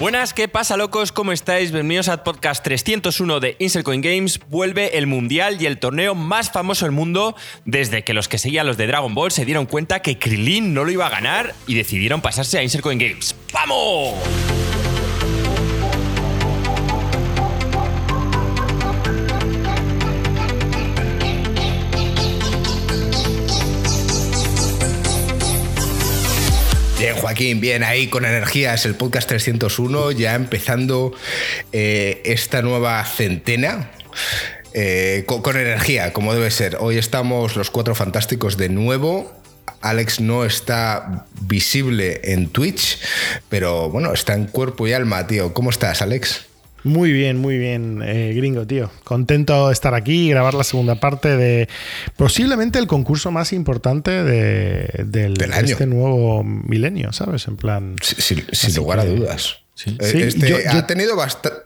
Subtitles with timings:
[0.00, 1.12] Buenas, ¿qué pasa locos?
[1.12, 1.72] ¿Cómo estáis?
[1.72, 4.40] Bienvenidos al podcast 301 de Insercoin Games.
[4.48, 7.36] Vuelve el mundial y el torneo más famoso del mundo
[7.66, 10.84] desde que los que seguían los de Dragon Ball se dieron cuenta que Krillin no
[10.84, 13.36] lo iba a ganar y decidieron pasarse a Insercoin Games.
[13.52, 14.14] ¡Vamos!
[27.30, 28.74] Joaquín, bien, ahí con energía.
[28.74, 31.14] Es el podcast 301, ya empezando
[31.70, 33.92] eh, esta nueva centena.
[34.74, 36.78] eh, con, con energía, como debe ser.
[36.80, 39.32] Hoy estamos los cuatro fantásticos de nuevo.
[39.80, 42.98] Alex no está visible en Twitch,
[43.48, 45.54] pero bueno, está en cuerpo y alma, tío.
[45.54, 46.46] ¿Cómo estás, Alex?
[46.82, 48.90] Muy bien, muy bien, eh, gringo, tío.
[49.04, 51.68] Contento de estar aquí y grabar la segunda parte de
[52.16, 55.66] posiblemente el concurso más importante de, del, Del de año.
[55.66, 57.46] este nuevo milenio, ¿sabes?
[57.48, 57.96] En plan.
[58.02, 59.58] Sí, sí, sin lugar a dudas.
[59.74, 59.96] Sí.
[60.00, 61.16] Eh, Sí, este yo- ha tenido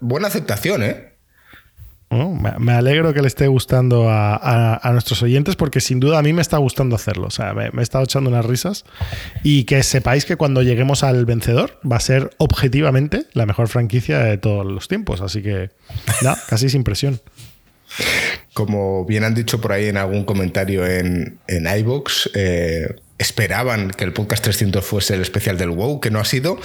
[0.01, 1.14] buena aceptación, ¿eh?
[2.59, 6.43] Me, alegro que le esté gustando a, nuestros oyentes porque sin duda a mí me
[6.43, 7.27] está gustando hacerlo.
[7.27, 8.85] O sea, me, me he estado echando unas risas
[9.43, 14.19] y que sepáis que cuando lleguemos al vencedor va a ser objetivamente la mejor franquicia
[14.21, 15.21] de todos los tiempos.
[15.21, 15.71] Así que,
[16.49, 17.21] casi sin presión.
[18.53, 21.67] Como bien han dicho por ahí en algún comentario en, en
[22.35, 26.59] eh, esperaban que el podcast 300 fuese el especial del WoW, que no ha sido,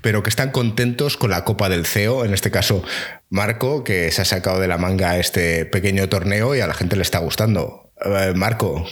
[0.00, 2.82] pero que están contentos con la Copa del CEO, en este caso
[3.32, 6.96] Marco, que se ha sacado de la manga este pequeño torneo y a la gente
[6.96, 7.90] le está gustando.
[8.04, 8.86] Eh, Marco,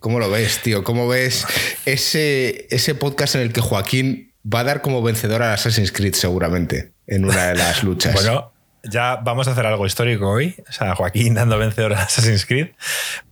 [0.00, 0.84] ¿cómo lo ves, tío?
[0.84, 1.46] ¿Cómo ves
[1.86, 6.12] ese, ese podcast en el que Joaquín va a dar como vencedor al Assassin's Creed
[6.12, 8.12] seguramente en una de las luchas?
[8.12, 8.52] Bueno,
[8.88, 10.56] ya vamos a hacer algo histórico hoy.
[10.68, 12.68] O sea, Joaquín dando vencedor a Assassin's Creed.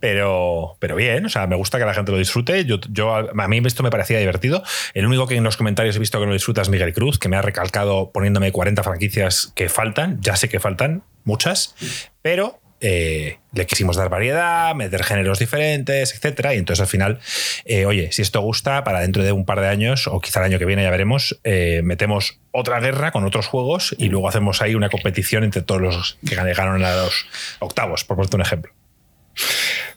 [0.01, 2.65] Pero, pero bien, o sea, me gusta que la gente lo disfrute.
[2.65, 4.63] Yo, a mí esto me parecía divertido.
[4.95, 7.29] El único que en los comentarios he visto que no disfruta es Miguel Cruz, que
[7.29, 10.21] me ha recalcado poniéndome 40 franquicias que faltan.
[10.21, 11.75] Ya sé que faltan muchas,
[12.23, 16.55] pero eh, le quisimos dar variedad, meter géneros diferentes, etcétera.
[16.55, 17.21] Y entonces al final,
[17.65, 20.47] eh, oye, si esto gusta, para dentro de un par de años, o quizá el
[20.47, 24.61] año que viene, ya veremos, eh, metemos otra guerra con otros juegos y luego hacemos
[24.61, 27.27] ahí una competición entre todos los que ganaron a los
[27.61, 28.73] octavos, por ponerte un ejemplo.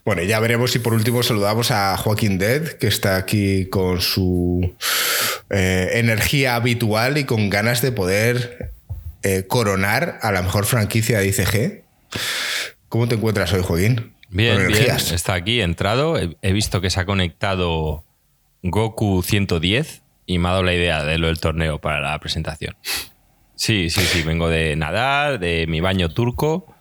[0.06, 4.02] Bueno, y ya veremos si por último saludamos a Joaquín Dead, que está aquí con
[4.02, 4.76] su
[5.50, 8.72] energía habitual y con ganas de poder
[9.48, 11.87] coronar a la mejor franquicia de ICG.
[12.90, 14.14] ¿Cómo te encuentras hoy, Joaquín?
[14.30, 14.96] Bien, bien.
[14.96, 16.18] Está aquí, entrado.
[16.18, 18.04] He, visto que se ha conectado
[18.64, 22.76] Goku 110 y me ha dado la idea de lo del torneo para la presentación.
[23.56, 24.24] Sí, sí, sí.
[24.24, 26.74] Vengo de nadar, de mi baño turco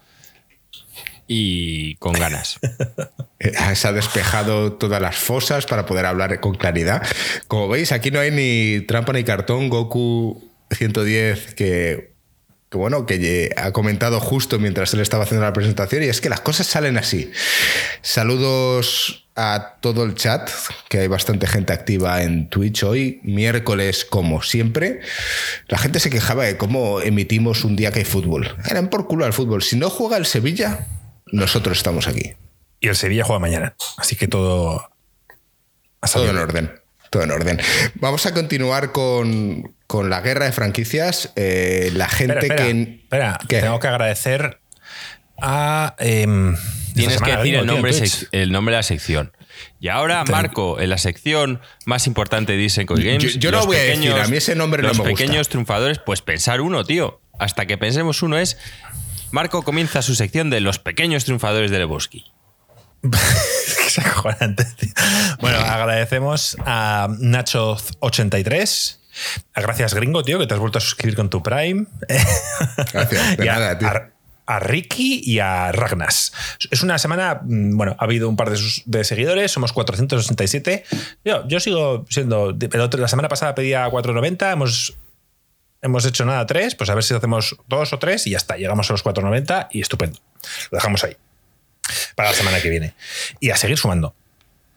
[1.29, 2.59] y con ganas.
[3.75, 7.07] Se ha despejado todas las fosas para poder hablar con claridad.
[7.49, 9.69] Como veis, aquí no hay ni trampa ni cartón.
[9.69, 12.16] Goku 110 que,
[12.71, 16.28] que bueno, que ha comentado justo mientras él estaba haciendo la presentación y es que
[16.28, 17.31] las cosas salen así.
[18.03, 20.50] Saludos a todo el chat,
[20.88, 25.00] que hay bastante gente activa en Twitch hoy, miércoles como siempre.
[25.69, 28.56] La gente se quejaba de cómo emitimos un día que hay fútbol.
[28.69, 29.62] Eran por culo al fútbol.
[29.62, 30.87] Si no juega el Sevilla,
[31.27, 32.33] nosotros estamos aquí.
[32.81, 33.77] Y el Sevilla juega mañana.
[33.98, 34.91] Así que todo.
[36.12, 36.72] Todo en orden.
[37.10, 37.60] Todo en orden.
[37.97, 41.33] Vamos a continuar con, con la guerra de franquicias.
[41.37, 43.01] Eh, la gente Espera, espera, que.
[43.03, 43.61] espera, ¿Qué?
[43.61, 44.61] tengo que agradecer
[45.41, 45.95] a.
[45.99, 46.57] em,
[46.95, 47.93] Tienes que decir el nombre,
[48.33, 49.33] el nombre de la sección.
[49.81, 53.23] Y ahora, Marco, en la sección más importante de Disney Games.
[53.35, 55.17] Yo- yo no los voy a decir, a mí ese nombre no los me gusta.
[55.25, 57.21] pequeños triunfadores, pues pensar uno, tío.
[57.39, 58.57] Hasta que pensemos uno es.
[59.31, 62.25] Marco comienza su sección de los pequeños triunfadores de Lebowski.
[63.87, 64.91] Es acojonante, tío.
[65.41, 68.99] Bueno, agradecemos a Nacho83.
[69.54, 71.87] Gracias, gringo, tío, que te has vuelto a suscribir con tu Prime.
[72.93, 73.37] Gracias.
[73.37, 73.88] De nada, tío.
[73.88, 74.10] a-
[74.49, 76.32] a Ricky y a Ragnas.
[76.71, 80.84] Es una semana, mm, bueno, ha habido un par de, sus- de seguidores, somos 467.
[81.25, 82.50] Yo, yo sigo siendo.
[82.50, 84.97] el otro- la semana pasada pedía 490, hemos,
[85.83, 88.57] hemos hecho nada tres, pues a ver si hacemos dos o tres y ya está,
[88.57, 90.21] llegamos a los 490 y estupendo.
[90.71, 91.16] Lo dejamos ahí.
[92.15, 92.95] Para la semana que viene.
[93.41, 94.15] Y a seguir sumando.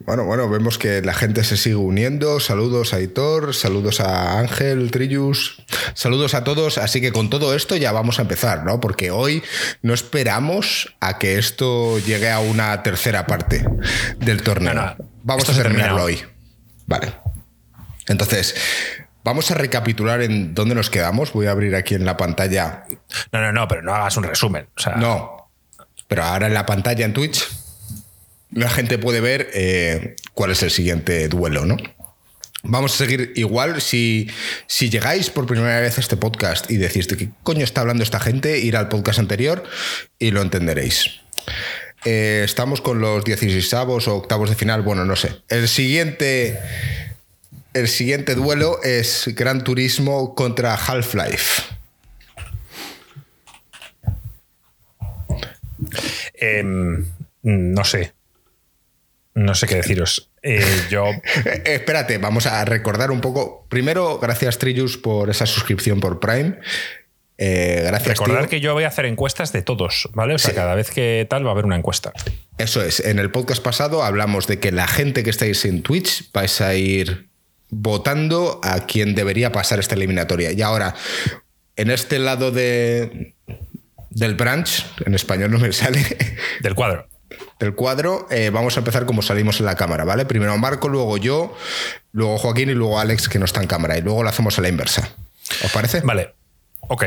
[0.06, 2.40] Bueno, bueno, vemos que la gente se sigue uniendo.
[2.40, 5.62] Saludos a Hitor, saludos a Ángel, Trillus,
[5.94, 6.78] saludos a todos.
[6.78, 8.80] Así que con todo esto ya vamos a empezar, ¿no?
[8.80, 9.44] Porque hoy
[9.82, 13.66] no esperamos a que esto llegue a una tercera parte
[14.18, 14.74] del torneo.
[14.74, 16.22] No, no, vamos esto a terminarlo hoy.
[16.88, 17.14] Vale.
[18.08, 18.56] Entonces,
[19.24, 21.34] vamos a recapitular en dónde nos quedamos.
[21.34, 22.86] Voy a abrir aquí en la pantalla.
[23.34, 24.68] No, no, no, pero no hagas un resumen.
[24.78, 25.52] O sea, No,
[26.08, 27.59] pero ahora en la pantalla en Twitch
[28.52, 31.78] la gente puede ver eh, cuál es el siguiente duelo, ¿no?
[32.64, 33.82] Vamos a seguir igual.
[33.82, 34.30] Si,
[34.68, 38.04] si llegáis por primera vez a este podcast y decís de qué coño está hablando
[38.04, 39.64] esta gente, ir al podcast anterior
[40.18, 41.22] y lo entenderéis.
[42.06, 45.36] Eh, estamos con los 16 o octavos de final, bueno, no sé.
[45.48, 46.60] El siguiente,
[47.74, 51.64] el siguiente duelo es Gran Turismo contra Half-Life.
[56.34, 57.06] Em,
[57.44, 58.14] no sé.
[59.40, 60.30] No sé qué deciros.
[60.44, 61.06] Eh, yo.
[61.66, 63.66] Espérate, vamos a recordar un poco.
[63.70, 66.60] Primero, gracias Trillus por esa suscripción por Prime.
[67.38, 68.20] Eh, gracias.
[68.20, 70.34] Recordar que yo voy a hacer encuestas de todos, ¿vale?
[70.34, 72.12] O sea, cada vez que tal va a haber una encuesta.
[72.58, 73.00] Eso es.
[73.00, 76.76] En el podcast pasado hablamos de que la gente que estáis en Twitch vais a
[76.76, 77.30] ir
[77.70, 80.52] votando a quien debería pasar esta eliminatoria.
[80.52, 80.96] Y ahora,
[81.78, 83.36] en este lado de,
[84.10, 86.04] del branch, en español no me sale.
[86.60, 87.08] Del cuadro.
[87.60, 90.26] Del cuadro, eh, vamos a empezar como salimos en la cámara, ¿vale?
[90.26, 91.56] Primero Marco, luego yo,
[92.12, 93.98] luego Joaquín y luego Alex, que no está en cámara.
[93.98, 95.10] Y luego lo hacemos a la inversa.
[95.64, 96.02] ¿Os parece?
[96.02, 96.34] Vale.
[96.82, 97.06] Ok.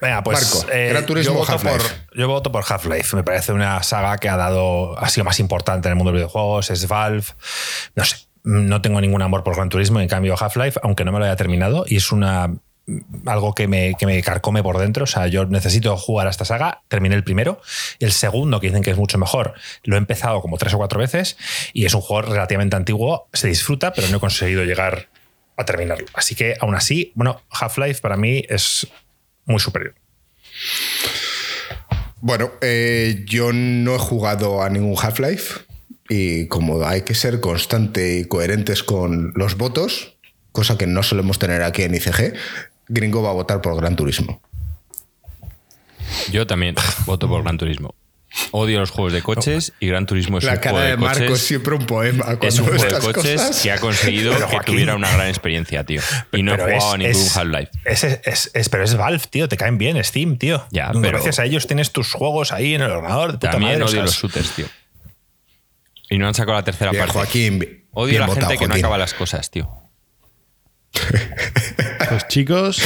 [0.00, 0.54] Venga, pues.
[0.54, 1.82] Marco, Gran Turismo yo, voto por,
[2.16, 3.16] yo voto por Half-Life.
[3.16, 4.98] Me parece una saga que ha dado.
[4.98, 6.70] ha sido más importante en el mundo de los videojuegos.
[6.70, 7.26] Es Valve.
[7.94, 8.16] No sé.
[8.42, 10.00] No tengo ningún amor por Gran Turismo.
[10.00, 12.54] En cambio, Half-Life, aunque no me lo haya terminado, y es una.
[13.26, 15.04] Algo que me, que me carcome por dentro.
[15.04, 16.82] O sea, yo necesito jugar a esta saga.
[16.88, 17.60] Terminé el primero.
[17.98, 19.54] El segundo, que dicen que es mucho mejor,
[19.84, 21.36] lo he empezado como tres o cuatro veces.
[21.72, 23.28] Y es un juego relativamente antiguo.
[23.32, 25.08] Se disfruta, pero no he conseguido llegar
[25.56, 26.06] a terminarlo.
[26.14, 28.86] Así que, aún así, bueno, Half-Life para mí es
[29.44, 29.94] muy superior.
[32.20, 35.60] Bueno, eh, yo no he jugado a ningún Half-Life
[36.08, 40.16] y como hay que ser constante y coherentes con los votos,
[40.52, 42.34] cosa que no solemos tener aquí en ICG,
[42.92, 44.42] Gringo va a votar por Gran Turismo.
[46.30, 46.74] Yo también
[47.06, 47.94] voto por Gran Turismo.
[48.52, 50.96] Odio los juegos de coches y Gran Turismo es La un juego cara de de
[50.98, 51.32] Marco coches.
[51.40, 52.38] es siempre un poema.
[52.42, 53.60] Es un juego de coches cosas.
[53.60, 54.74] que ha conseguido Pero, que Joaquín.
[54.74, 56.00] tuviera una gran experiencia, tío.
[56.32, 57.70] Y no he jugado a ningún Half-Life.
[57.84, 59.48] Es, es- es- pero es Valve, tío.
[59.48, 60.64] Te caen bien Steam, tío.
[60.70, 63.32] Ya, pero- Gracias a ellos tienes tus juegos ahí en el ordenador.
[63.32, 64.66] De puta También madre, o odio sea, los shooters, tío.
[66.08, 67.14] Y no han sacado la tercera Bien, parte.
[67.14, 67.84] Joaquín.
[67.92, 69.68] Odio a la votado, gente que no acaba las cosas, tío.
[72.10, 72.82] Pues chicos,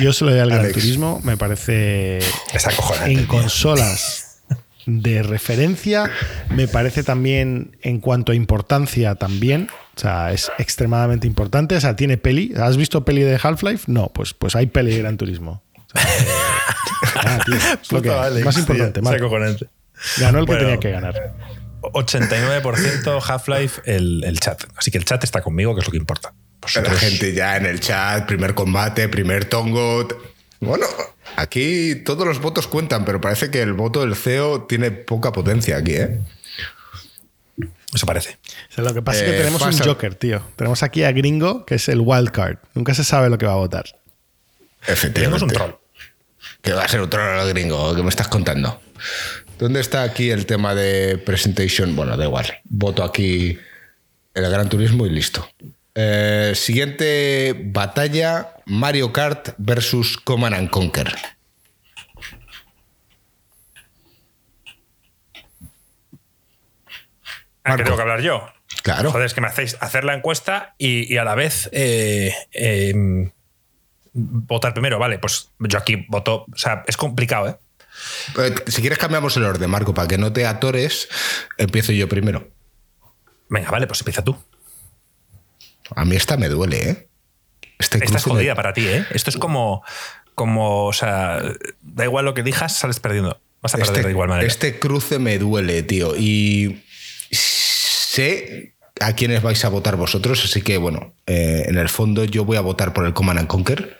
[0.00, 0.72] yo se lo doy al Gran.
[0.72, 1.20] Turismo.
[1.24, 2.18] Me parece
[2.52, 3.28] Es acojonante, en tío.
[3.28, 4.42] consolas
[4.86, 6.10] de referencia.
[6.50, 9.68] Me parece también en cuanto a importancia también.
[9.96, 11.74] O sea, es extremadamente importante.
[11.76, 12.52] O sea, tiene peli.
[12.56, 13.84] ¿Has visto peli de Half-Life?
[13.90, 15.62] No, pues, pues hay peli de Gran Turismo.
[15.74, 18.26] O sea, nada, tío, es lo que Puto hay.
[18.32, 18.60] Alex, Más tío.
[18.62, 19.66] importante, Es acojonante.
[20.18, 20.62] Ganó el que Bueno.
[20.66, 21.34] tenía que ganar.
[21.82, 24.62] 89% Half-Life el, el chat.
[24.76, 26.34] Así que el chat está conmigo, que es lo que importa.
[26.74, 30.08] La gente ya en el chat, primer combate, primer tongo.
[30.60, 30.86] Bueno,
[31.36, 35.76] aquí todos los votos cuentan, pero parece que el voto del CEO tiene poca potencia
[35.76, 36.20] aquí, ¿eh?
[37.94, 38.38] Eso parece.
[38.70, 40.42] O sea, lo que pasa es que Eh, tenemos pasa- un Joker, tío.
[40.56, 42.58] Tenemos aquí a Gringo, que es el wild card.
[42.74, 43.84] Nunca se sabe lo que va a votar.
[44.86, 45.20] Efectivamente.
[45.20, 45.70] Tenemos un troll.
[46.62, 48.80] Que va a ser un troll al gringo, ¿qué me estás contando?
[49.58, 51.94] ¿Dónde está aquí el tema de presentation?
[51.96, 52.46] Bueno, da igual.
[52.64, 53.58] Voto aquí
[54.34, 55.48] el Gran Turismo y listo.
[55.96, 61.08] Eh, siguiente batalla: Mario Kart versus Command and Conquer.
[67.64, 67.78] ¿A Marco.
[67.78, 68.46] qué tengo que hablar yo?
[68.82, 69.10] Claro.
[69.10, 73.30] Joder, es que me hacéis hacer la encuesta y, y a la vez eh, eh,
[74.12, 74.98] votar primero.
[74.98, 76.46] Vale, pues yo aquí voto.
[76.52, 77.56] O sea, es complicado, ¿eh?
[78.38, 81.08] Eh, Si quieres, cambiamos el orden, Marco, para que no te atores.
[81.58, 82.48] Empiezo yo primero.
[83.48, 84.36] Venga, vale, pues empieza tú.
[85.94, 87.08] A mí esta me duele, ¿eh?
[87.78, 89.04] Este Esta es me- jodida para ti, ¿eh?
[89.10, 89.82] Esto es como,
[90.34, 91.42] como, o sea,
[91.82, 93.40] da igual lo que dijas, sales perdiendo.
[93.62, 94.46] Vas a perder Este, de igual manera.
[94.46, 96.14] este cruce me duele, tío.
[96.16, 96.82] Y
[97.30, 102.44] sé a quiénes vais a votar vosotros, así que bueno, eh, en el fondo yo
[102.44, 103.98] voy a votar por el Command and Conquer.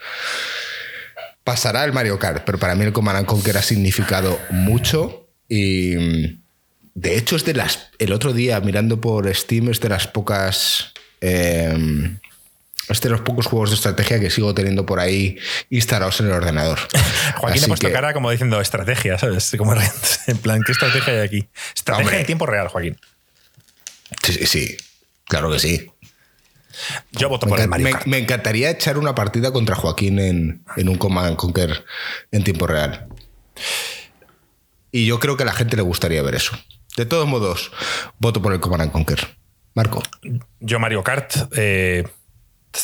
[1.44, 5.94] Pasará el Mario Kart, pero para mí el Command and Conquer ha significado mucho y
[5.96, 6.42] mm,
[6.94, 7.90] de hecho es de las...
[7.98, 10.92] El otro día mirando por Steam es de las pocas...
[11.20, 12.16] eh,
[12.88, 15.38] es de los pocos juegos de estrategia que sigo teniendo por ahí
[15.70, 16.78] instalados en el ordenador.
[17.36, 19.52] Joaquín Así ha puesto que- cara como diciendo estrategia, ¿sabes?
[19.58, 19.74] Como
[20.26, 21.48] en plan, ¿qué estrategia hay aquí?
[21.74, 22.20] Estrategia Hombre.
[22.20, 22.96] en tiempo real, Joaquín.
[24.22, 24.76] Sí, sí, sí.
[25.24, 25.90] Claro que sí.
[27.12, 28.06] Yo voto Me, por el Mario me- Kart.
[28.06, 31.84] me encantaría echar una partida contra Joaquín en, en un Command and Conquer
[32.30, 33.08] en tiempo real.
[34.92, 36.56] Y yo creo que a la gente le gustaría ver eso.
[36.96, 37.72] De todos modos,
[38.18, 39.36] voto por el Command and Conquer.
[39.76, 40.02] Marco.
[40.58, 42.02] Yo Mario Kart, eh,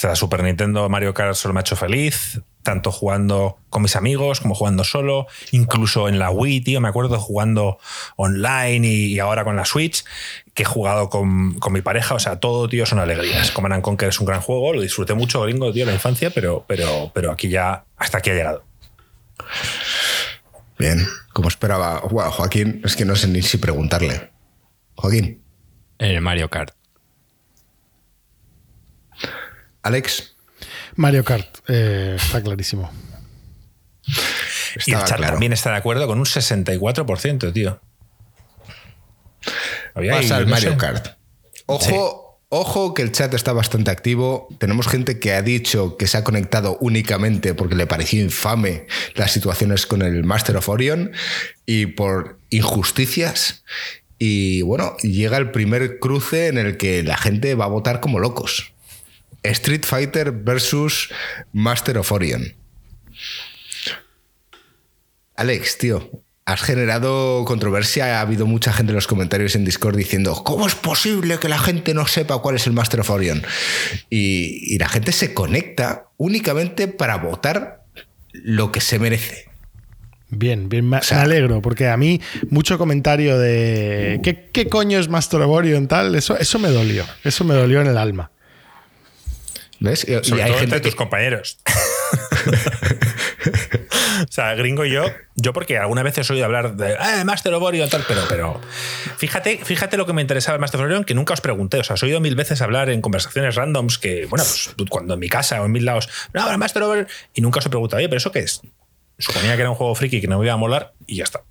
[0.02, 2.40] la Super Nintendo Mario Kart solo me ha hecho feliz.
[2.62, 7.18] tanto jugando con mis amigos como jugando solo, incluso en la Wii, tío, me acuerdo
[7.18, 7.78] jugando
[8.14, 10.04] online y, ahora con la Switch,
[10.54, 13.50] que he jugado con, mi pareja, o sea, todo, tío, son alegrías.
[13.50, 17.10] Command Conquer es un gran juego, lo disfruté mucho, gringo, tío, la infancia, pero, pero,
[17.12, 18.64] pero aquí ya, hasta aquí ha llegado.
[20.78, 21.98] Bien, como esperaba.
[21.98, 24.30] Joaquín, es que no sé ni si preguntarle.
[24.94, 25.42] Joaquín.
[25.98, 26.74] El Mario Kart.
[29.82, 30.34] Alex.
[30.96, 32.90] Mario Kart, eh, está clarísimo.
[34.86, 37.80] y el chat también está de acuerdo con un 64%, tío.
[39.94, 41.16] Pasa el Mario Kart.
[41.66, 44.48] Ojo, ojo que el chat está bastante activo.
[44.58, 49.32] Tenemos gente que ha dicho que se ha conectado únicamente porque le pareció infame las
[49.32, 51.12] situaciones con el Master of Orion
[51.66, 53.64] y por injusticias.
[54.18, 58.20] Y bueno, llega el primer cruce en el que la gente va a votar como
[58.20, 58.71] locos.
[59.42, 61.08] Street Fighter versus
[61.52, 62.54] Master of Orion.
[65.36, 66.10] Alex, tío,
[66.44, 68.18] has generado controversia.
[68.18, 71.58] Ha habido mucha gente en los comentarios en Discord diciendo: ¿Cómo es posible que la
[71.58, 73.42] gente no sepa cuál es el Master of Orion?
[74.10, 77.84] Y, la gente se conecta únicamente para votar
[78.32, 79.46] lo que se merece.
[80.34, 85.50] Bien, bien, me, alegro, porque a mí mucho comentario de ¿qué, coño es Master of
[85.50, 85.88] Orion?
[85.88, 88.30] Tal, eso, eso me dolió, eso me dolió en el alma.
[89.82, 90.06] ¿Ves?
[90.08, 91.58] Y, hay gente entre tus compañeros.
[94.28, 97.52] o sea, gringo y yo, yo porque alguna vez he oído hablar de eh, Master
[97.54, 98.60] of Orion tal, pero, pero
[99.16, 101.80] fíjate, fíjate lo que me interesaba el Master of Orion, que nunca os pregunté.
[101.80, 105.14] O sea, os he oído mil veces hablar en conversaciones randoms que, bueno, pues cuando
[105.14, 107.66] en mi casa o en mil lados, no, el Master of Orion, y nunca os
[107.66, 108.60] he preguntado, oye, ¿pero eso qué es?
[109.18, 111.42] Suponía que era un juego friki que no me iba a molar y ya está.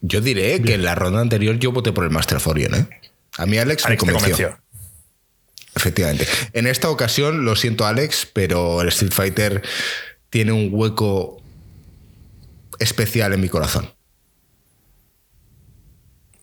[0.00, 2.86] Yo diré que en la ronda anterior yo voté por el Master of Orion, ¿eh?
[3.36, 4.56] A mí Alex, me convenció.
[5.76, 6.26] Efectivamente.
[6.54, 9.62] En esta ocasión, lo siento Alex, pero el Street Fighter
[10.30, 11.42] tiene un hueco
[12.78, 13.92] especial en mi corazón.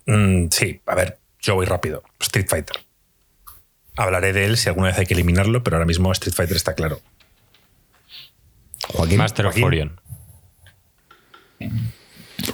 [0.05, 2.03] Mm, sí, a ver, yo voy rápido.
[2.19, 2.77] Street Fighter.
[3.95, 6.75] Hablaré de él si alguna vez hay que eliminarlo, pero ahora mismo Street Fighter está
[6.75, 7.01] claro.
[8.87, 9.17] Joaquín.
[9.17, 9.99] Master of Orion.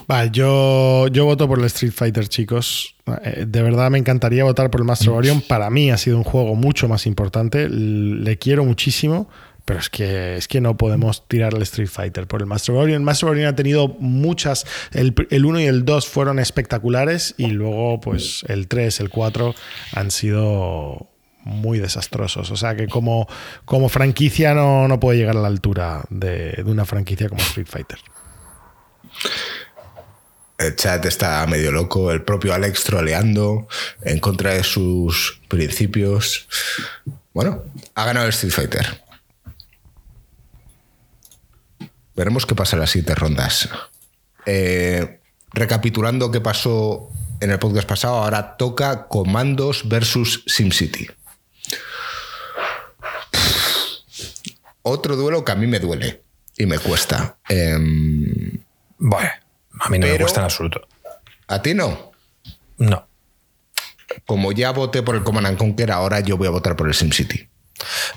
[0.07, 2.95] Vale, yo, yo voto por el Street Fighter, chicos.
[3.24, 5.41] Eh, de verdad me encantaría votar por el Master Orion.
[5.41, 7.69] Para mí ha sido un juego mucho más importante.
[7.69, 9.29] Le quiero muchísimo.
[9.65, 13.01] Pero es que, es que no podemos tirar el Street Fighter por el Master Orion.
[13.01, 14.65] El Master Orion ha tenido muchas.
[14.91, 17.36] El, 1 y el 2 fueron espectaculares.
[17.38, 19.53] Y luego, pues, el 3, el 4
[19.93, 21.12] han sido
[21.43, 22.50] muy desastrosos.
[22.50, 23.27] O sea que como,
[23.65, 27.67] como franquicia no, no puede llegar a la altura de, de una franquicia como Street
[27.69, 28.00] Fighter.
[30.59, 33.69] El chat está medio loco, el propio Alex troleando
[34.01, 36.49] en contra de sus principios.
[37.33, 37.63] Bueno,
[37.95, 39.03] ha ganado el Street Fighter.
[42.13, 43.69] Veremos qué pasa en las siguientes rondas.
[44.45, 45.21] Eh,
[45.53, 51.09] recapitulando qué pasó en el podcast pasado, ahora toca Comandos versus SimCity.
[54.81, 56.21] Otro duelo que a mí me duele
[56.57, 57.37] y me cuesta.
[58.97, 59.29] Bueno.
[59.79, 60.88] A mí no me gusta en absoluto.
[61.47, 62.11] ¿A ti no?
[62.77, 63.07] No.
[64.25, 67.49] Como ya voté por el Command Conquer, ahora yo voy a votar por el SimCity.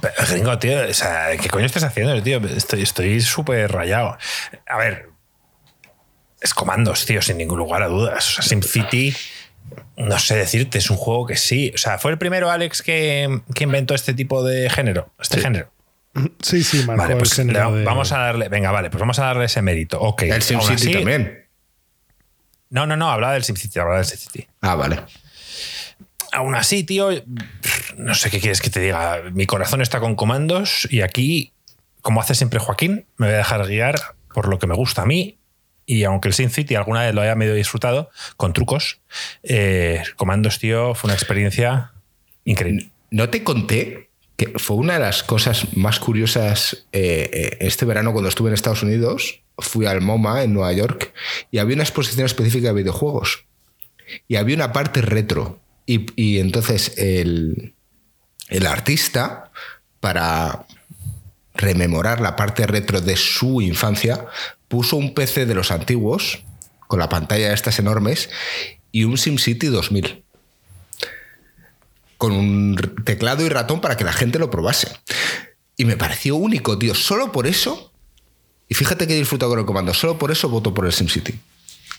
[0.00, 2.40] Pero, gringo, tío, o sea, ¿qué coño estás haciendo, tío?
[2.46, 4.16] Estoy súper rayado.
[4.66, 5.10] A ver,
[6.40, 8.28] es comandos, tío, sin ningún lugar a dudas.
[8.30, 9.14] O sea, SimCity,
[9.96, 11.72] no sé decirte, es un juego que sí.
[11.74, 15.70] O sea, fue el primero, Alex, que, inventó este tipo de género, este género.
[16.42, 17.40] Sí, sí, marcó vale, pues
[17.84, 20.00] Vamos a darle, venga, vale, pues vamos a darle ese mérito.
[20.00, 20.22] Ok.
[20.22, 21.41] El SimCity también.
[22.72, 24.48] No, no, no, hablaba del SimCity, hablaba del SimCity.
[24.62, 24.98] Ah, vale.
[26.32, 27.10] Aún así, tío,
[27.98, 29.24] no sé qué quieres que te diga.
[29.34, 31.52] Mi corazón está con comandos y aquí,
[32.00, 34.00] como hace siempre Joaquín, me voy a dejar guiar
[34.32, 35.36] por lo que me gusta a mí.
[35.84, 39.02] Y aunque el SimCity alguna vez lo haya medio disfrutado, con trucos,
[39.42, 41.92] eh, comandos, tío, fue una experiencia
[42.46, 42.90] increíble.
[43.10, 48.12] No te conté que fue una de las cosas más curiosas eh, eh, este verano
[48.12, 51.12] cuando estuve en Estados Unidos fui al MoMA en Nueva York
[51.50, 53.44] y había una exposición específica de videojuegos.
[54.28, 55.60] Y había una parte retro.
[55.86, 57.74] Y, entonces el,
[58.48, 59.52] el artista,
[60.00, 60.66] para
[61.54, 64.26] rememorar la parte retro de su infancia,
[64.68, 66.44] puso un PC de los antiguos,
[66.86, 68.30] con la pantalla de estas enormes,
[68.90, 70.24] y un SimCity 2000.
[72.22, 74.88] Con un teclado y ratón para que la gente lo probase.
[75.76, 76.94] Y me pareció único, tío.
[76.94, 77.92] Solo por eso
[78.68, 79.92] y fíjate que disfruto con el comando.
[79.92, 81.38] Solo por eso voto por el SimCity.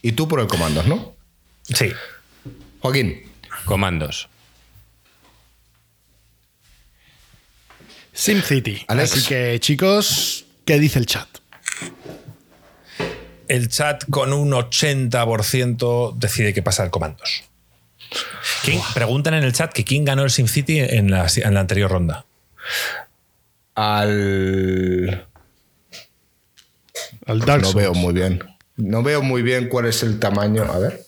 [0.02, 1.16] Y tú por el Comandos, ¿no?
[1.64, 1.92] Sí.
[2.80, 3.22] Joaquín.
[3.66, 4.28] Comandos.
[8.14, 8.86] SimCity.
[8.88, 11.28] Así que, chicos, ¿Qué dice el chat?
[13.48, 17.44] El chat con un 80% decide que pasa el comandos.
[18.64, 21.92] ¿Quién- preguntan en el chat que quién ganó el SimCity en la, en la anterior
[21.92, 22.26] ronda.
[23.76, 25.28] Al.
[27.26, 28.44] Al Dark No veo muy bien.
[28.76, 30.64] No veo muy bien cuál es el tamaño.
[30.64, 31.02] A ver.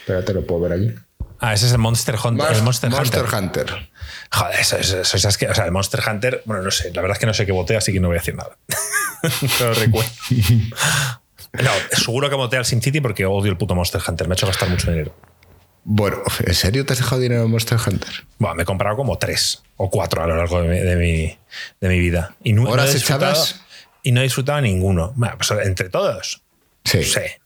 [0.00, 0.94] Espérate, lo puedo ver aquí.
[1.40, 3.66] Ah, ese es el Monster, Hunt- Mas- el Monster, Monster Hunter.
[3.70, 3.90] Hunter.
[4.32, 7.02] Joder, eso, eso, eso es asque- O sea, el Monster Hunter, bueno, no sé, la
[7.02, 8.56] verdad es que no sé qué voté, así que no voy a decir nada.
[9.60, 10.10] no lo recuerdo.
[11.54, 14.48] No, seguro que voté al SimCity porque odio el puto Monster Hunter, me ha hecho
[14.48, 15.14] gastar mucho dinero.
[15.84, 18.24] Bueno, ¿en serio te has dejado dinero en Monster Hunter?
[18.38, 21.38] Bueno, me he comprado como tres o cuatro a lo largo de mi, de mi,
[21.80, 22.36] de mi vida.
[22.42, 23.60] Y no, no ¿Horas disfrutado- echadas?
[24.02, 25.12] Y no he disfrutado ninguno.
[25.16, 26.42] Bueno, pues entre todos,
[26.84, 26.98] Sí.
[26.98, 27.40] no sé.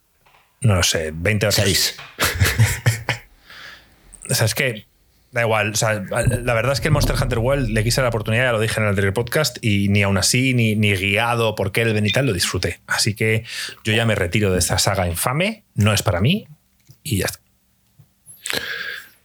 [0.61, 1.55] No lo sé, 20 horas.
[1.57, 1.97] Seis.
[4.31, 4.87] O sea, es que
[5.33, 5.71] da igual.
[5.73, 8.53] O sea, la verdad es que el Monster Hunter World le quise la oportunidad, ya
[8.53, 12.05] lo dije en el anterior podcast, y ni aún así, ni, ni guiado por Kelvin
[12.05, 12.81] y tal, lo disfruté.
[12.87, 13.45] Así que
[13.85, 16.47] yo ya me retiro de esta saga infame, no es para mí,
[17.03, 17.41] y ya está.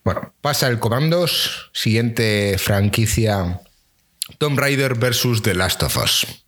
[0.03, 1.69] Bueno, pasa el Comandos.
[1.73, 3.61] Siguiente franquicia:
[4.37, 6.45] Tomb Raider versus The Last of Us.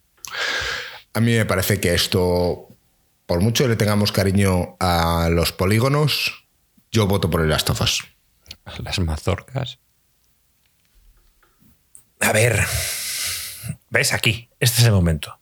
[1.13, 2.67] A mí me parece que esto,
[3.25, 6.45] por mucho que le tengamos cariño a los polígonos,
[6.91, 8.03] yo voto por el Last of Us.
[8.79, 9.79] Las mazorcas.
[12.19, 12.65] A ver,
[13.89, 14.49] ¿ves aquí?
[14.59, 15.39] Este es el momento.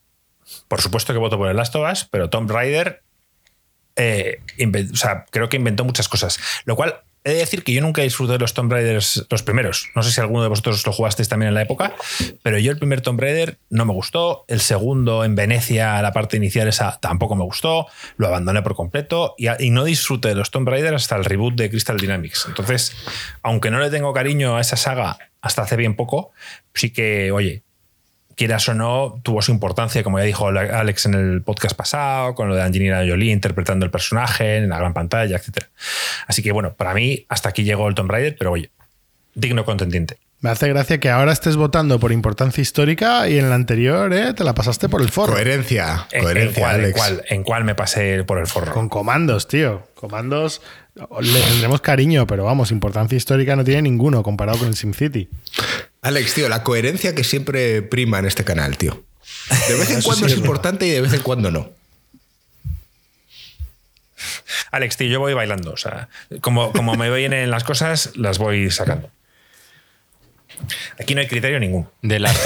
[0.67, 3.03] Por supuesto que voto por el Last of Us, pero Tomb Raider
[3.95, 4.41] eh,
[4.91, 6.39] o sea, creo que inventó muchas cosas.
[6.65, 9.89] Lo cual, he de decir que yo nunca disfruté de los Tomb Raiders, los primeros.
[9.95, 11.95] No sé si alguno de vosotros lo jugasteis también en la época,
[12.41, 14.45] pero yo el primer Tomb Raider no me gustó.
[14.47, 17.87] El segundo en Venecia, la parte inicial esa, tampoco me gustó.
[18.17, 21.55] Lo abandoné por completo y, y no disfruté de los Tomb Raider hasta el reboot
[21.55, 22.45] de Crystal Dynamics.
[22.47, 22.95] Entonces,
[23.41, 26.31] aunque no le tengo cariño a esa saga hasta hace bien poco,
[26.73, 27.63] sí que, oye,
[28.35, 32.49] quieras o no, tuvo su importancia, como ya dijo Alex en el podcast pasado, con
[32.49, 35.65] lo de Angelina Jolie interpretando el personaje en la gran pantalla, etc.
[36.27, 38.71] Así que bueno, para mí hasta aquí llegó el Tomb Raider, pero oye,
[39.35, 40.17] digno contendiente.
[40.39, 44.33] Me hace gracia que ahora estés votando por importancia histórica y en la anterior eh,
[44.33, 45.31] te la pasaste por el forro.
[45.31, 46.05] Coherencia.
[46.11, 46.97] ¿En, en Coherencia, en, Alex.
[46.97, 48.73] cuál, en cuál me pasé por el forro?
[48.73, 49.87] Con comandos, tío.
[49.95, 50.61] Comandos
[50.95, 55.29] le tendremos cariño, pero vamos, importancia histórica no tiene ninguno comparado con el SimCity.
[56.03, 59.03] Alex, tío, la coherencia que siempre prima en este canal, tío.
[59.67, 61.71] De vez en cuando sí es importante y de vez en cuando no.
[64.71, 65.71] Alex, tío, yo voy bailando.
[65.71, 66.09] O sea,
[66.41, 69.09] como, como me vienen las cosas, las voy sacando.
[70.99, 71.89] Aquí no hay criterio ninguno.
[72.01, 72.37] De las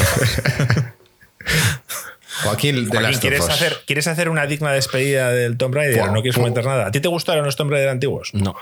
[2.44, 6.06] Joaquín, de Joaquín, las ¿quieres hacer, ¿quieres hacer una digna despedida del Tomb Raider?
[6.12, 6.86] ¿No quieres comentar nada?
[6.88, 8.34] ¿A ti te gustaron los Tomb Raider antiguos?
[8.34, 8.56] No.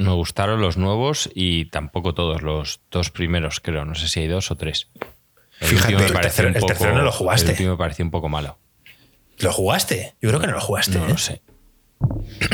[0.00, 3.84] Me gustaron los nuevos y tampoco todos, los dos primeros, creo.
[3.84, 4.88] No sé si hay dos o tres.
[5.60, 7.46] El Fíjate, me el tercero- un el poco, tercero no lo jugaste.
[7.46, 8.58] El último me pareció un poco malo.
[9.38, 10.14] ¿Lo jugaste?
[10.22, 10.98] Yo creo que no lo jugaste.
[10.98, 11.08] No ¿eh?
[11.10, 11.42] lo sé.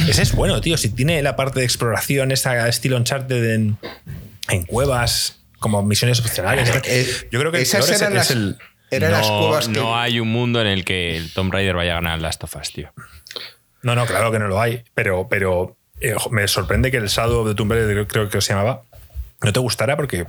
[0.09, 0.77] Ese es bueno, tío.
[0.77, 3.79] Si tiene la parte de exploración, esa estilo Uncharted en,
[4.49, 6.69] en cuevas, como misiones opcionales.
[6.85, 8.59] Eh, Yo creo que el esas es- eran es las, el-
[8.91, 9.75] eran las no, cuevas que...
[9.75, 12.57] no hay un mundo en el que el Tomb Raider vaya a ganar Last of
[12.57, 12.93] Us, tío.
[13.83, 14.83] No, no, claro que no lo hay.
[14.95, 18.41] Pero, pero eh, me sorprende que el Shadow of the Tomb Raider, creo- creo que
[18.41, 18.83] se llamaba,
[19.43, 20.27] no te gustara porque,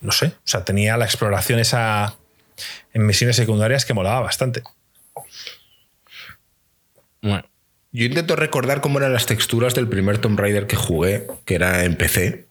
[0.00, 2.16] no sé, o sea, tenía la exploración esa
[2.94, 4.62] en misiones secundarias que molaba bastante.
[7.22, 7.44] Bueno,
[7.92, 11.84] Yo intento recordar cómo eran las texturas del primer Tomb Raider que jugué, que era
[11.84, 12.46] en PC.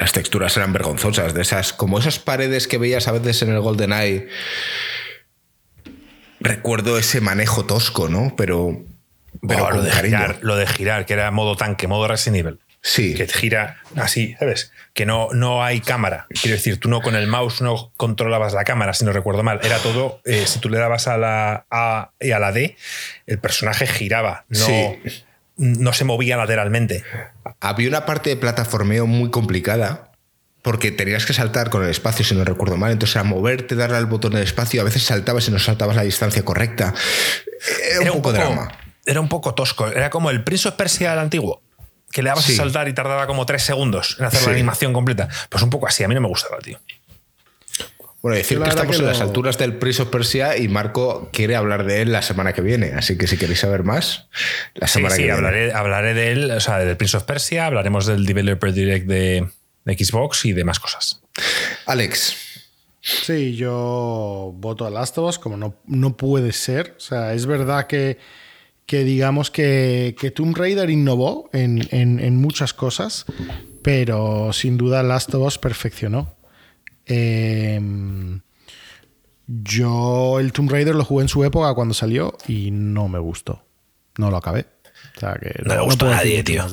[0.00, 3.60] Las texturas eran vergonzosas, de esas, como esas paredes que veías a veces en el
[3.60, 4.28] GoldenEye.
[6.40, 8.34] Recuerdo ese manejo tosco, ¿no?
[8.36, 8.82] Pero,
[9.46, 12.60] pero lo, de girar, lo de girar, que era modo tanque, modo Resident Evil.
[12.84, 13.14] Sí.
[13.14, 14.72] que gira así, ¿sabes?
[14.92, 16.26] Que no, no hay cámara.
[16.28, 19.60] Quiero decir, tú no con el mouse no controlabas la cámara, si no recuerdo mal.
[19.62, 22.76] Era todo, eh, si tú le dabas a la A y a la D,
[23.28, 24.98] el personaje giraba, no, Sí.
[25.56, 27.04] no se movía lateralmente.
[27.60, 30.10] Había una parte de plataformeo muy complicada
[30.62, 32.90] porque tenías que saltar con el espacio, si no recuerdo mal.
[32.90, 36.02] Entonces, a moverte, darle al botón del espacio, a veces saltabas y no saltabas la
[36.02, 36.94] distancia correcta.
[38.00, 38.72] Era, un poco drama.
[39.06, 39.88] Era un poco tosco.
[39.88, 41.62] Era como el Prince of Persia al antiguo.
[42.10, 42.52] Que le dabas Sí.
[42.52, 44.46] a saltar y tardaba como tres segundos en hacer Sí.
[44.46, 45.28] la animación completa.
[45.48, 46.78] Pues un poco así, a mí no me gustaba, tío.
[48.20, 50.68] Bueno, decir la que verdad estamos que en las alturas del Prince of Persia y
[50.68, 52.92] Marco quiere hablar de él la semana que viene.
[52.92, 54.28] Así que si queréis saber más,
[54.74, 55.36] la semana sí, que viene.
[55.38, 59.48] hablaré, hablaré de él, o sea, del Prince of Persia, hablaremos del Developer Direct de,
[59.84, 61.20] de Xbox y demás cosas.
[61.86, 62.36] Alex,
[63.04, 66.94] Sí, yo voto a Last of Us como no, no puede ser.
[66.96, 68.18] O sea, es verdad que,
[68.86, 73.24] que digamos que, que Tomb Raider innovó en, en- en muchas cosas,
[73.82, 76.34] pero sin duda Last of Us perfeccionó.
[77.06, 77.80] Eh,
[79.46, 83.64] Yo el Tomb Raider lo jugué en su época cuando salió y no me gustó.
[84.18, 84.66] No lo acabé.
[85.16, 86.64] O sea que No le gustó a nadie, tío.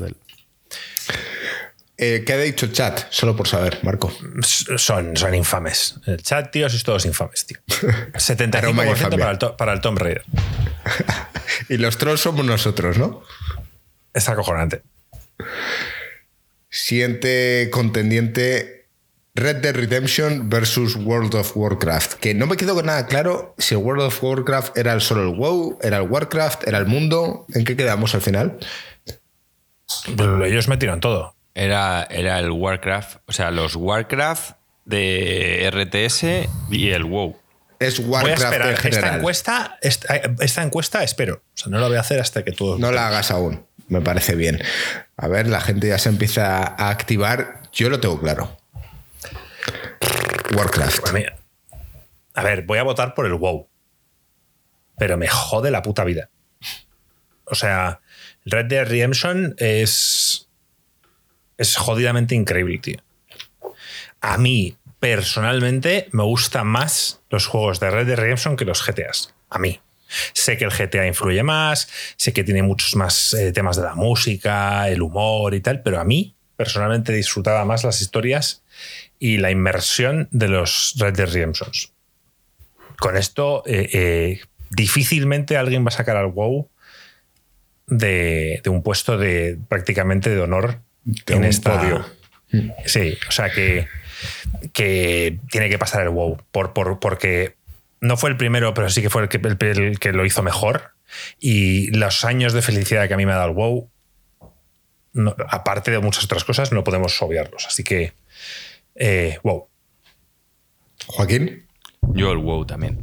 [2.01, 3.07] Eh, ¿Qué ha dicho chat?
[3.09, 4.09] Solo por saber, Marco.
[4.41, 5.95] Son, son infames.
[6.05, 7.57] El chat, tío, sois todos infames, tío.
[8.53, 9.17] Aroma y 75% infamia.
[9.17, 10.23] para el, para el Tomb Raider.
[11.67, 13.21] Y los trolls somos nosotros, ¿no?
[14.13, 14.81] Es acojonante.
[16.69, 18.87] Siguiente contendiente:
[19.35, 22.13] Red Dead Redemption versus World of Warcraft.
[22.13, 25.23] Que no me quedó con nada claro si el World of Warcraft era el solo
[25.23, 27.45] el WoW, era el Warcraft, era el mundo.
[27.53, 28.57] ¿En qué quedamos al final?
[30.15, 31.35] Pero ellos metieron todo.
[31.59, 34.51] Era, era el Warcraft, o sea, los Warcraft
[34.85, 37.37] de RTS y el WoW.
[37.79, 38.69] Es Voy a Warcraft esperar.
[38.69, 41.35] en Esta encuesta, esta, esta encuesta espero.
[41.35, 42.79] O sea, no la voy a hacer hasta que todos.
[42.79, 43.65] No la hagas aún.
[43.89, 44.61] Me parece bien.
[45.17, 47.63] A ver, la gente ya se empieza a activar.
[47.73, 48.57] Yo lo tengo claro.
[50.55, 51.09] Warcraft.
[52.35, 53.67] A ver, voy a votar por el WoW.
[54.97, 56.29] Pero me jode la puta vida.
[57.43, 57.99] O sea,
[58.45, 60.48] Red Dead Redemption es.
[61.59, 62.99] Es jodidamente increíble, tío.
[64.21, 69.35] A mí, personalmente, me gustan más los juegos de Red Dead Redemption que los GTAs.
[69.49, 69.81] A mí.
[70.33, 73.93] Sé que el GTA influye más, sé que tiene muchos más eh, temas de la
[73.93, 78.63] música, el humor y tal, pero a mí, personalmente, disfrutaba más las historias
[79.19, 81.91] y la inmersión de los Red Dead Redemptions.
[82.97, 86.69] Con esto, eh, eh, difícilmente alguien va a sacar al WoW
[87.85, 92.05] de, de un puesto de prácticamente de honor De en un esta podio.
[92.85, 93.87] Sí, o sea que,
[94.73, 97.55] que tiene que pasar el WoW por, por- porque
[98.01, 100.41] no fue el primero, pero sí que fue el que, el- el que lo hizo
[100.43, 100.91] mejor.
[101.39, 103.89] Y los años de felicidad que a mí me ha dado el WoW,
[105.13, 107.65] no- aparte de muchas otras cosas, no podemos obviarlos.
[107.67, 108.13] Así que,
[108.95, 109.67] eh, WoW.
[111.07, 111.65] Joaquín,
[112.13, 112.99] Yo el WoW también.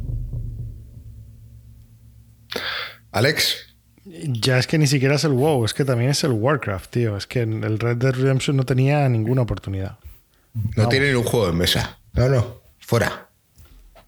[3.11, 3.66] Alex.
[4.09, 7.17] Ya es que ni siquiera es el WoW, es que también es el Warcraft, tío.
[7.17, 9.97] Es que el Red Dead Redemption no tenía ninguna oportunidad.
[10.75, 11.99] No tiene ni un juego en mesa.
[12.13, 12.61] No, no.
[12.79, 13.27] Fuera.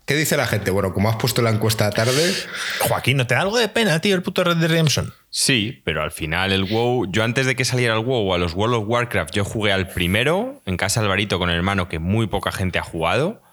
[0.05, 0.71] ¿Qué dice la gente?
[0.71, 2.33] Bueno, como has puesto la encuesta tarde,
[2.79, 5.13] Joaquín, ¿no te da algo de pena, tío, el puto Red Dead Redemption?
[5.29, 8.55] Sí, pero al final el WoW, yo antes de que saliera el WoW a los
[8.55, 11.99] World of Warcraft, yo jugué al primero en casa de Alvarito con el hermano que
[11.99, 13.43] muy poca gente ha jugado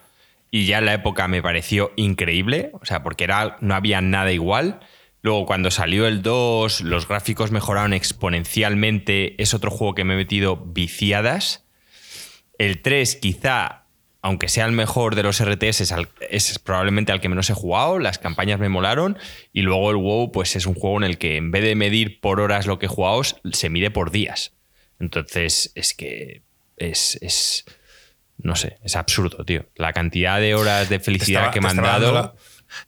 [0.49, 4.31] y ya en la época me pareció increíble, o sea, porque era, no había nada
[4.31, 4.79] igual.
[5.27, 10.17] Luego cuando salió el 2, los gráficos mejoraron exponencialmente, es otro juego que me he
[10.17, 11.65] metido viciadas.
[12.57, 13.83] El 3 quizá,
[14.21, 17.53] aunque sea el mejor de los RTS, es, al- es probablemente al que menos he
[17.53, 19.17] jugado, las campañas me molaron
[19.51, 22.21] y luego el WoW pues es un juego en el que en vez de medir
[22.21, 24.53] por horas lo que he jugado, se mide por días.
[24.97, 26.43] Entonces es que
[26.77, 27.65] es, es-
[28.37, 29.65] no sé, es absurdo, tío.
[29.75, 32.13] La cantidad de horas de felicidad estaba- que me han dado...
[32.13, 32.33] la-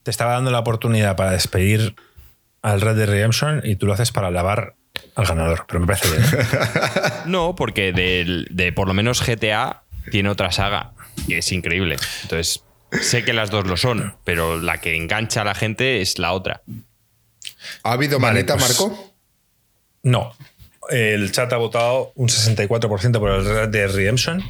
[0.04, 1.96] te estaba dando la oportunidad para despedir
[2.62, 4.76] al Red Dead Redemption y tú lo haces para alabar
[5.16, 5.66] al ganador.
[5.68, 6.24] Pero me parece bien.
[7.26, 10.94] No, porque de, por lo menos GTA tiene otra saga
[11.28, 11.98] y es increíble.
[12.24, 12.64] Entonces,
[13.02, 16.34] sé que las dos lo son, pero la que engancha a la gente es la
[16.34, 16.62] otra.
[17.84, 19.14] ¿ha habido Vale, maneta, pues- Marco?
[20.04, 20.34] No.
[20.90, 24.42] El chat ha votado un 64% por el Red Dead Redemption,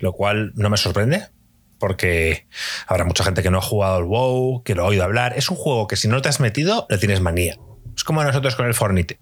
[0.00, 1.28] lo cual no me sorprende,
[1.78, 2.46] porque
[2.86, 5.34] habrá mucha gente que no ha jugado al WoW, que lo ha oído hablar.
[5.36, 7.58] Es un juego que si no te has metido, le tienes manía.
[7.96, 9.18] Es como nosotros con el Fornite.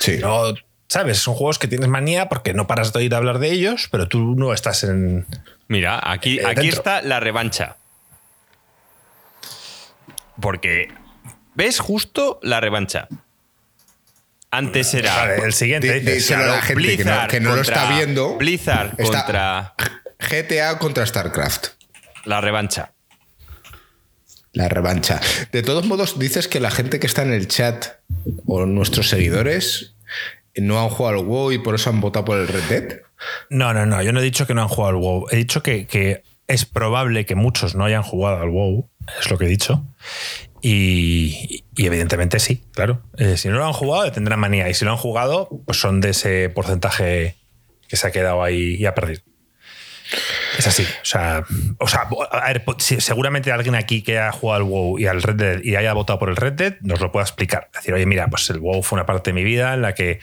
[0.00, 0.18] Sí.
[0.20, 0.54] No,
[0.88, 1.18] ¿Sabes?
[1.18, 4.34] Son juegos que tienes manía porque no paras de oír hablar de ellos, pero tú
[4.36, 5.26] no estás en.
[5.68, 7.76] Mira, aquí, Eh, aquí está la revancha.
[10.40, 10.88] Porque,
[11.54, 13.08] ¿ves justo la revancha?
[14.50, 16.00] Antes era Vale, el siguiente.
[16.00, 18.36] Díselo a la gente que no, Blizzard que no lo está viendo.
[18.36, 19.74] Blizzard Está contra
[20.18, 21.75] GTA contra StarCraft.
[22.26, 22.92] La revancha.
[24.52, 25.20] La revancha.
[25.52, 27.86] De todos modos, dices que la gente que está en el chat
[28.46, 29.96] o nuestros seguidores
[30.56, 33.00] no han jugado al WoW y por eso han votado por el Red Dead.
[33.50, 34.02] No, no, no.
[34.02, 35.26] Yo no he dicho que no han jugado al WoW.
[35.30, 38.88] He dicho que, que es probable que muchos no hayan jugado al WoW.
[39.20, 39.84] Es lo que he dicho.
[40.62, 43.02] Y, y evidentemente sí, claro.
[43.18, 44.68] Eh, si no lo han jugado, le tendrán manía.
[44.68, 47.36] Y si lo han jugado, pues son de ese porcentaje
[47.88, 49.20] que se ha quedado ahí y ha perdido.
[50.58, 50.82] Es así.
[50.82, 51.44] O sea,
[51.78, 55.34] o sea a ver, seguramente alguien aquí que ha jugado al WoW y al Red
[55.36, 57.68] Dead y haya votado por el Red Dead nos lo pueda explicar.
[57.74, 60.20] Decir, oye, mira, pues el WoW fue una parte de mi vida en la que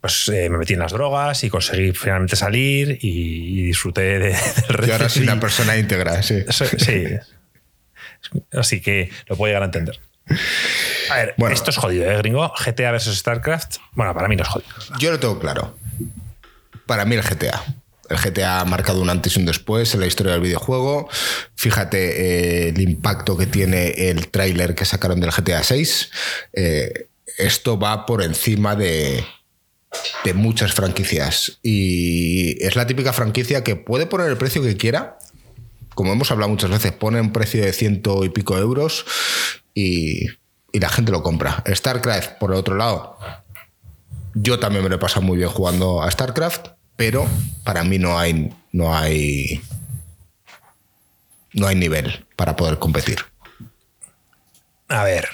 [0.00, 4.28] pues, eh, me metí en las drogas y conseguí finalmente salir y, y disfruté de,
[4.68, 6.44] del Red Y ahora soy una persona íntegra, sí.
[6.50, 7.04] sí.
[8.52, 10.00] Así que lo puedo llegar a entender.
[11.10, 11.54] A ver, Bueno.
[11.54, 12.52] esto es jodido, ¿eh, gringo?
[12.64, 13.76] GTA versus StarCraft.
[13.92, 14.70] Bueno, para mí no es jodido.
[14.98, 15.76] Yo lo tengo claro.
[16.86, 17.62] Para mí el GTA.
[18.08, 21.08] El GTA ha marcado un antes y un después en la historia del videojuego.
[21.54, 26.10] Fíjate eh, el impacto que tiene el tráiler que sacaron del GTA 6.
[26.52, 29.24] Eh, esto va por encima de,
[30.34, 31.58] muchas franquicias.
[31.62, 35.18] Y es la típica franquicia que puede poner el precio que quiera.
[35.94, 39.06] Como hemos hablado muchas veces, pone un precio de ciento y pico euros
[39.74, 40.26] y,
[40.72, 41.64] y la gente lo compra.
[41.66, 43.16] StarCraft, por el otro lado,
[44.34, 47.26] yo también me lo he pasado muy bien jugando a StarCraft, pero
[47.64, 49.60] para mí no hay, no hay,
[51.52, 53.18] no hay nivel para poder competir.
[54.88, 55.28] A ver,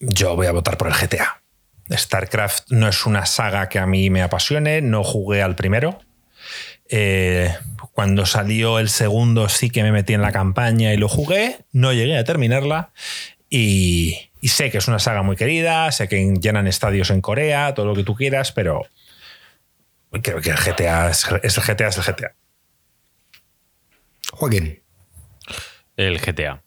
[0.00, 1.42] yo voy a votar por el GTA.
[1.90, 6.00] StarCraft no es una saga que a mí me apasione, no jugué al primero.
[6.88, 7.54] Eh,
[7.92, 11.92] cuando salió el segundo sí que me metí en la campaña y lo jugué, no
[11.92, 12.92] llegué a terminarla
[13.50, 17.74] y, y sé que es una saga muy querida, sé que llenan estadios en Corea,
[17.74, 18.82] todo lo que tú quieras, pero
[20.10, 22.34] creo que el GTA es, es el GTA, es el GTA.
[24.32, 24.82] Joaquín.
[25.96, 26.62] El GTA.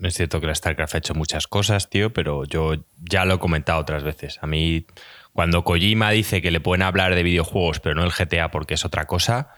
[0.00, 3.38] Es cierto que la StarCraft ha hecho muchas cosas, tío, pero yo ya lo he
[3.38, 4.38] comentado otras veces.
[4.42, 4.86] A mí,
[5.32, 8.84] cuando Kojima dice que le pueden hablar de videojuegos, pero no el GTA porque es
[8.84, 9.50] otra cosa,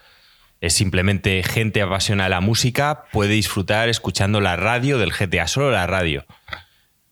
[0.60, 5.70] es simplemente gente apasionada de la música, puede disfrutar escuchando la radio del GTA, solo
[5.70, 6.26] la radio.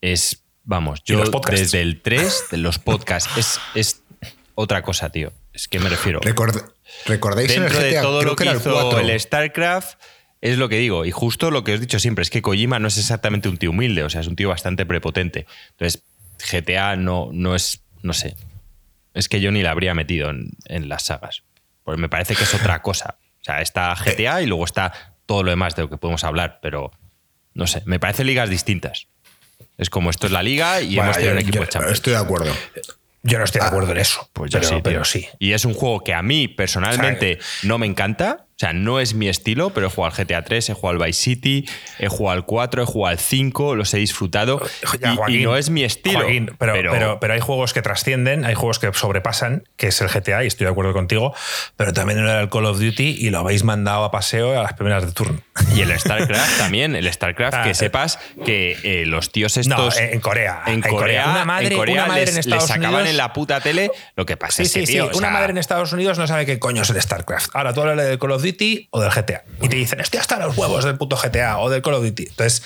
[0.00, 4.02] Es, vamos, yo desde el 3, de los podcasts, es, es
[4.54, 5.32] otra cosa, tío.
[5.54, 6.20] Es que me refiero.
[6.20, 6.72] Record-
[7.06, 7.86] ¿Recordáis en el Dentro GTA?
[7.96, 8.98] de todo Creo lo que, el hizo 4.
[9.00, 9.98] el StarCraft,
[10.40, 11.04] es lo que digo.
[11.04, 13.56] Y justo lo que os he dicho siempre es que Kojima no es exactamente un
[13.56, 15.46] tío humilde, o sea, es un tío bastante prepotente.
[15.70, 16.02] Entonces,
[16.50, 18.36] GTA no, no es, no sé.
[19.14, 21.44] Es que yo ni la habría metido en, en las sagas.
[21.84, 23.16] Porque me parece que es otra cosa.
[23.40, 26.58] O sea, está GTA y luego está todo lo demás de lo que podemos hablar,
[26.62, 26.90] pero
[27.54, 29.06] no sé, me parecen ligas distintas.
[29.78, 31.94] Es como esto es la liga y hemos tenido un equipo de Champions.
[31.98, 32.52] Estoy de acuerdo.
[33.24, 34.28] Yo no estoy de acuerdo en eso.
[34.32, 34.82] Pues yo pero, sí, tío.
[34.82, 35.26] pero sí.
[35.38, 38.43] Y es un juego que a mí personalmente no me encanta.
[38.54, 41.06] O sea, no es mi estilo, pero he jugado al GTA 3, he jugado al
[41.08, 44.62] Vice City, he jugado al 4, he jugado al 5, los he disfrutado.
[45.00, 46.20] Ya, y- no es mi estilo.
[46.20, 50.08] Joaquín, pero, pero, pero, hay juegos que trascienden, hay juegos que sobrepasan, que es el
[50.08, 51.34] GTA, y estoy de acuerdo contigo,
[51.76, 54.74] pero también era el Call of Duty y lo habéis mandado a paseo a las
[54.74, 55.40] primeras de turno.
[55.74, 57.74] Y el StarCraft también, el StarCraft, Ah, que eh.
[57.74, 59.98] sepas que eh, los tíos No, estos.
[59.98, 60.62] en Corea.
[60.66, 63.10] En Corea, Una madre, en Corea una madre les, en les Estados sacaban Unidos.
[63.10, 63.90] en la puta tele.
[64.14, 64.98] Lo que pasa Sí, es que, sí, sí.
[65.18, 67.50] Una madre en Estados Unidos no sabe qué coño es el StarCraft.
[67.54, 69.44] Ahora tú hablas del Call of Duty o del GTA.
[69.62, 72.26] Y te dicen, estoy hasta los huevos del puto GTA o del Call of Duty.
[72.28, 72.62] Entonces,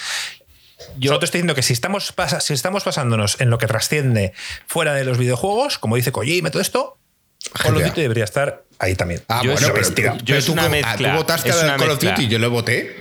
[0.99, 4.33] yo te estoy diciendo que si estamos, pasa- si estamos basándonos en lo que trasciende
[4.67, 6.99] fuera de los videojuegos, como dice Kojima y todo esto,
[7.63, 7.83] Call of.
[7.85, 9.23] Duty debería estar ahí también.
[9.29, 11.99] Ah, Yo bueno, es- pero, yo es tú, una ah, tú mezcla, votaste Call of.
[12.01, 12.97] Duty, yo lo voté.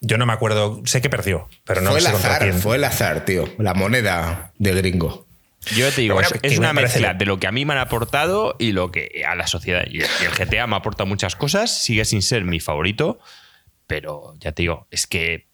[0.00, 2.54] Yo no me acuerdo, sé que perdió, pero no fue el azar, quién.
[2.60, 3.52] fue el azar, tío.
[3.58, 5.26] La moneda de gringo.
[5.74, 7.64] Yo te digo, es, bueno, es me una parece mezcla de lo que a mí
[7.64, 9.84] me han aportado y lo que a la sociedad.
[9.90, 13.18] Y el GTA me aporta muchas cosas, sigue sin ser mi favorito,
[13.86, 15.46] pero ya te digo, es que.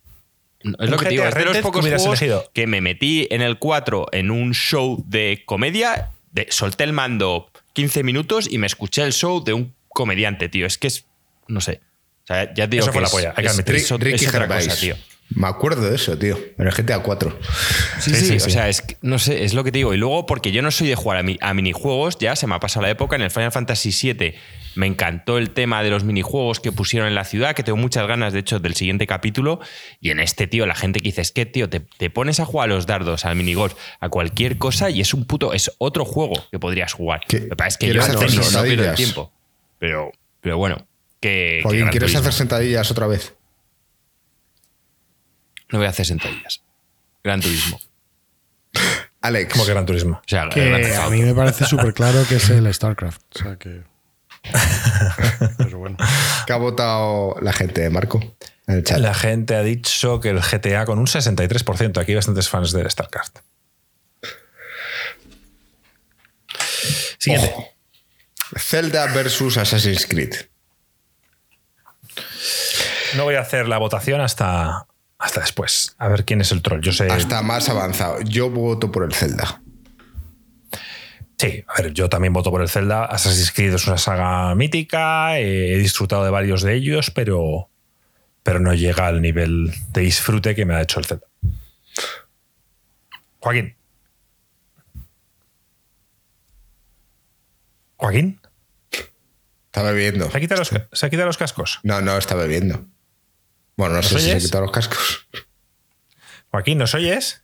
[0.62, 2.50] no, Es lo que te digo, es de los pocos juegos elegido.
[2.52, 7.50] que me metí en el 4 en un show de comedia, de, solté el mando
[7.72, 10.66] 15 minutos y me escuché el show de un comediante, tío.
[10.66, 11.06] Es que es.
[11.48, 11.80] No sé.
[12.24, 14.00] O sea, ya te digo Eso que fue la es- polla, hay que es- es
[14.00, 14.96] Ricky es otra cosa, tío.
[15.30, 16.38] Me acuerdo de eso, tío.
[16.58, 17.36] En el GTA 4.
[18.00, 19.92] Sí, Sí, sí, sí, o sea, es que, no sé, es lo que te digo.
[19.94, 22.54] Y luego, porque yo no soy de jugar a, mi- a minijuegos, ya se me
[22.54, 23.16] ha pasado la época.
[23.16, 24.34] En el Final Fantasy VII
[24.76, 28.06] me encantó el tema de los minijuegos que pusieron en la ciudad, que tengo muchas
[28.06, 29.60] ganas, de hecho, del siguiente capítulo.
[30.00, 32.44] Y en este, tío, la gente que dice, es que, tío, te, te pones a
[32.44, 36.04] jugar a los dardos, al minigolf, a cualquier cosa y es un puto, es otro
[36.04, 37.22] juego que podrías jugar.
[37.26, 39.32] ¿Qué- Lo que pasa es que yo no, no- no pierdo el tiempo.
[39.78, 40.86] Pero, pero bueno,
[41.20, 41.60] que...
[41.68, 42.20] ¿quieres Turismo.
[42.20, 43.32] hacer sentadillas otra vez?
[45.74, 46.62] No voy a hacer sentadillas.
[47.24, 47.80] Gran turismo.
[49.22, 49.52] Alex.
[49.52, 50.20] Como que Gran Turismo.
[50.20, 53.20] O sea, Gran Que a mí me parece súper claro que es el StarCraft.
[53.34, 53.82] O sea que.
[55.58, 55.96] Pero bueno.
[56.46, 58.20] ¿Qué ha votado la gente, Marco?
[58.68, 58.98] En el chat.
[58.98, 61.98] La gente ha dicho que el GTA con un 63%.
[61.98, 63.38] Aquí hay bastantes fans del StarCraft.
[67.18, 67.52] Siguiente.
[67.52, 67.68] Ojo.
[68.58, 70.36] Zelda versus Assassin's Creed.
[73.16, 74.86] No voy a hacer la votación hasta,
[75.24, 75.94] hasta después.
[75.98, 76.80] A ver quién es el troll.
[76.80, 77.10] Yo sé.
[77.10, 78.20] Hasta más avanzado.
[78.22, 79.62] Yo voto por el Zelda.
[81.38, 83.06] Sí, a ver, yo también voto por el Zelda.
[83.06, 85.38] Assassin's Creed es una saga mítica.
[85.38, 87.68] eh, He disfrutado de varios de ellos, pero,
[88.42, 91.26] pero no llega al nivel de disfrute que me ha hecho el Zelda.
[93.40, 93.76] Joaquín.
[97.96, 98.40] Joaquín,
[99.66, 100.30] Está bebiendo.
[100.30, 101.80] ¿se ha quitado los, se ha quitado los cascos?
[101.82, 102.84] No, no, está bebiendo.
[103.76, 104.44] Bueno, no sé si se ha oyes?
[104.44, 105.28] quitado los cascos.
[106.50, 107.42] Joaquín, ¿nos oyes?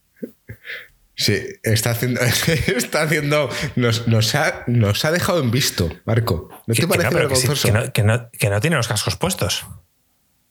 [1.17, 2.21] Sí, está haciendo.
[2.67, 6.49] Está haciendo nos, nos, ha, nos ha dejado en visto, Marco.
[6.67, 7.69] ¿No te Que- que parece no, que sí, vergonzoso?
[7.69, 9.65] que no- que no- que no tiene los cascos puestos.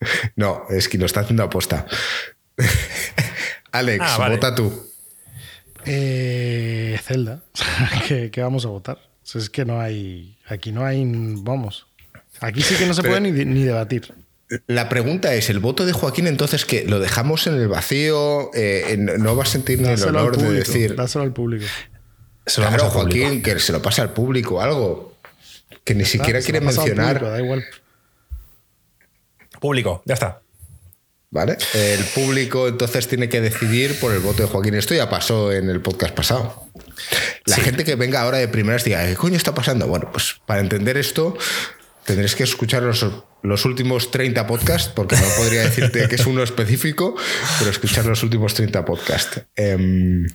[0.35, 1.85] No, es que lo está haciendo aposta.
[3.71, 4.35] Alex, Ah, vale.
[4.35, 4.89] vota tú.
[5.85, 7.41] Eh, Zelda.
[8.07, 8.97] ¿Qué, qué vamos a votar?
[8.97, 10.37] O sea, es que no hay.
[10.47, 11.03] Aquí no hay.
[11.05, 11.87] Vamos.
[12.39, 14.13] Aquí sí que no se Pero- puede ni, ni debatir.
[14.67, 18.49] La pregunta es: ¿el voto de Joaquín entonces que lo dejamos en el vacío?
[18.53, 20.71] Eh, no va a sentir ni el honor de público.
[20.71, 20.95] decir.
[20.95, 21.65] Dáselo al público.
[22.45, 23.19] Se lo Claro, público.
[23.25, 25.15] Joaquín, que se lo pase al público o algo.
[25.83, 27.19] Que ni siquiera quiere mencionar.
[27.19, 27.63] público, da igual.
[29.59, 30.41] Público, ya está.
[31.31, 31.57] ¿Vale?
[31.75, 34.73] El público entonces tiene que decidir por el voto de Joaquín.
[34.73, 36.65] Esto ya pasó en el podcast pasado.
[37.45, 37.61] La Sí.
[37.61, 39.85] gente que venga ahora de primeras diga, ¿qué coño está pasando?
[39.87, 41.37] Bueno, pues para entender esto
[42.09, 43.05] tendréis que escuchar los,
[43.43, 47.15] los últimos 30 podcasts, porque no podría decirte que es uno específico,
[47.59, 49.43] pero escuchar los últimos 30 podcasts.
[49.55, 50.25] Em,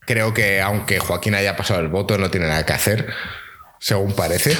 [0.00, 3.14] creo que aunque Joaquín haya pasado el voto, no tiene nada que hacer,
[3.80, 4.54] según parece.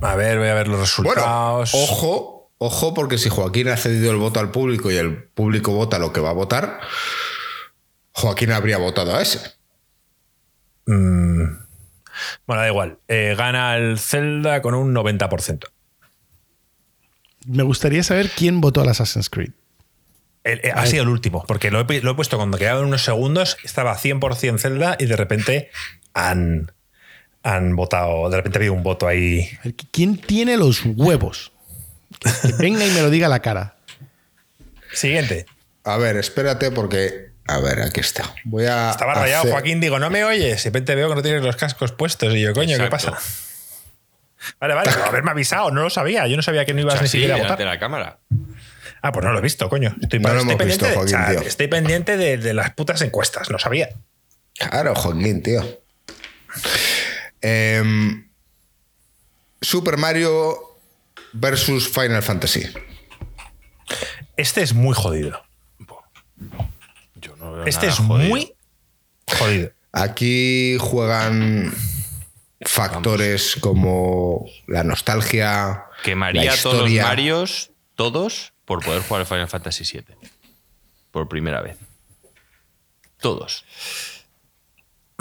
[0.00, 1.74] A ver, voy a ver los Bueno, resultados.
[1.74, 5.98] ojo, ojo, porque si Joaquín ha cedido el voto al público y el público vota
[5.98, 6.78] lo que va a votar,
[8.12, 9.40] Joaquín habría votado a ese.
[10.86, 11.65] Mm,
[12.46, 12.98] Bueno, da igual.
[13.08, 15.64] Eh, gana el Zelda con un 90%.
[17.46, 19.50] Me gustaría saber quién votó al Assassin's Creed.
[20.44, 23.02] El- eh, ha sido el último, porque lo he, lo he puesto cuando quedaban unos
[23.04, 25.70] segundos, estaba 100% Zelda y de repente
[26.14, 26.72] han,
[27.42, 29.48] han votado, de repente ha habido un voto ahí.
[29.92, 31.52] ¿Quién tiene los huevos?
[32.20, 33.76] Que, que venga y me lo diga a la cara.
[34.92, 35.46] Siguiente.
[35.84, 37.25] A ver, espérate porque...
[37.48, 38.34] A ver, aquí está.
[38.44, 38.90] Voy a...
[38.90, 40.62] Estaba rayado hacer- Joaquín, digo, no me oyes.
[40.64, 43.16] De repente veo que no tienes los cascos puestos y yo, coño, ¿qué pasa?
[44.60, 46.26] Vale, vale, pero haberme avisado, no lo sabía.
[46.26, 47.58] Yo no sabía que no ibas ni siquiera a votar.
[47.58, 48.18] de la cámara.
[49.02, 49.94] Ah, pues no lo he visto, coño.
[50.00, 51.48] Estoy, No lo estoy hemos pendiente, visto, de, Joaquín, tío.
[51.48, 53.90] estoy pendiente de, de las putas encuestas, no sabía.
[54.58, 55.80] Claro, Joaquín, tío.
[57.40, 58.28] Em,
[59.60, 60.58] Super Mario
[61.32, 62.66] versus Final Fantasy.
[64.36, 65.42] Este es muy jodido.
[67.56, 68.28] Veo Este es jodido.
[68.28, 68.52] muy
[69.38, 69.70] jodido.
[69.92, 71.72] Aquí juegan
[72.62, 77.02] factores como la nostalgia, Quemaría la todos los.
[77.02, 80.16] Marios, todos, por poder jugar al Final Fantasy VII.
[81.10, 81.76] Por primera vez.
[83.20, 83.64] Todos.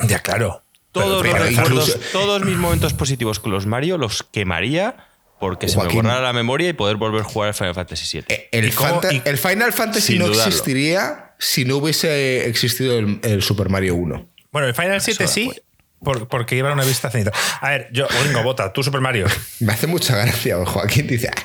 [0.07, 0.61] Ya, claro.
[0.91, 5.07] Todos, Pero- los pero recuerdos, incluso- todos mis momentos positivos con los Mario los quemaría
[5.39, 8.47] porque se me borrara la memoria y poder volver a jugar al Final Fantasy VII.
[8.51, 10.47] El, ¿Y cómo- Fanta- y- el Final Fantasy no dudarlo.
[10.47, 14.29] existiría si no hubiese existido el, el Super Mario 1.
[14.51, 15.59] Bueno, el Final 7 la sí, polla.
[16.03, 17.31] por- porque lleva una vista cenita.
[17.61, 19.27] A ver, yo, Gringo, vota, tú Super Mario.
[19.59, 20.57] Me hace mucha gracia.
[20.65, 21.41] Joaquín dice, "Ah,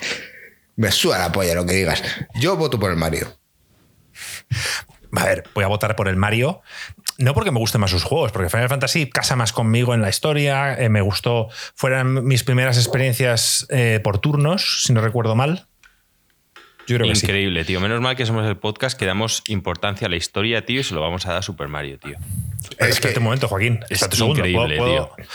[0.76, 2.02] me suda la polla lo que digas.
[2.40, 3.36] Yo voto por el Mario.
[5.16, 6.62] A ver, voy a votar por el Mario.
[7.18, 10.08] No porque me gusten más sus juegos, porque Final Fantasy casa más conmigo en la
[10.08, 10.74] historia.
[10.80, 11.48] eh, me gustó.
[11.74, 15.66] Fueron mis primeras experiencias eh, por turnos, si no recuerdo mal.
[16.90, 17.26] Yo creo que sí.
[17.26, 17.80] Increíble, tío.
[17.80, 20.94] Menos mal que somos el podcast que damos importancia a la historia, tío, y se
[20.94, 22.16] lo vamos a dar a Super Mario, tío.
[22.76, 23.80] Pero Es que- un momento, Joaquín.
[23.88, 24.40] es segundo.
[24.40, 25.26] increíble, ¿Puedo- tío.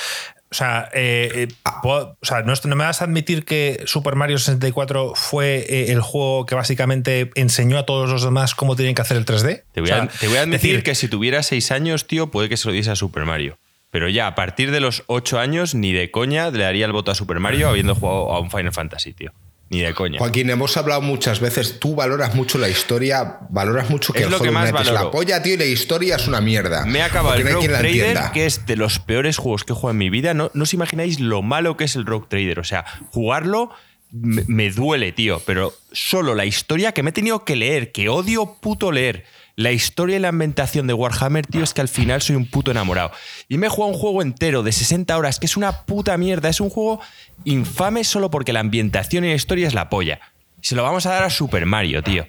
[0.51, 1.47] O sea, eh, eh,
[1.81, 5.91] puedo- o sea, ¿no, no me vas a admitir que Super Mario 64 fue eh,
[5.91, 9.63] el juego que básicamente enseñó a todos los demás cómo tienen que hacer el 3D?
[9.73, 12.05] Te voy, O sea, a, te voy a admitir decir, que si tuviera seis años,
[12.05, 13.57] tío, puede que se lo diese a Super Mario.
[13.91, 17.11] Pero ya, a partir de los ocho años, ni de coña le daría el voto
[17.11, 19.31] a Super Mario habiendo jugado a un Final Fantasy, tío.
[19.75, 20.19] Ni de coña.
[20.19, 24.31] Joaquín, hemos hablado muchas veces, tú valoras mucho la historia, valoras mucho que Es el
[24.31, 25.11] lo que más Knight es la valoro.
[25.11, 26.85] polla, tío, y la historia es una mierda.
[26.85, 28.31] Me ha acabado Porque el no hay Rogue quien la Trader, entienda.
[28.31, 30.33] que es de los peores juegos que he jugado en mi vida.
[30.33, 32.59] No, no os imagináis lo malo que es el Rogue Trader.
[32.59, 33.69] O sea, jugarlo
[34.11, 35.41] me, me duele, tío.
[35.45, 39.25] Pero solo la historia que me he tenido que leer, que odio puto leer.
[39.57, 42.71] La historia y la ambientación de Warhammer, tío, es que al final soy un puto
[42.71, 43.11] enamorado.
[43.47, 46.49] Y me he jugado un juego entero de 60 horas, que es una puta mierda.
[46.49, 46.99] Es un juego
[47.45, 50.19] infame solo porque la ambientación y la historia es la polla.
[50.61, 52.27] Se lo vamos a dar a Super Mario, tío.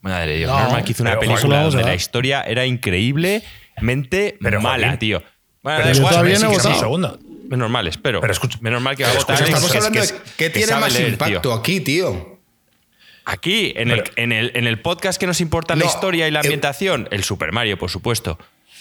[0.00, 4.60] Madre de Dios, No, normal que hizo una película donde la historia era increíblemente Pero,
[4.60, 5.22] mala, Joaquín, tío.
[5.62, 7.10] Bueno, Pero yo igual, todavía no he votado.
[7.50, 8.20] es normal, espero.
[8.20, 9.42] Pero escucha- Menos mal que va a votar.
[9.42, 11.52] Estamos es hablando de qué tiene más leer, impacto tío.
[11.52, 12.39] aquí, tío.
[13.24, 16.40] Aquí, en, el, en, el, en el podcast que nos importa la historia y la
[16.40, 18.38] eh, ambientación, el Super Mario, por supuesto,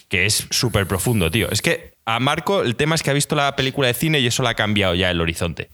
[0.07, 1.49] que es súper profundo, tío.
[1.51, 4.27] Es que a Marco el tema es que ha visto la película de cine y
[4.27, 5.69] eso le ha cambiado ya el horizonte.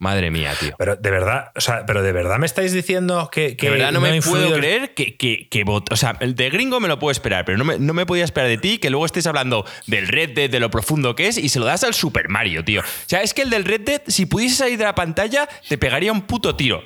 [0.00, 0.74] Madre mía, tío.
[0.78, 3.92] Pero de verdad, o sea, pero de verdad me estáis diciendo que, que de verdad
[3.92, 6.98] no me influido puedo creer que, que, que O sea, el de gringo me lo
[6.98, 9.66] puedo esperar, pero no me, no me podía esperar de ti que luego estés hablando
[9.86, 12.64] del Red Dead, de lo profundo que es, y se lo das al Super Mario,
[12.64, 12.80] tío.
[12.80, 15.76] O sea, es que el del Red Dead, si pudiese salir de la pantalla, te
[15.76, 16.82] pegaría un puto tiro.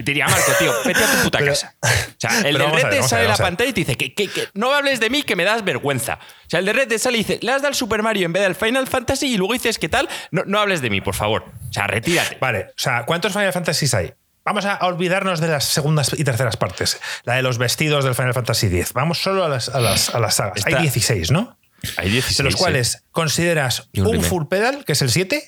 [0.00, 1.74] Y te diría, Marco, tío, vete a tu puta Pero- casa.
[1.82, 1.88] O
[2.18, 3.80] sea, el pero de vamos a Red ver, a sale ver, la pantalla y te
[3.80, 6.14] dice que, que- que no hables de mí, que me das vergüenza.
[6.46, 8.26] O sea, el de Red Dead sale y dice, le has dado al Super Mario
[8.26, 10.08] en vez del Final Fantasy y luego dices, ¿qué tal?
[10.30, 11.44] No, no hables de mí, por favor.
[11.68, 12.38] O sea, retírate.
[12.40, 14.12] Vale, o sea, ¿cuántos Final Fantasies hay?
[14.42, 16.98] Vamos a olvidarnos de las segundas y terceras partes.
[17.24, 18.94] La de los vestidos del Final Fantasy X.
[18.94, 20.56] Vamos solo a las, a las, a las sagas.
[20.56, 21.58] Está- Hay 16, ¿no?
[21.98, 22.38] Hay 16.
[22.38, 22.58] De los sí.
[22.58, 25.46] cuales consideras un un, full pedal, que es el 7.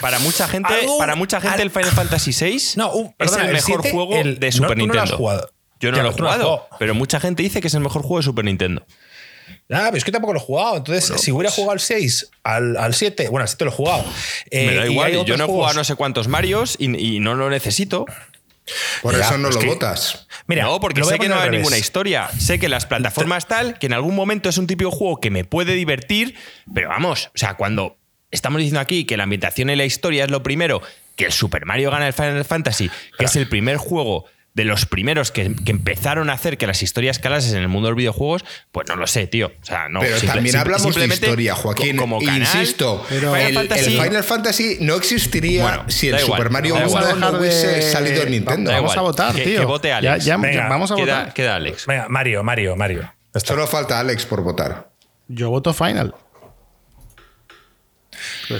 [0.00, 3.48] Para mucha gente, Algún- para mucha gente el Final Fantasy VI No, es perdona, el
[3.48, 5.16] el mejor 7, juego el- de no, Super tú no lo has Nintendo.
[5.16, 5.50] jugado.
[5.80, 8.18] Yo no Ya, lo he jugado, pero mucha gente dice que es el mejor juego
[8.18, 8.86] de Super Nintendo.
[9.70, 10.76] Ah, pero es que tampoco lo he jugado.
[10.76, 13.70] Entonces, Bueno, si hubiera pues- jugado al 6, al, al 7, bueno, al 7 lo
[13.70, 14.04] he jugado.
[14.50, 17.16] Eh, Me da hay igual, yo no he jugado juegos- no sé cuántos Marios y,
[17.16, 18.04] y no lo necesito.
[19.02, 20.28] Por eso no lo que- votas.
[20.46, 21.58] Mira, no, porque sé que no hay revés.
[21.60, 22.30] ninguna historia.
[22.38, 25.44] Sé que las plataformas tal, que en algún momento es un típico juego que me
[25.44, 26.36] puede divertir,
[26.72, 27.98] pero vamos, o sea, cuando
[28.32, 30.82] estamos diciendo aquí que la ambientación y la historia es lo primero,
[31.16, 34.24] que el Super Mario gana el Final Fantasy, que es el primer juego
[34.54, 37.86] de los primeros que, que empezaron a hacer que las historias calasen en el mundo
[37.86, 39.46] de los videojuegos, pues no lo sé, tío.
[39.46, 40.00] O sea, no.
[40.00, 41.96] Pero simple- también simple- hablamos de simplemente historia, co- Joaquín.
[41.96, 46.18] Como canal, Insisto, Pero- el, Final el Fantasy- Final Fantasy no existiría Bueno, si el
[46.20, 47.02] igual, Super Mario da 1 igual.
[47.04, 48.70] Vamos a dejar no hubiese de- salido en Nintendo.
[48.70, 48.98] Da Vamos igual.
[48.98, 49.60] a votar, Que- tío.
[49.60, 50.24] que vote Ya- Alex.
[50.26, 51.34] ya- Venga, vamos a Queda, votar.
[51.34, 51.86] queda Alex.
[51.86, 53.00] Venga, Mario, Mario, Mario.
[53.00, 53.54] Ya está.
[53.54, 54.90] Solo falta Alex por votar.
[55.28, 56.14] Yo voto Final.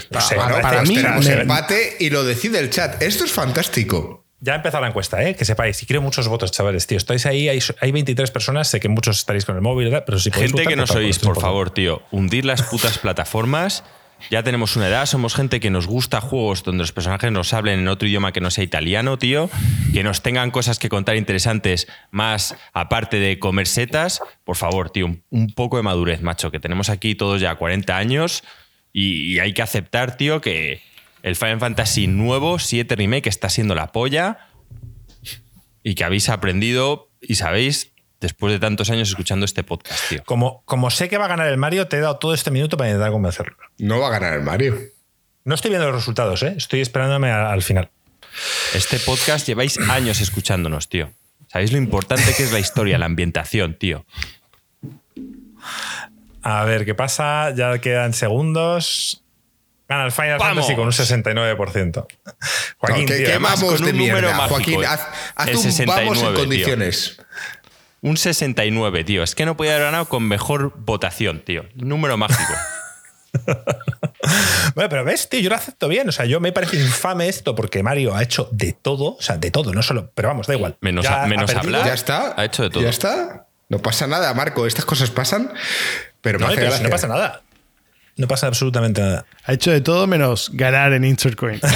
[0.09, 3.01] No sé, para, mí, espera, Tenemos me- empate y lo decide el chat.
[3.01, 4.25] Esto es fantástico.
[4.39, 5.35] Ya ha empezado la encuesta, ¿eh?
[5.37, 5.81] que sepáis.
[5.83, 6.97] Y quiero muchos votos, chavales, tío.
[6.97, 10.03] Estáis ahí, hay, hay 23 personas, sé que muchos estaréis con el móvil, ¿verdad?
[10.05, 11.41] pero si podéis Gente votar, que no sois, por importante.
[11.41, 12.01] favor, tío.
[12.11, 13.85] Hundir las putas plataformas.
[14.29, 17.79] Ya tenemos una edad, somos gente que nos gusta juegos donde los personajes nos hablen
[17.79, 19.49] en otro idioma que no sea italiano, tío.
[19.93, 24.21] Que nos tengan cosas que contar interesantes, más aparte de comer setas.
[24.45, 26.51] Por favor, tío, un, un poco de madurez, macho.
[26.51, 28.43] Que tenemos aquí todos ya 40 años
[28.93, 30.81] y, y hay que aceptar, tío, que
[31.23, 34.37] el Final Fantasy nuevo, 7 Remake, está siendo la polla
[35.83, 37.91] y que habéis aprendido y sabéis
[38.21, 40.23] después de tantos años escuchando este podcast, tío.
[40.25, 42.77] Como, como sé que va a ganar el Mario, te he dado todo este minuto
[42.77, 43.57] para intentar convencerlo.
[43.79, 44.77] No va a ganar el Mario.
[45.43, 46.53] No estoy viendo los resultados, ¿eh?
[46.55, 47.89] estoy esperándome a- al final.
[48.73, 51.11] Este podcast lleváis años escuchándonos, tío.
[51.51, 54.05] ¿Sabéis lo importante que es la historia, la ambientación, tío?
[56.43, 57.51] A ver qué pasa.
[57.55, 59.23] Ya quedan segundos.
[59.87, 60.65] Gana el Final ¡Vamos!
[60.67, 62.05] Fantasy con un 69%.
[62.77, 64.85] Joaquín, No, ¿Qué, tío, con de un número mágico, Joaquín, eh.
[64.87, 66.33] haz, haz El un vamos 69, en tío.
[66.43, 67.17] condiciones.
[68.01, 69.23] Un 69, tío.
[69.23, 71.65] Es que no podía haber ganado con mejor votación, tío.
[71.75, 72.53] Número mágico.
[74.75, 76.07] Bueno, pero ves, tío, yo lo acepto bien.
[76.07, 79.15] O sea, yo me parece infame esto porque Mario ha hecho de todo.
[79.17, 80.11] O sea, de todo, no solo.
[80.15, 80.77] Pero vamos, da igual.
[80.79, 81.85] Menos Ya a- ha menos hablar.
[81.85, 82.33] Ya está.
[82.39, 82.81] Ha hecho de todo.
[82.83, 83.47] Ya está.
[83.69, 84.65] No pasa nada, Marco.
[84.65, 85.51] Estas cosas pasan.
[86.23, 86.83] Pero me No, hace pero si gracia.
[86.87, 87.41] no pasa nada.
[88.15, 89.25] No pasa absolutamente nada.
[89.45, 91.59] ha hecho de todo menos ganar en Insert Coin.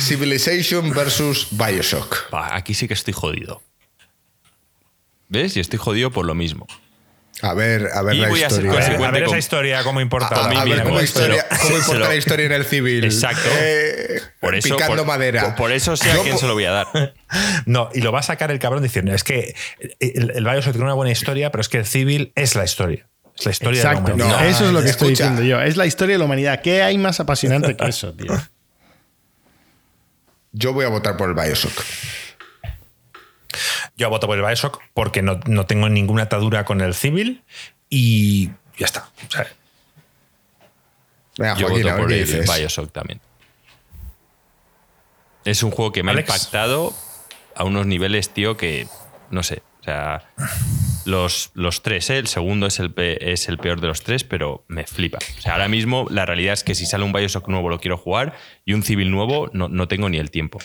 [0.00, 2.32] Civilization versus Bioshock.
[2.32, 3.62] Aquí sí que estoy jodido.
[5.28, 5.56] ¿Ves?
[5.56, 6.66] Y estoy jodido por lo mismo.
[7.42, 8.70] A ver, a ver Y la voy a ser historia.
[8.70, 10.28] A ver, consecuente a ver esa historia, cómo importa.
[10.34, 13.04] A, a ver cómo, historia, cómo importa la historia en el civil.
[13.04, 13.48] Exacto.
[13.58, 15.42] Eh, Por eso, picando por- madera.
[15.42, 16.86] Por, por eso sé a Yo quién po- se lo voy a dar.
[17.66, 19.54] No, y lo va a sacar el cabrón diciendo: es que
[20.00, 23.06] el, el Bioshock tiene una buena historia, pero es que el Civil es la historia.
[23.38, 24.02] Es la historia Exacto.
[24.02, 24.40] de la humanidad.
[24.42, 25.60] No, eso es lo que estoy diciendo yo.
[25.62, 26.60] Es la historia de la humanidad.
[26.60, 28.32] ¿Qué hay más apasionante que eso, tío?
[30.52, 31.72] Yo voy a votar por el Bioshock.
[34.00, 37.42] Yo voto por el Bioshock porque no, no tengo ninguna atadura con el Civil
[37.90, 38.46] y
[38.78, 39.10] ya está.
[39.28, 39.46] O sea,
[41.36, 42.50] Venga, Yo Joaquín, voto por el dices.
[42.50, 43.20] Bioshock también.
[45.44, 46.30] Es un juego que me Alex.
[46.30, 46.94] ha impactado
[47.54, 48.86] a unos niveles, tío, que
[49.30, 49.62] no sé.
[49.80, 50.24] O sea,
[51.04, 52.16] los, los tres, ¿eh?
[52.16, 55.18] el segundo es el, es el peor de los tres, pero me flipa.
[55.38, 57.98] O sea, ahora mismo la realidad es que si sale un Bioshock nuevo lo quiero
[57.98, 58.34] jugar
[58.64, 60.58] y un Civil nuevo no, no tengo ni el tiempo.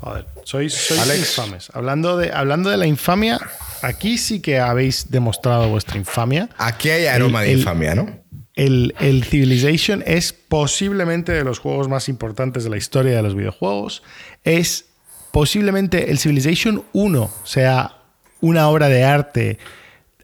[0.00, 1.18] Joder, sois, sois Alex.
[1.38, 1.70] infames.
[1.72, 3.38] Hablando de, hablando de la infamia,
[3.82, 6.48] aquí sí que habéis demostrado vuestra infamia.
[6.58, 8.24] Aquí hay aroma El- de el- infamia, ¿no?
[8.56, 13.34] El, el Civilization es posiblemente de los juegos más importantes de la historia de los
[13.34, 14.02] videojuegos.
[14.44, 14.84] Es
[15.32, 17.96] posiblemente el Civilization 1 sea
[18.40, 19.58] una obra de arte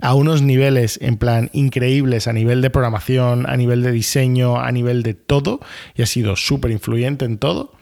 [0.00, 4.70] a unos niveles en plan increíbles a nivel de programación, a nivel de diseño, a
[4.70, 5.58] nivel de todo.
[5.96, 7.72] Y ha sido súper influyente en todo.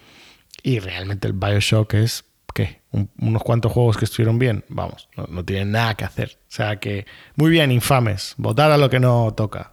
[0.68, 2.82] Y realmente el Bioshock es, ¿qué?
[2.90, 4.64] Un- unos cuantos juegos que estuvieron bien.
[4.68, 6.38] Vamos, no, no tienen nada que hacer.
[6.42, 7.06] O sea que,
[7.36, 8.34] muy bien, infames.
[8.36, 9.72] Votar a lo que no toca.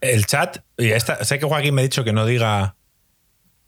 [0.00, 2.74] el chat, y esta, sé que Joaquín me ha dicho que no diga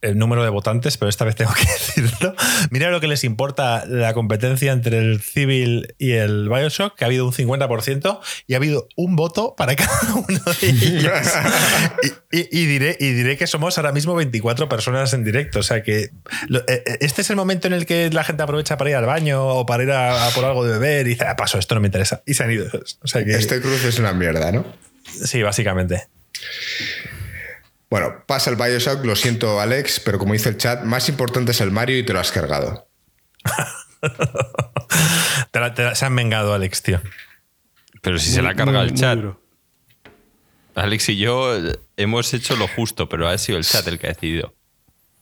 [0.02, 1.62] el número de votantes, pero esta vez tengo que
[1.96, 2.34] decirlo.
[2.70, 7.06] Mira lo que les importa la competencia entre el Civil y el Bioshock, que ha
[7.06, 11.12] habido un 50% y ha habido un voto para cada uno de ellos.
[12.30, 15.60] y, diré, y diré que somos ahora mismo 24 personas en directo.
[15.60, 16.10] O sea que eh,
[16.68, 19.46] eh, este es el momento en el que la gente aprovecha para ir al baño
[19.46, 21.88] o para ir a, por algo de beber y dice, ah, paso, esto no me
[21.88, 22.22] interesa.
[22.26, 22.66] Y se han ido.
[23.02, 24.64] O sea que, este cruce es una mierda, ¿no?
[25.24, 26.08] Sí, básicamente.
[27.88, 31.60] Bueno, pasa el Bioshock, lo siento Alex, pero como dice el chat, más importante es
[31.60, 32.88] el Mario y te lo has cargado.
[35.94, 37.00] se han vengado, Alex, tío.
[38.02, 39.18] Pero si se la ha cargado el chat.
[40.74, 41.56] Alex y yo
[41.96, 44.54] hemos hecho lo justo, pero ha sido el chat el que ha decidido.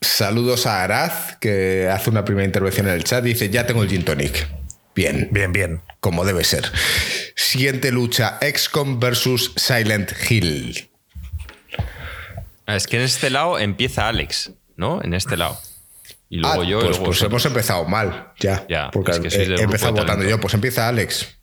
[0.00, 3.22] Saludos a Araz, que hace una primera intervención en el chat.
[3.22, 4.48] Dice: Ya tengo el Gin Tonic.
[4.94, 5.28] Bien.
[5.30, 5.82] Bien, bien.
[6.00, 6.70] Como debe ser.
[7.36, 10.93] Siguiente lucha: XCOM versus Silent Hill.
[12.66, 15.02] Ah, es que en este lado empieza Alex, ¿no?
[15.02, 15.58] En este lado.
[16.28, 16.80] Y luego ah, yo.
[16.80, 18.66] Pues, pues hemos empezado mal, ya.
[18.68, 20.40] ya porque he empezado votando yo.
[20.40, 21.36] Pues empieza Alex.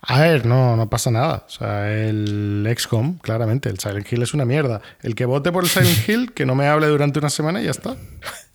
[0.00, 1.44] A ver, no, no pasa nada.
[1.46, 4.80] O sea, el XCOM, claramente, el Silent Hill es una mierda.
[5.02, 7.64] El que vote por el Silent Hill, que no me hable durante una semana y
[7.64, 7.96] ya está.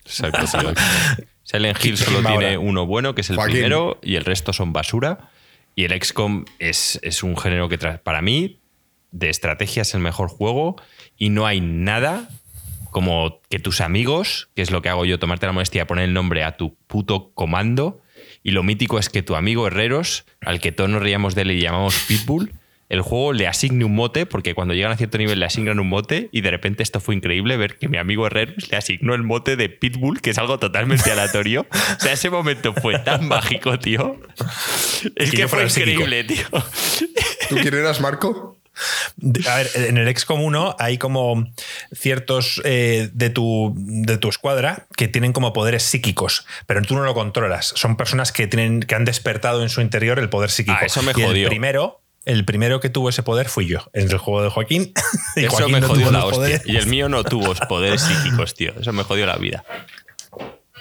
[0.04, 0.46] Exacto.
[1.42, 5.30] Silent Hill solo tiene uno bueno, que es el primero, y el resto son basura.
[5.76, 8.60] Y el XCOM es, es un género que, para mí,
[9.10, 10.76] de estrategia es el mejor juego
[11.18, 12.28] y no hay nada
[12.90, 16.12] como que tus amigos, que es lo que hago yo, tomarte la molestia poner el
[16.12, 18.00] nombre a tu puto comando.
[18.44, 21.50] Y lo mítico es que tu amigo Herreros, al que todos nos reíamos de él
[21.50, 22.52] y llamamos Pitbull,
[22.88, 25.88] el juego le asigne un mote, porque cuando llegan a cierto nivel le asignan un
[25.88, 29.24] mote, y de repente esto fue increíble ver que mi amigo Herreros le asignó el
[29.24, 31.66] mote de Pitbull, que es algo totalmente aleatorio.
[31.70, 34.20] o sea, ese momento fue tan mágico, tío.
[35.16, 36.46] Es que fue increíble, tío.
[37.48, 38.56] ¿Tú quién eras, Marco?
[39.48, 41.46] A ver, en el XCOM 1 hay como
[41.94, 47.02] ciertos eh, de, tu, de tu escuadra que tienen como poderes psíquicos, pero tú no
[47.02, 47.72] lo controlas.
[47.76, 50.78] Son personas que, tienen, que han despertado en su interior el poder psíquico.
[50.80, 51.44] Ah, eso me jodió.
[51.44, 54.92] el primero, el primero que tuvo ese poder fui yo en el juego de Joaquín.
[55.36, 56.62] Y Eso me jodió la hostia.
[56.64, 58.72] Y el mío no tuvo poderes psíquicos, tío.
[58.80, 59.64] Eso me jodió la vida.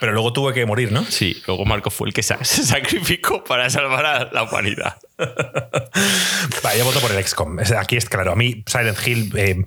[0.03, 1.05] Pero luego tuve que morir, ¿no?
[1.05, 4.97] Sí, luego Marco fue el que se sacrificó para salvar a la humanidad.
[5.17, 7.59] vale, yo voto por el XCOM.
[7.77, 8.33] Aquí es claro.
[8.33, 9.65] A mí, Silent Hill, eh,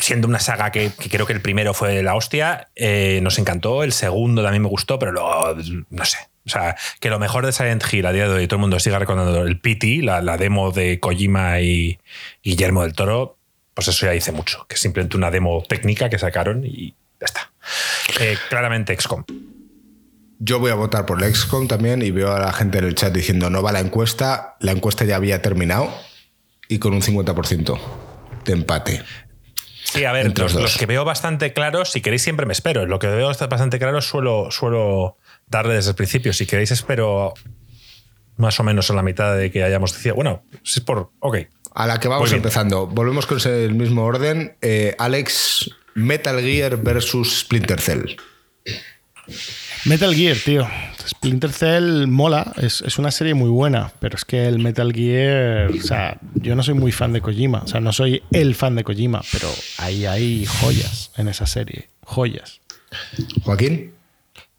[0.00, 3.82] siendo una saga que, creo que el primero fue la hostia, eh, nos encantó.
[3.82, 5.56] El segundo también me gustó, pero luego,
[5.90, 6.18] no sé.
[6.46, 8.78] O sea, que lo mejor de Silent Hill a día de hoy, todo el mundo
[8.78, 11.98] siga recordando el PT, la, la demo de Kojima y
[12.44, 13.38] Guillermo del Toro,
[13.74, 14.66] pues eso ya dice mucho.
[14.68, 17.50] Que es simplemente una demo técnica que sacaron y ya está.
[18.20, 19.24] Eh, claramente XCOM.
[20.38, 22.94] Yo voy a votar por el XCOM también y veo a la gente en el
[22.94, 24.56] chat diciendo no va la encuesta.
[24.60, 25.92] La encuesta ya había terminado
[26.68, 27.78] y con un 50%
[28.44, 29.02] de empate.
[29.84, 32.86] Sí, a ver, los, que veo bastante claros, si queréis siempre me espero.
[32.86, 35.16] Lo que veo bastante claro suelo, suelo
[35.46, 36.32] darle desde el principio.
[36.32, 37.32] Si queréis espero
[38.36, 40.14] más o menos a la mitad de que hayamos decidido.
[40.14, 41.10] Bueno, si es por...
[41.20, 41.38] Ok.
[41.74, 42.86] A la que vamos empezando.
[42.86, 44.56] Volvemos con el mismo orden.
[44.60, 48.16] Eh, Alex, Metal Gear versus Splinter Cell.
[49.88, 50.68] Metal Gear, tío.
[51.08, 55.80] Splinter Cell mola, es, una serie muy buena, pero es que el Metal Gear, o
[55.80, 58.84] sea, yo no soy muy fan de Kojima, o sea, no soy el fan de
[58.84, 62.60] Kojima, pero ahí hay joyas en esa serie, joyas.
[63.44, 63.94] Joaquín.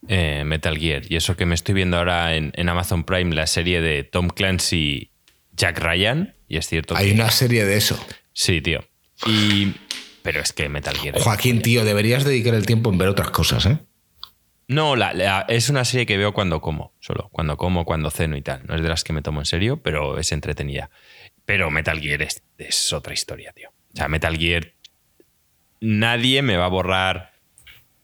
[0.08, 3.82] Eh, Metal Gear, y eso que me estoy viendo ahora en, Amazon Prime, la serie
[3.82, 5.12] de Tom Clancy,
[5.56, 8.04] Jack Ryan, y es cierto Hay una serie de eso.
[8.34, 8.84] Sí, tío.
[9.28, 9.76] Y...
[10.24, 11.20] Pero es que Metal Gear...
[11.20, 13.78] Joaquín, tío, deberías dedicar el tiempo en ver otras cosas, ¿eh?
[14.70, 14.94] No,
[15.48, 17.30] es una serie que veo cuando como, solo.
[17.32, 18.62] Cuando como, cuando ceno y tal.
[18.68, 20.92] No es de las que me tomo en serio, pero es entretenida.
[21.44, 23.70] Pero Metal Gear es, otra historia, tío.
[23.70, 24.74] O sea, Metal Gear.
[25.82, 27.32] Nadie me va a borrar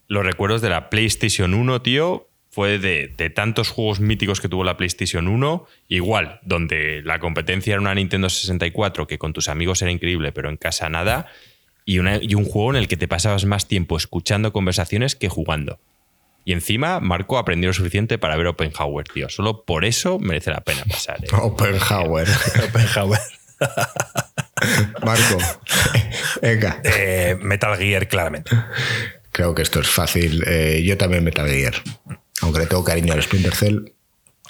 [0.07, 2.29] los recuerdos de la PlayStation 1, tío.
[2.49, 5.67] Fue de, tantos juegos míticos que tuvo la PlayStation 1.
[5.87, 10.49] Igual, donde la competencia era una Nintendo 64, que con tus amigos era increíble, pero
[10.49, 11.27] en casa nada.
[11.85, 15.79] Y un juego en el que te pasabas más tiempo escuchando conversaciones que jugando.
[16.45, 19.29] Y encima, Marco aprendió lo suficiente para ver Oppenhauer, tío.
[19.29, 21.17] Solo por eso merece la pena pasar.
[21.23, 21.27] ¿eh?
[21.33, 22.27] Oppenhauer.
[22.63, 23.19] Oppenhauer.
[25.03, 25.37] Marco,
[26.41, 26.81] venga.
[26.83, 28.51] Eh, Metal Gear, claramente.
[29.31, 30.43] Creo que esto es fácil.
[30.45, 31.73] Eh, yo también Metal Gear.
[32.41, 33.79] Aunque le tengo cariño al Splinter Cell.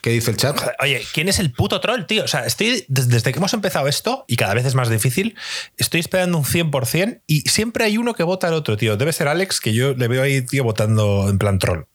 [0.05, 0.55] ¿Qué dice el chat?
[0.83, 2.25] Oye, ¿quién es el puto troll, tío?
[2.25, 5.35] O sea, estoy desde que hemos empezado esto, y cada vez es más difícil,
[5.77, 8.97] estoy esperando un 100% y siempre hay uno que vota al otro, tío.
[8.97, 11.85] Debe ser Alex, que yo le veo ahí, tío, votando en plan troll.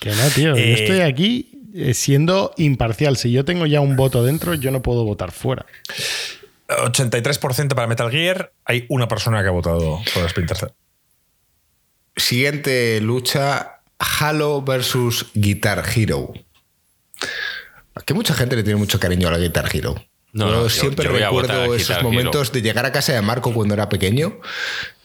[0.00, 0.56] Que no, tío.
[0.56, 3.16] yo eh, estoy aquí eh, siendo imparcial.
[3.16, 5.64] Si yo tengo ya un voto dentro, yo no puedo votar fuera.
[6.66, 8.52] 83% para Metal Gear.
[8.64, 10.70] Hay una persona que ha votado por Splinter Cell.
[12.16, 16.34] siguiente lucha: Halo versus Guitar Hero.
[17.94, 19.94] Aquí mucha gente le tiene mucho cariño a la Guitar Hero.
[20.32, 23.74] No, yo, no, siempre yo recuerdo esos momentos de llegar a casa de Marco cuando
[23.74, 24.38] era pequeño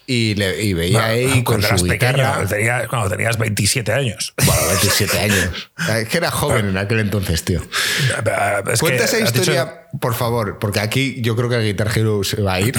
[0.05, 2.33] y, le, y veía ahí con su pequeño, guitarra.
[2.36, 4.33] cuando tenías, cuando tenías 27 años.
[4.45, 5.49] Bueno, 27 años.
[5.99, 7.59] Es que era joven en aquel entonces, tío.
[8.71, 11.89] Es Cuenta que esa dicho- historia, por favor, porque aquí yo creo que el Guitar
[11.97, 12.75] Hero se va a ir.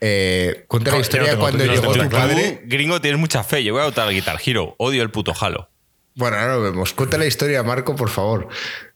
[0.00, 2.60] Eh, cuenta la no historia tengo- cuando no llegó tu padre.
[2.66, 3.62] Gringo, tienes mucha fe.
[3.64, 4.74] Yo voy a votar al Guitar Hero.
[4.78, 5.70] Odio el puto Halo.
[6.14, 6.92] Bueno, ahora lo vemos.
[6.92, 8.48] Cuenta la historia, Marco, por favor.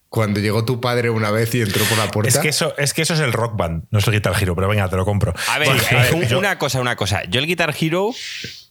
[0.09, 2.29] Cuando llegó tu padre una vez y entró por la puerta.
[2.31, 4.55] Es que, eso, es que eso es el rock band, no es el Guitar Hero,
[4.55, 5.35] pero venga, te lo compro.
[5.49, 7.25] A ver, Bueno, a ver, un- yo- una cosa, una cosa.
[7.25, 8.13] Yo el Guitar Hero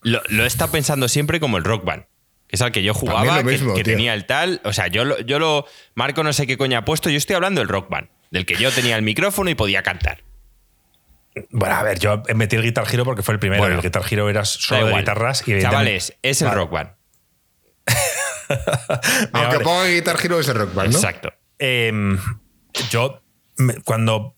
[0.01, 2.03] lo, lo he estado pensando siempre como el Rock Band.
[2.47, 4.61] Que es al que yo jugaba, que- tenía el tal.
[4.63, 5.65] O sea, yo lo, yo lo.
[5.95, 7.09] Marco no sé qué coño ha puesto.
[7.09, 8.07] Yo estoy hablando del Rock Band.
[8.31, 10.23] Del que yo tenía el micrófono y podía cantar.
[11.51, 13.61] Bueno, a ver, yo metí el Guitar Hero porque fue el primero.
[13.61, 13.75] Bueno.
[13.75, 16.61] el Guitar Hero era solo de guitarras y Chavales, es el Vale.
[16.61, 16.89] Rock Band.
[19.33, 20.97] Aunque ponga Guitar Hero es el rock band, ¿no?
[20.97, 21.33] Exacto.
[21.59, 21.91] Eh,
[22.89, 23.21] yo,
[23.83, 24.35] cuando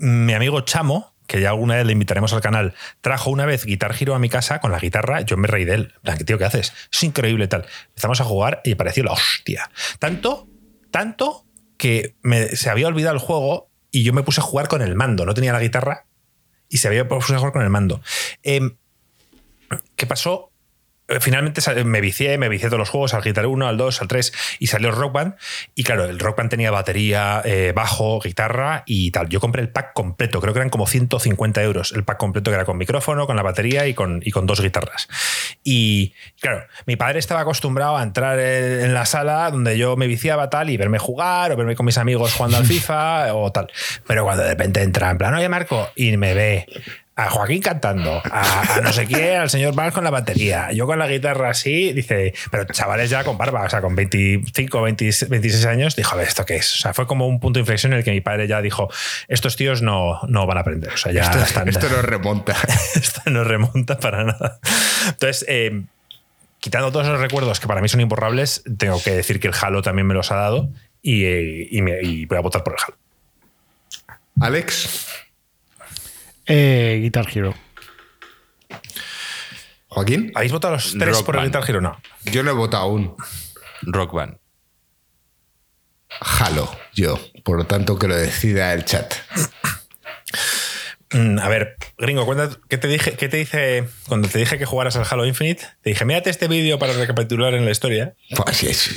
[0.00, 3.94] mi amigo Chamo, que ya alguna vez le invitaremos al canal, trajo una vez Guitar
[3.98, 5.94] Hero a mi casa con la guitarra, yo me reí de él.
[6.26, 6.72] Tío, ¿qué haces?
[6.92, 7.66] Es increíble tal.
[7.88, 9.70] Empezamos a jugar y pareció la hostia.
[9.98, 10.48] Tanto,
[10.90, 11.46] tanto
[11.78, 14.94] que me- se había olvidado el juego y yo me puse a jugar con el
[14.94, 15.24] mando.
[15.26, 16.06] No tenía la guitarra
[16.68, 18.02] y se había puesto a jugar con el mando.
[18.42, 18.76] Em,
[19.96, 20.51] ¿Qué pasó?
[21.08, 24.08] Eh, Finalmente me vicié, me vicié todos los juegos, al Guitar 1, al 2, al
[24.08, 25.34] 3, y salió el Rock Band.
[25.74, 29.28] Y claro, el Rock Band tenía batería, eh, bajo, guitarra y tal.
[29.28, 32.54] Yo compré el pack completo, creo que eran como 150 euros el pack completo, que
[32.54, 35.08] era con micrófono, con la batería y con, y con dos guitarras.
[35.64, 40.06] Y claro, mi padre estaba acostumbrado a entrar en en la sala donde yo me
[40.06, 43.70] viciaba tal y verme jugar o verme con mis amigos jugando al FIFA o tal.
[44.06, 46.66] Pero cuando de repente entra en plan, oye Marco, y me ve
[47.14, 50.86] a Joaquín cantando, a, a no sé qué, al señor Valls con la batería, yo
[50.86, 55.10] con la guitarra así, dice, pero chavales ya con barba, o sea, con 25, 20,
[55.28, 56.74] 26 años, dijo, a ver, ¿esto qué es?
[56.74, 58.88] O sea, fue como un punto de inflexión en el que mi padre ya dijo,
[59.28, 61.68] estos tíos no, no van a aprender, o sea, ya Esto, están...
[61.68, 62.56] esto no remonta.
[62.94, 64.58] Esto no remonta para nada.
[65.08, 65.82] Entonces, eh,
[66.60, 69.82] quitando todos esos recuerdos que para mí son imborrables, tengo que decir que el Halo
[69.82, 70.70] también me los ha dado
[71.02, 72.96] y, eh, y me- y voy a votar por el Halo.
[74.40, 75.06] Alex,
[76.46, 77.54] Eh, Guitar Hero.
[79.88, 81.52] Joaquín, ¿Habéis votado los tres Rock por el Band.
[81.54, 81.80] Guitar Hero?
[81.80, 82.00] No.
[82.24, 83.14] yo no he votado aún.
[83.82, 84.38] Rock Band.
[86.20, 87.18] Halo, yo.
[87.44, 89.14] Por lo tanto, que lo decida el chat.
[91.12, 93.12] Mm, a ver, gringo, cuenta, ¿qué te dije?
[93.16, 95.62] ¿Qué te dice cuando te dije que jugaras al Halo Infinite?
[95.82, 98.14] Te dije, mírate este vídeo para recapitular en la historia.
[98.34, 98.90] Pues sí, es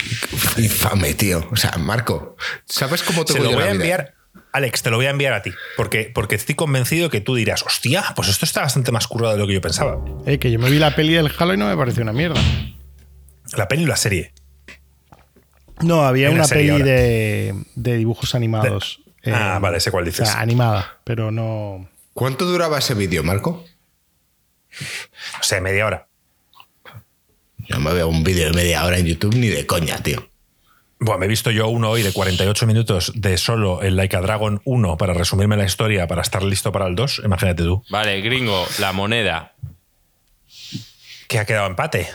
[0.57, 1.45] infame, tío.
[1.51, 3.83] O sea, Marco, ¿sabes cómo Se tengo lo yo voy la a vida?
[3.83, 4.13] enviar.
[4.55, 7.63] Alex, te lo voy a enviar a ti, porque, porque estoy convencido que tú dirás,
[7.63, 9.97] hostia, pues esto está bastante más currado de lo que yo pensaba.
[10.25, 12.39] Eh, que yo me vi la peli del Halo y no me pareció una mierda.
[13.57, 14.31] La peli y la serie.
[15.81, 19.01] No, había una peli de, de dibujos animados.
[19.23, 20.29] Eh, Ah, vale, sé cuál O dices.
[20.29, 21.89] sea, animada, pero no.
[22.13, 23.65] ¿Cuánto duraba ese vídeo, Marco?
[25.39, 26.07] O sea, media hora.
[27.57, 30.29] Yo me veo un vídeo de media hora en YouTube ni de coña, tío.
[30.99, 34.21] Bueno, me he visto yo uno hoy de 48 minutos de solo el Like a
[34.21, 37.21] Dragon 1 para resumirme la historia, para estar listo para el 2.
[37.25, 37.83] Imagínate tú.
[37.89, 39.53] Vale, gringo, la moneda.
[41.27, 42.07] Que ha quedado empate.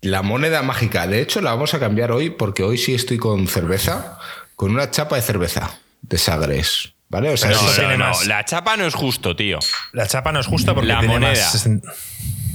[0.00, 1.06] La moneda mágica.
[1.06, 4.18] De hecho, la vamos a cambiar hoy porque hoy sí estoy con cerveza,
[4.54, 6.92] con una chapa de cerveza de Sagres.
[7.08, 7.30] ¿Vale?
[7.30, 8.26] O sea, No, no, no, más.
[8.26, 9.58] La chapa no es justo, tío.
[9.92, 11.32] La chapa no es justa porque La tiene moneda.
[11.44, 11.68] más.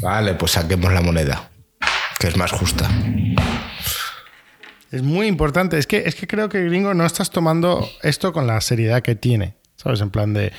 [0.01, 1.49] Vale, pues saquemos la moneda,
[2.19, 2.89] que es más justa.
[4.91, 5.77] Es muy importante.
[5.77, 9.15] Es que, es que creo que, gringo, no estás tomando esto con la seriedad que
[9.15, 9.55] tiene.
[9.77, 10.01] ¿Sabes?
[10.01, 10.51] En plan de.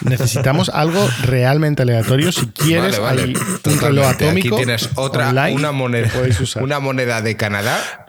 [0.00, 2.32] Necesitamos algo realmente aleatorio.
[2.32, 3.38] Si quieres, Vale, vale.
[3.64, 4.56] hay un reloj atómico.
[4.56, 6.62] Aquí tienes otra, online una moneda, puedes usar.
[6.62, 8.08] una moneda de Canadá.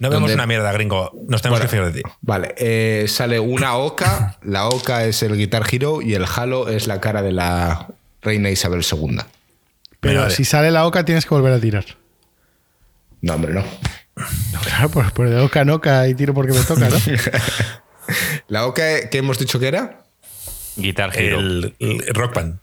[0.00, 1.12] No vemos Donde- una mierda, gringo.
[1.28, 2.08] Nos tenemos Bueno, que fiar de ti.
[2.22, 4.38] Vale, eh, sale una oca.
[4.42, 7.86] La oca es el Guitar Hero y el Halo es la cara de la
[8.22, 9.18] reina Isabel II.
[10.00, 10.34] Pero Vale.
[10.34, 11.84] si sale la oca, tienes que volver a tirar.
[13.20, 13.62] No, hombre, no.
[14.52, 16.96] No, claro, pues, pues de oca en oca y tiro porque me toca, ¿no?
[18.48, 20.04] La oca que hemos dicho que era,
[20.76, 21.38] Guitar Hero.
[21.38, 22.58] El, el Rock Band.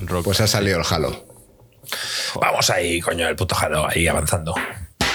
[0.00, 1.26] Rock pues ha salido el Halo.
[2.40, 4.54] Vamos ahí, coño, el puto Halo, ahí avanzando.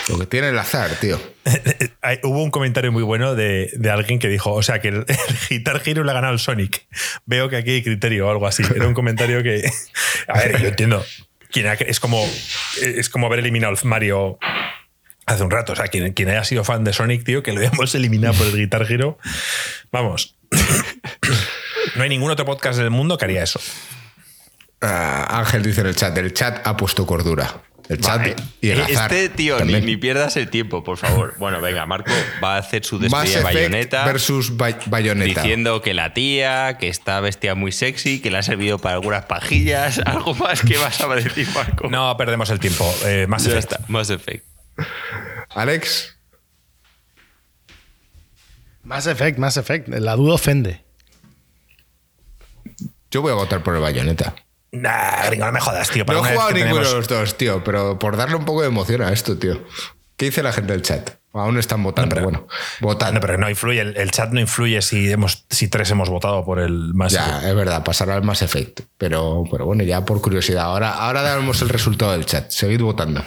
[0.09, 1.20] Lo que tiene el azar, tío.
[2.01, 4.95] Hay- Hubo un comentario muy bueno de, de alguien que dijo, o sea, que el,
[5.07, 5.18] el
[5.49, 6.88] Guitar Hero le ha ganado al Sonic.
[7.26, 8.64] Veo que aquí hay criterio o algo así.
[8.76, 9.70] Era un comentario que...
[10.28, 11.05] A ver, yo entiendo.
[11.53, 12.26] Es, como,
[12.82, 14.39] es como haber eliminado al Mario
[15.26, 15.74] hace un rato.
[15.74, 18.47] O sea, quien, quien haya sido fan de Sonic, tío, que lo hayamos eliminado por
[18.47, 19.17] el Guitar Hero.
[19.91, 20.36] Vamos.
[21.95, 23.59] No hay ningún otro podcast del mundo que haría eso.
[24.82, 27.61] Ah, Ángel dice en el chat, el chat ha puesto cordura.
[27.89, 28.36] El chat Vale.
[28.61, 29.13] y el azar.
[29.13, 31.36] Este tío, ni, pierdas el tiempo, por favor.
[31.39, 32.11] Bueno, venga, Marco
[32.43, 34.05] va a hacer su Mass despedida de Effect bayoneta.
[34.05, 35.41] versus Bay- Bayonetta.
[35.41, 39.26] Diciendo que la tía, que está vestida muy sexy, que le ha servido para algunas
[39.26, 39.99] pajillas.
[40.05, 41.89] ¿Algo más que vas a decir, Marco?
[41.89, 42.91] No perdemos el tiempo.
[43.05, 43.82] Eh, más ya está.
[43.89, 44.45] Mass Effect.
[45.49, 46.17] Alex,
[48.84, 49.88] Mass Effect, Mass Effect.
[49.89, 50.84] La duda ofende.
[53.11, 54.36] yo voy a votar por el Bayonetta.
[54.71, 56.05] Nah, gringo, no me jodas, tío.
[56.05, 58.67] Para No he jugado ninguno de los dos, tío, pero por darle un poco de
[58.69, 59.63] emoción a esto, tío.
[60.17, 61.11] ¿Qué dice la gente del chat?
[61.34, 62.15] Aún están votando.
[62.15, 62.47] No, pero- bueno,
[62.82, 63.15] votando.
[63.15, 66.43] No, pero no influye, el, el chat no influye si, hemos, si tres hemos votado
[66.43, 67.11] por el más.
[67.13, 68.82] Ya, es verdad, pasará al Mass Effect.
[68.97, 70.65] Pero, pero bueno, ya por curiosidad.
[70.65, 72.49] Ahora, ahora damos el resultado del chat.
[72.49, 73.24] Seguid votando.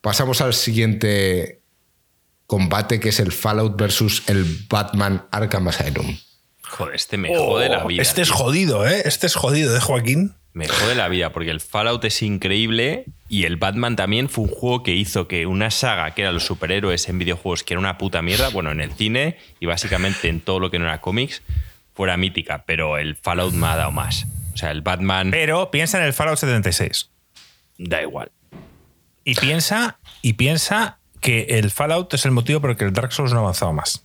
[0.00, 1.60] Pasamos al siguiente
[2.46, 6.18] combate, que es el Fallout versus el Batman Arkham Asylum.
[6.62, 8.02] Joder, este me jode la vida.
[8.02, 9.02] Este es jodido, ¿eh?
[9.04, 10.34] Este es jodido, ¿eh, Joaquín?
[10.52, 14.50] Me jode la vida porque el Fallout es increíble y el Batman también fue un
[14.50, 17.98] juego que hizo que una saga que era los superhéroes en videojuegos, que era una
[17.98, 21.42] puta mierda, bueno, en el cine y básicamente en todo lo que no era cómics,
[21.94, 24.26] fuera mítica, pero el Fallout me ha dado más.
[24.52, 27.10] O sea, el Batman Pero piensa en el Fallout 76.
[27.78, 28.32] da igual.
[29.24, 33.12] Y piensa, y piensa que el Fallout es el motivo por el que el Dark
[33.12, 34.04] Souls no ha avanzado más.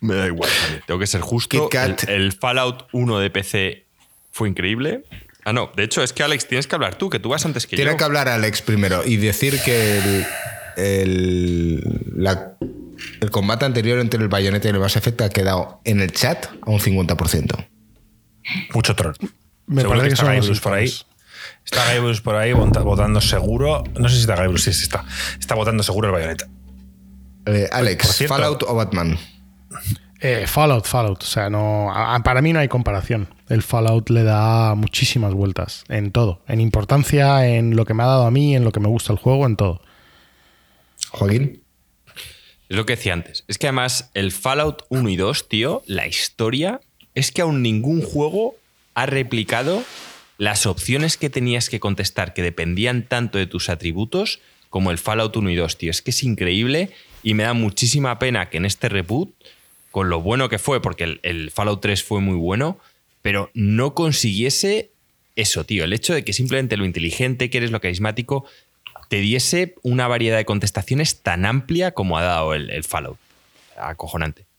[0.00, 0.50] Me da igual.
[0.86, 1.68] Tengo que ser justo.
[1.70, 3.86] El, el Fallout 1 de PC
[4.32, 5.04] fue increíble.
[5.44, 5.70] Ah, no.
[5.76, 7.90] De hecho, es que Alex, tienes que hablar tú, que tú vas antes que Tiene
[7.92, 7.96] yo.
[7.98, 10.26] que hablar Alex primero y decir que el,
[10.76, 12.56] el, la-
[13.20, 16.46] el combate anterior entre el Bayonetta y el Mass Effect ha quedado en el chat
[16.62, 17.66] a un 50%.
[18.74, 19.14] Mucho troll.
[19.66, 20.92] Me Seguro parece que está son los por ahí.
[21.64, 23.84] Está Guybrush por ahí vota- votando seguro.
[23.98, 25.04] No sé si está Guybrush, sí, sí está.
[25.38, 26.46] Está votando seguro el Bayonetta.
[27.46, 29.18] Eh, Alex, cierto- ¿Fallout o Batman?
[30.20, 31.22] Eh, Fallout, Fallout.
[31.22, 31.90] O sea, no,
[32.24, 33.28] para mí no hay comparación.
[33.48, 36.42] El Fallout le da muchísimas vueltas en todo.
[36.46, 39.12] En importancia, en lo que me ha dado a mí, en lo que me gusta
[39.12, 39.80] el juego, en todo.
[41.10, 41.62] Joaquín.
[42.68, 43.44] Es lo que decía antes.
[43.48, 46.80] Es que además el Fallout 1 y 2, tío, la historia
[47.14, 48.54] es que aún ningún juego
[48.94, 49.82] ha replicado
[50.40, 55.36] las opciones que tenías que contestar que dependían tanto de tus atributos como el Fallout
[55.36, 55.90] 1 y 2, tío.
[55.90, 56.88] Es que es increíble
[57.22, 59.34] y me da muchísima pena que en este reboot,
[59.90, 62.78] con lo bueno que fue, porque el, Fallout 3 fue muy bueno,
[63.20, 64.88] pero no consiguiese
[65.36, 65.84] eso, tío.
[65.84, 68.46] El hecho de que simplemente lo inteligente que eres, lo carismático,
[69.10, 73.18] te diese una variedad de contestaciones tan amplia como ha dado el, el Fallout.
[73.76, 74.49] Acojonante.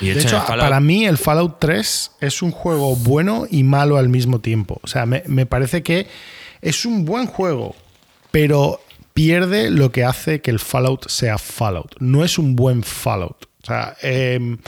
[0.00, 3.96] Y De hecho, Fallout- para mí el Fallout 3 es un juego bueno y malo
[3.98, 4.80] al mismo tiempo.
[4.82, 6.06] O sea, me, me parece que
[6.62, 7.74] es un buen juego,
[8.30, 8.80] pero
[9.14, 11.96] pierde lo que hace que el Fallout sea Fallout.
[11.98, 13.46] No es un buen Fallout.
[13.62, 14.58] O sea, em,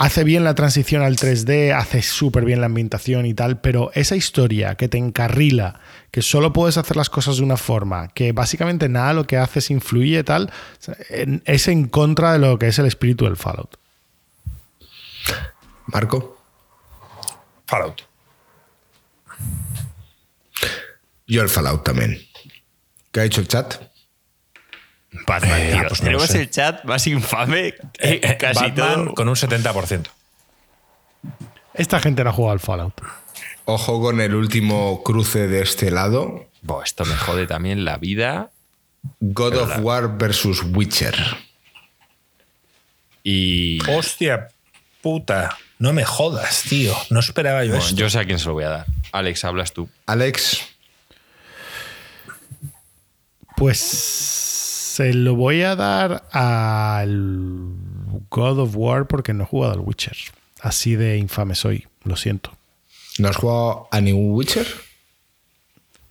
[0.00, 4.16] hace bien la transición al 3D, hace súper bien la ambientación y tal, pero esa
[4.16, 5.78] historia que te encarrila,
[6.10, 9.70] que solo puedes hacer las cosas de una forma, que básicamente nada lo que haces
[9.70, 10.50] influye y tal,
[11.44, 13.76] es en contra de lo que es el espíritu del Fallout.
[15.84, 16.38] Marco.
[17.66, 18.00] Fallout.
[21.26, 22.18] Yo el Fallout también.
[23.12, 23.89] ¿Qué ha dicho el chat?
[25.26, 25.88] Batman, Eh, tío.
[25.88, 26.40] pues no Tenemos sé.
[26.42, 29.14] el chat más infame que Eh, eh, casi Batman todo.
[29.14, 30.10] con un 70%.
[31.74, 32.94] Esta gente no ha jugado al Fallout.
[33.64, 36.46] Ojo con el último cruce de este lado.
[36.62, 38.50] Buah, esto me jode también la vida.
[39.20, 41.14] God of War versus Witcher.
[43.22, 44.48] Y Hostia
[45.02, 45.56] puta.
[45.78, 46.94] No me jodas, tío.
[47.10, 47.96] No esperaba yo bueno, esto.
[47.96, 48.86] yo sé a quién se lo voy a dar.
[49.12, 49.88] Alex, hablas tú.
[50.06, 50.60] Alex,
[53.56, 53.80] Pues
[55.00, 57.72] se lo voy a dar al
[58.28, 60.14] God of War porque no he jugado al Witcher.
[60.60, 62.52] Así de infame soy, lo siento.
[63.18, 64.66] ¿no has jugado a ningún Witcher?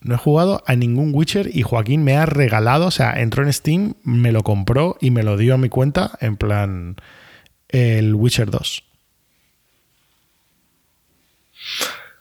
[0.02, 3.54] No he jugado a ningún Witcher y Joaquín me ha regalado, o sea, entró en
[3.54, 6.96] Steam, me lo compró y me lo dio a mi cuenta en plan
[7.68, 8.84] el Witcher 2.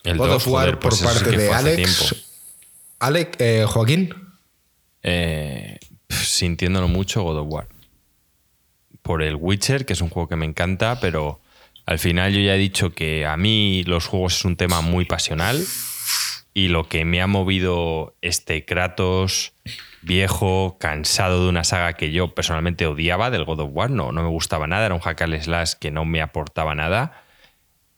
[0.05, 1.77] El God of War joder, pues por parte de Alex.
[1.77, 2.25] tiempo.
[2.99, 4.15] Alex eh, Joaquín.
[5.03, 5.79] Eh,
[6.09, 7.69] sintiéndolo mucho, God of War.
[9.03, 11.41] Por el Witcher, que es un juego que me encanta, pero
[11.87, 15.05] al final yo ya he dicho que a mí los juegos es un tema muy
[15.05, 15.65] pasional
[16.53, 19.53] y lo que me ha movido este Kratos
[20.03, 24.23] viejo, cansado de una saga que yo personalmente odiaba del God of War, no, no
[24.23, 27.25] me gustaba nada, era un hack slash que no me aportaba nada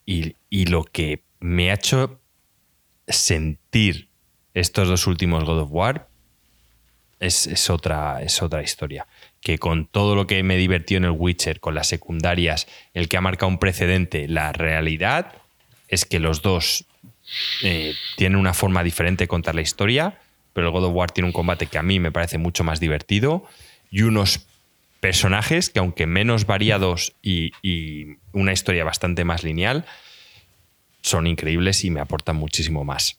[0.06, 2.20] y, y lo que me ha hecho
[3.08, 4.08] sentir
[4.54, 6.09] estos dos últimos God of War
[7.20, 9.06] es, es otra, es otra historia.
[9.40, 13.16] Que con todo lo que me divertió en el Witcher, con las secundarias, el que
[13.16, 15.34] ha marcado un precedente, la realidad
[15.88, 16.84] es que los dos
[17.62, 20.18] eh, tiene una forma diferente de contar la historia,
[20.52, 22.80] pero el God of War tiene un combate que a mí me parece mucho más
[22.80, 23.44] divertido
[23.90, 24.46] y unos
[25.00, 27.52] personajes que aunque menos variados y
[28.32, 29.86] una historia bastante más lineal,
[31.02, 33.18] son increíbles y me aportan muchísimo más.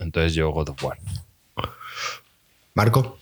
[0.00, 0.98] Entonces yo God of War.
[2.78, 3.18] Marco.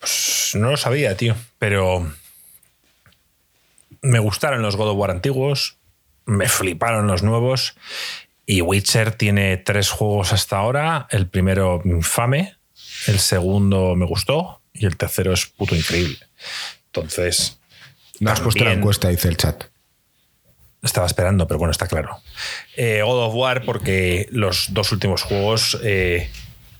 [0.00, 1.34] Pues no lo sabía, tío.
[1.58, 2.12] Pero
[4.02, 5.78] me gustaron los God of War antiguos.
[6.26, 7.74] Me fliparon los nuevos.
[8.44, 11.08] Y Witcher tiene tres juegos hasta ahora.
[11.10, 12.58] El primero infame.
[13.06, 14.60] El segundo me gustó.
[14.74, 16.18] Y el tercero es puto increíble.
[16.88, 17.58] Entonces.
[18.20, 19.64] No has puesto la encuesta, dice el chat.
[20.82, 22.20] Estaba esperando, pero bueno, está claro.
[22.76, 26.30] Eh, God of War, porque los dos últimos juegos eh,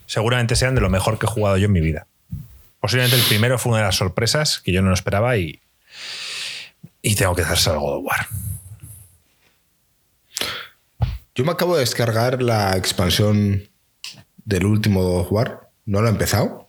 [0.06, 2.06] seguramente sean de lo mejor que he jugado yo en mi vida.
[2.80, 5.60] Posiblemente el primero fue una de las sorpresas que yo no lo esperaba y,
[7.02, 8.26] y tengo que darse al God of War.
[11.34, 13.68] Yo me acabo de descargar la expansión
[14.44, 15.68] del último God of War.
[15.84, 16.68] No lo he empezado.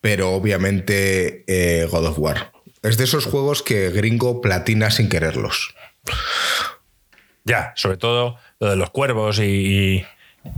[0.00, 2.52] Pero obviamente eh, God of War.
[2.82, 5.74] Es de esos juegos que gringo platina sin quererlos.
[7.44, 10.04] Ya, sobre todo lo de los cuervos y,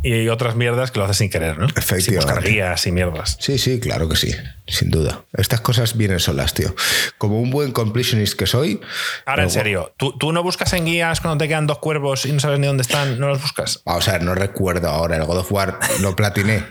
[0.03, 1.69] y otras mierdas que lo haces sin querer, ¿no?
[1.69, 2.35] Sin Efectivamente.
[2.35, 3.37] buscar guías y mierdas.
[3.41, 4.35] Sí, sí, claro que sí.
[4.67, 5.25] Sin duda.
[5.37, 6.75] Estas cosas vienen solas, tío.
[7.19, 8.81] Como un buen completionist que soy.
[9.27, 12.33] Ahora, en serio, ¿tú, tú no buscas en guías cuando te quedan dos cuervos y
[12.33, 13.19] no sabes ni dónde están?
[13.19, 13.83] ¿No los buscas?
[13.85, 15.17] Vamos a ver, no recuerdo ahora.
[15.17, 16.65] El God of War lo platiné.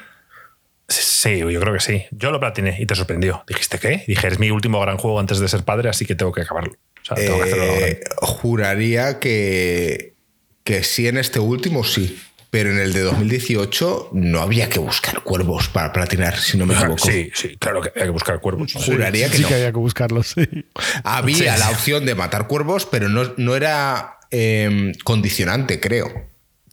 [0.88, 2.06] Sí, yo creo que sí.
[2.12, 3.44] Yo lo platiné y te sorprendió.
[3.48, 4.04] ¿Dijiste qué?
[4.08, 6.74] Dije, es mi último gran juego antes de ser padre, así que tengo que acabarlo.
[6.74, 7.64] O sea, tengo que hacerlo.
[7.66, 10.16] Eh, juraría que,
[10.64, 12.20] que sí en este último sí.
[12.52, 16.74] Pero en el de 2018 no había que buscar cuervos para platinar, si no me
[16.74, 17.06] equivoco.
[17.06, 18.74] Sí, sí, claro que hay que buscar cuervos.
[18.74, 19.48] Juraría que sí no.
[19.50, 20.66] que había que buscarlos, sí.
[21.04, 21.60] Había Sí.
[21.60, 26.08] la opción de matar cuervos, pero no, no era eh, condicionante, creo.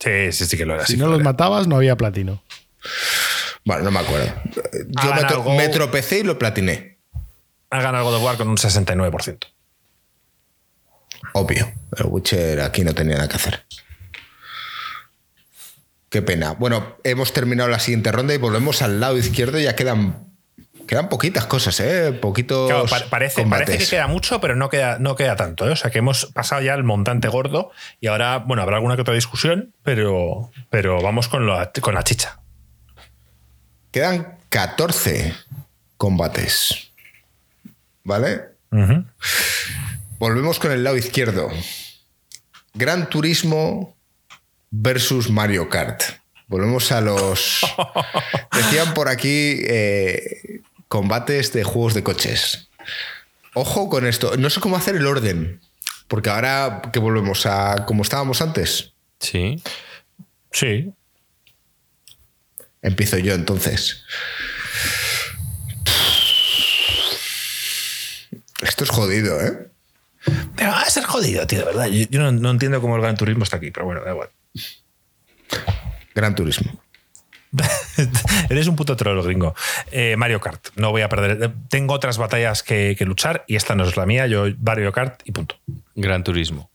[0.00, 0.86] Sí, sí, sí que lo era.
[0.86, 1.24] Si sí no los era.
[1.24, 2.42] matabas, no había platino.
[3.64, 4.32] Bueno, no me acuerdo.
[4.54, 6.96] Yo Hagan me, tro- algo- me tropecé y lo platiné.
[7.70, 9.46] Ha ganado God of War con un 69%.
[11.32, 11.70] Obvio.
[11.98, 13.64] El Witcher aquí no tenía nada que hacer.
[16.16, 16.52] Qué pena.
[16.52, 19.58] Bueno, hemos terminado la siguiente ronda y volvemos al lado izquierdo.
[19.58, 20.16] Ya quedan,
[20.88, 22.10] quedan poquitas cosas, ¿eh?
[22.12, 22.70] Poquitos.
[22.70, 23.66] Claro, pa- parece, combates.
[23.66, 25.68] parece que queda mucho, pero no queda, no queda tanto.
[25.68, 25.72] ¿eh?
[25.72, 29.02] O sea, que hemos pasado ya el montante gordo y ahora, bueno, habrá alguna que
[29.02, 32.40] otra discusión, pero, pero vamos con la, con la chicha.
[33.90, 35.34] Quedan 14
[35.98, 36.92] combates.
[38.04, 38.40] ¿Vale?
[40.18, 41.50] Volvemos con el lado izquierdo.
[42.72, 43.95] Gran Turismo
[44.80, 46.02] versus Mario Kart.
[46.48, 47.60] Volvemos a los.
[48.52, 52.68] Decían por aquí eh, combates de juegos de coches.
[53.54, 54.36] Ojo con esto.
[54.36, 55.60] No sé cómo hacer el orden.
[56.08, 59.60] Porque ahora que volvemos a como estábamos antes, Sí.
[60.52, 60.92] Sí.
[62.82, 64.04] empiezo yo entonces.
[68.62, 69.68] Esto es jodido, ¿eh?
[70.56, 71.86] Pero va a ser jodido, tío, de verdad.
[71.86, 74.30] Yo, yo no, no entiendo cómo el Gran Turismo está aquí, pero bueno, da igual.
[76.14, 76.80] Gran Turismo.
[78.50, 79.54] Eres un puto troll gringo.
[79.90, 81.42] Eh, Mario Kart, no voy a perder.
[81.42, 84.26] Eh, Tengo otras batallas que, que luchar y esta no es la mía.
[84.26, 85.56] Yo Mario Kart y punto.
[85.94, 86.70] Gran Turismo.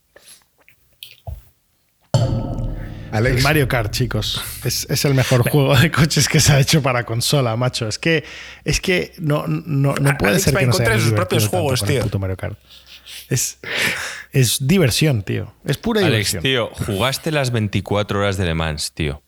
[3.11, 3.37] Alex.
[3.37, 4.41] El Mario Kart, chicos.
[4.63, 7.87] Es, es el mejor juego de coches que se ha hecho para consola, macho.
[7.87, 8.23] Es que,
[8.63, 11.11] es que no, no, no puede Alex ser va que en no contra de sus
[11.11, 12.05] propios juegos, tío.
[12.19, 12.57] Mario Kart.
[13.31, 13.57] Es,
[14.31, 15.53] es diversión, tío.
[15.65, 16.43] Es pura Alex, diversión.
[16.43, 19.23] tío, jugaste las 24 horas de Le Mans, tío.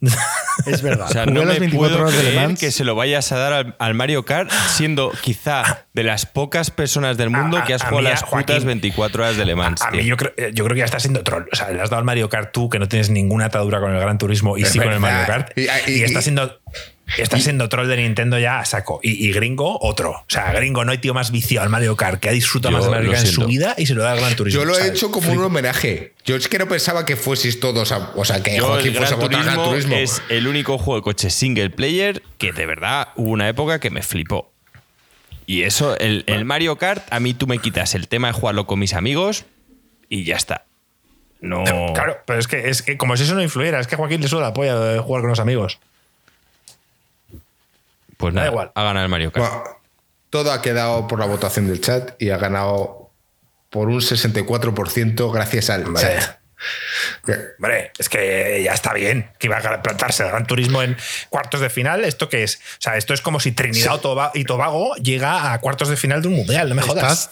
[0.66, 1.06] Es verdad.
[1.08, 2.60] O sea, no las me 24 puedo horas de Le creer Mans.
[2.60, 6.70] que se lo vayas a dar al, al Mario Kart siendo quizá de las pocas
[6.70, 9.44] personas del mundo A- que has a- jugado a las putas Joaquín, 24 horas de
[9.46, 11.44] Le Mans, A mí yo creo, eh, yo creo que ya estás siendo troll.
[11.52, 13.94] O sea, le has dado al Mario Kart tú, que no tienes ninguna atadura con
[13.94, 15.26] el Gran Turismo y sí con el Mario.
[15.26, 15.56] Kart.
[15.56, 16.60] Y- Y, y- estás y- siendo.
[17.18, 19.00] Estás siendo troll de Nintendo ya a saco.
[19.02, 20.12] Y, y gringo, otro.
[20.12, 22.84] O sea, gringo, no hay tío más viciado al Mario Kart que ha disfrutado más
[22.84, 24.60] de Mario Kart en su vida y se lo da al Gran Turismo.
[24.60, 24.92] Yo lo he ¿sabes?
[24.92, 26.14] hecho como un homenaje.
[26.24, 29.14] Yo es que no pensaba que fueseis todos a, O sea, que Yo, Joaquín fuese
[29.14, 33.08] a votar Gran Turismo es el único juego de coche single player que de verdad
[33.16, 34.50] hubo una época que me flipó.
[35.44, 38.66] Y eso, el, el Mario Kart, a mí tú me quitas el tema de jugarlo
[38.66, 39.44] con mis amigos
[40.08, 40.64] y ya está.
[41.40, 41.64] No.
[41.92, 43.80] Claro, pero es que, es que como si eso no influyera.
[43.80, 45.80] Es que a Joaquín le suda la polla de jugar con los amigos.
[48.22, 48.72] Pues Da nada, igual.
[48.74, 49.46] ha ganado el Mario Kart.
[49.52, 49.64] Bueno,
[50.30, 53.10] todo ha quedado por la votación del chat y ha ganado
[53.68, 56.02] por un 64% gracias al Hombre.
[56.02, 56.38] chat.
[57.58, 60.96] Hombre, es que ya está bien que iba a plantarse el Gran Turismo en
[61.28, 62.04] cuartos de final.
[62.04, 62.56] ¿Esto qué es?
[62.56, 64.00] O sea, esto es como si Trinidad
[64.34, 67.30] y Tobago llega a cuartos de final de un mundial, no me jodas.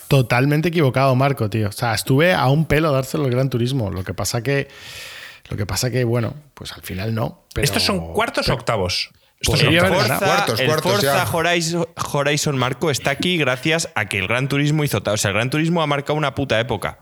[5.48, 7.44] Lo que pasa que, bueno, pues al final no.
[7.54, 9.10] pero- ¿Estos son cuartos o octavos?
[9.46, 10.08] Octavos.
[10.08, 10.20] ganado.
[10.20, 11.30] Cuartos, el cuartos Forza.
[11.32, 15.14] Horizon, Horizon Marco está aquí gracias a que el Gran Turismo hizo tal.
[15.14, 16.98] O sea, el Gran Turismo ha marcado una puta época.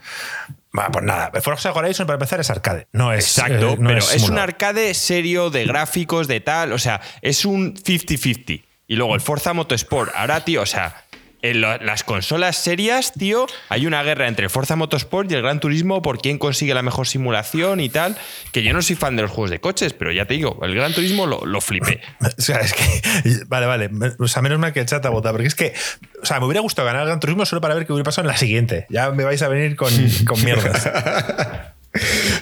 [0.78, 2.86] Va, pues nada, el Forza Horizon para empezar es arcade.
[2.92, 3.36] No es.
[3.36, 4.50] Exacto, eh, no pero es, un simulador.
[4.50, 6.72] arcade serio de gráficos, de tal.
[6.72, 8.64] O sea, es un 50-50.
[8.86, 10.12] Y luego el Forza Motorsport.
[10.14, 11.04] Ahora, tío, o sea,
[11.42, 15.42] en lo- las consolas serias, tío, hay una guerra entre el Forza Motorsport y el
[15.42, 18.16] Gran Turismo por quién consigue la mejor simulación y tal.
[18.52, 20.74] Que yo no soy fan de los juegos de coches, pero ya te digo, el
[20.74, 22.00] Gran Turismo lo, lo flipé.
[22.38, 23.44] O sea, es que.
[23.46, 23.90] Vale, vale.
[24.18, 25.34] O sea, menos mal que el chat ha votado.
[25.34, 25.74] Porque es que.
[26.22, 28.26] O sea, me hubiera gustado ganar el Gran Turismo solo para ver qué hubiera pasado
[28.28, 28.86] en la siguiente.
[28.90, 29.90] Ya me vais a venir con,
[30.26, 30.86] con mierdas.
[30.86, 31.72] Al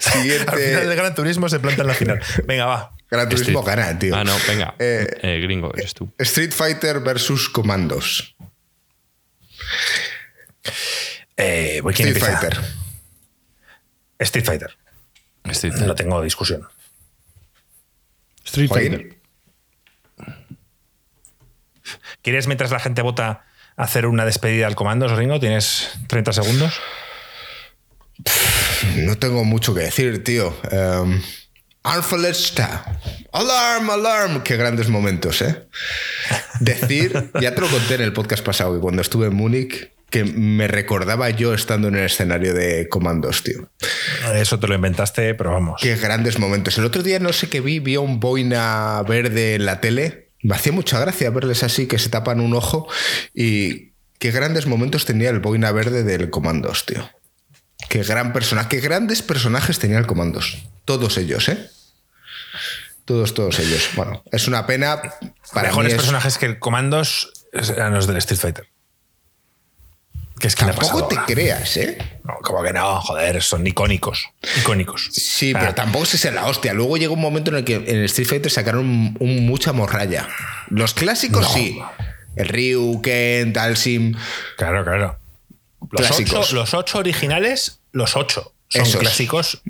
[0.01, 0.53] Siguiente.
[0.53, 2.21] final el Gran Turismo se planta en la final.
[2.47, 2.93] Venga, va.
[3.11, 3.77] Gran Turismo Street.
[3.79, 4.17] gana, tío.
[4.17, 4.75] Ah, no, venga.
[4.79, 6.11] Eh, Eh, gringo, eres tú.
[6.19, 8.35] Street Fighter versus Commandos.
[11.37, 12.41] Eh, voy, ¿quién Street empieza?
[12.41, 12.65] Fighter.
[14.19, 14.77] Street Fighter.
[15.87, 16.67] No tengo discusión.
[18.45, 18.93] Street Joaquín.
[18.93, 19.17] Fighter.
[22.23, 23.45] ¿Quieres, mientras la gente vota,
[23.77, 25.39] hacer una despedida al comando, Ringo?
[25.39, 26.81] ¿Tienes 30 segundos?
[28.97, 30.57] No tengo mucho que decir, tío.
[30.73, 31.23] Um,
[31.87, 32.99] Alphalesta.
[33.31, 34.43] Alarm, alarm.
[34.43, 35.69] Qué grandes momentos, ¿eh?
[36.59, 40.25] Decir, ya te lo conté en el podcast pasado, que cuando estuve en Múnich, que
[40.25, 43.71] me recordaba yo estando en el escenario de comandos, tío.
[44.35, 45.81] Eso te lo inventaste, pero vamos.
[45.81, 46.77] Qué grandes momentos.
[46.77, 50.31] El otro día no sé qué vi, vi a un boina verde en la tele.
[50.43, 52.89] Me hacía mucha gracia verles así, que se tapan un ojo.
[53.33, 57.09] Y qué grandes momentos tenía el boina verde del comandos, tío.
[57.89, 60.67] Qué gran personaje, qué grandes personajes tenía el comandos.
[60.85, 61.71] Todos ellos, ¿eh?
[63.07, 63.89] Todos, todos ellos.
[63.97, 65.01] Bueno, es una pena.
[65.55, 68.69] Para Mejores es- personajes que el comandos eran los del Street Fighter.
[70.39, 71.27] Que es que Tampoco te ahora.
[71.27, 71.97] creas, ¿eh?
[72.25, 74.29] No, como que no, joder, son icónicos.
[74.59, 75.09] Icónicos.
[75.11, 76.75] Sí, Ah, pero tampoco que sea la hostia.
[76.75, 80.29] Luego llegó un momento en el que en Street Fighter sacaron un- un mucha morralla.
[80.69, 81.49] Los clásicos No.
[81.55, 81.79] sí.
[82.37, 84.15] El Ryu, Ken, Dalsim.
[84.59, 85.19] Claro, claro.
[85.91, 86.49] Los Clásicos.
[86.49, 88.53] ocho, los ocho originales, los ocho.
[88.69, 89.01] Son Esos.
[89.01, 89.63] clásicos.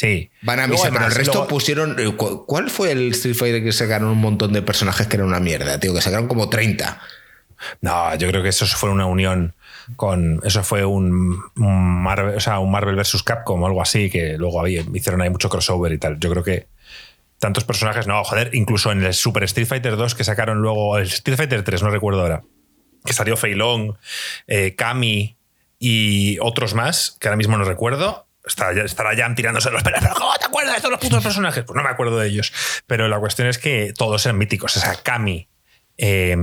[0.00, 0.30] Sí.
[0.40, 1.98] Van a misa, pero el resto luego- pusieron.
[2.00, 5.28] eh, cu- ¿Cuál fue el Street Fighter que sacaron un montón de personajes que eran
[5.28, 5.92] una mierda, tío?
[5.92, 6.98] Que sacaron como 30.
[7.82, 9.54] No, yo creo que eso fue una unión
[9.96, 10.40] con.
[10.42, 13.22] Eso fue un, un Marvel, o sea, un Marvel vs.
[13.22, 16.18] Capcom o algo así, que luego había, hicieron ahí mucho crossover y tal.
[16.18, 16.66] Yo creo que
[17.38, 21.08] tantos personajes, no, joder, incluso en el Super Street Fighter 2 que sacaron luego, el
[21.08, 22.42] Street Fighter 3, no recuerdo ahora,
[23.04, 23.96] que salió Fei Long,
[24.46, 25.36] eh, Kami
[25.78, 28.26] y otros más, que ahora mismo no recuerdo.
[28.50, 30.00] Estará, ya- estará Jam tirándose los pelos.
[30.02, 31.64] ¿Pero cómo te acuerdas de todos los putos personajes?
[31.64, 32.52] Pues no me acuerdo de ellos.
[32.86, 34.76] Pero la cuestión es que todos eran míticos.
[34.76, 35.48] O sea, Kami,
[35.96, 36.36] eh,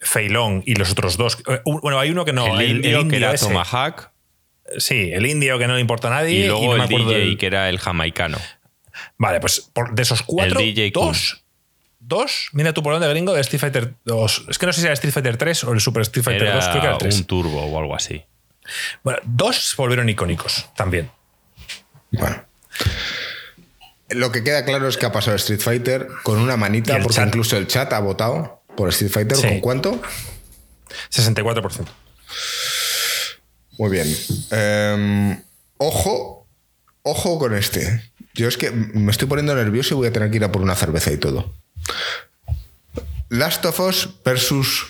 [0.00, 1.38] Feilong y los otros dos.
[1.48, 2.58] eh, Bueno, hay uno que no.
[2.60, 3.46] el, indio, que era ese.
[3.46, 4.10] Tomahawk.
[4.78, 6.40] Sí, el indio que no le importa a nadie.
[6.40, 8.38] Y luego no el DJ, del- que era el jamaicano.
[9.16, 11.08] Vale, pues por- de esos cuatro, El DJ Kun.
[11.08, 11.42] dos.
[11.98, 14.44] Dos, mira tú por dónde gringo de Street Fighter 2.
[14.48, 16.64] Es que no sé si era Street Fighter 3 o el Super Street Fighter 2,
[16.68, 17.16] creo que era Era el 3.
[17.18, 18.22] un turbo o algo así.
[19.02, 21.10] Bueno, dos se volvieron icónicos también.
[22.10, 22.44] Bueno.
[24.10, 27.28] Lo que queda claro es que ha pasado Street Fighter con una manita, porque chat.
[27.28, 29.36] incluso el chat ha votado por Street Fighter.
[29.36, 29.48] Sí.
[29.48, 30.02] ¿Con cuánto?
[31.10, 31.86] 64%.
[33.78, 34.16] Muy bien.
[34.50, 35.42] Em,
[35.78, 36.46] ojo,
[37.02, 38.12] ojo con este.
[38.34, 40.62] Yo es que me estoy poniendo nervioso y voy a tener que ir a por
[40.62, 41.54] una cerveza y todo.
[43.28, 44.86] Last of Us versus.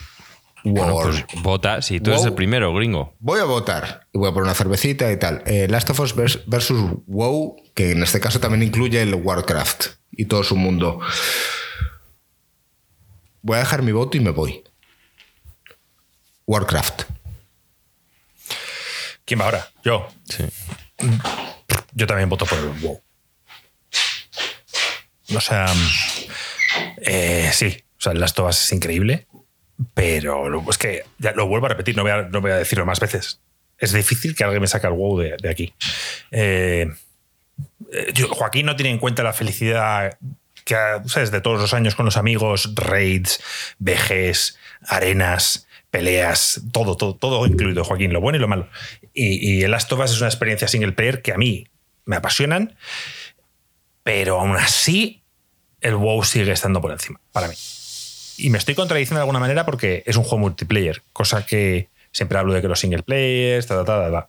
[0.69, 1.81] Bueno, pues vota.
[1.81, 3.15] Si tú eres el primero, gringo.
[3.21, 5.43] Voy a votar y voy a por una cervecita y tal.
[5.47, 9.87] Eh, Last of Us vers- versus WoW, que en este caso también incluye el Warcraft
[10.11, 10.99] y todo su mundo.
[13.43, 14.65] Voy a dejar mi voto y me voy.
[16.47, 17.03] Warcraft.
[19.25, 19.69] ¿Quién va ahora?
[19.85, 20.09] Yo.
[20.25, 20.45] Sí.
[21.93, 23.01] Yo también voto por el WoW.
[25.35, 25.67] O sea,
[26.99, 29.27] eh, sí, o sea, el Last of Us es increíble,
[29.95, 32.57] pero lo- es que ya lo vuelvo a repetir, no voy a, no voy a
[32.57, 33.41] decirlo más veces.
[33.79, 35.75] Es difícil que alguien me saque el WoW de, aquí.
[36.31, 36.89] Eh,
[37.93, 40.19] eh, Joaquín no tiene en cuenta la felicidad
[40.65, 40.75] que
[41.07, 41.31] ¿sabes?
[41.31, 43.41] de todos los años con los amigos, raids,
[43.79, 44.59] vejes,
[44.89, 48.69] arenas, peleas, todo, todo, todo incluido, Joaquín, lo bueno y lo malo.
[49.15, 51.69] Y, el Last es una experiencia single player que a mí
[52.05, 52.77] me apasionan,
[54.03, 55.23] pero aún así
[55.81, 57.55] el WoW sigue estando por encima, para mí.
[58.39, 62.39] Y me estoy contradiciendo de alguna manera porque es un juego multiplayer, cosa que siempre
[62.39, 64.29] hablo de que los single players, ta, ta, ta, ta,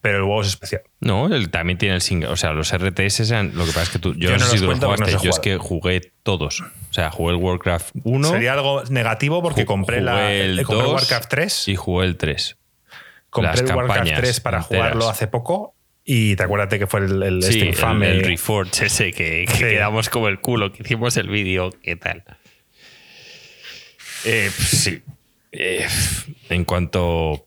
[0.00, 0.82] pero el WoW es especial.
[1.00, 2.28] No, él también tiene el single.
[2.28, 3.52] O sea, los RTS eran.
[3.56, 4.14] Lo que pasa es que tú.
[4.14, 5.18] Yo, Yo no no sé si los tú lo cuento porque no jugaste.
[5.18, 6.60] sé yo es que jugué todos.
[6.60, 8.28] O sea, jugué el Warcraft 1.
[8.30, 11.68] Sería algo negativo porque ju- compré, la, el eh, compré 2 Warcraft 3.
[11.68, 12.56] Y jugué el 3.
[13.30, 14.82] Compré las el Warcraft campañas 3 para enteras.
[14.82, 15.74] jugarlo hace poco
[16.04, 18.10] Y te acuérdate que fue el, el Sí, este el, infame.
[18.10, 19.58] el Reforge ese que, que Sí.
[19.64, 22.24] quedamos como el culo, que hicimos el vídeo, ¿qué tal?
[24.24, 25.02] Eh, pues sí.
[25.52, 25.86] Eh,
[26.48, 27.46] en cuanto.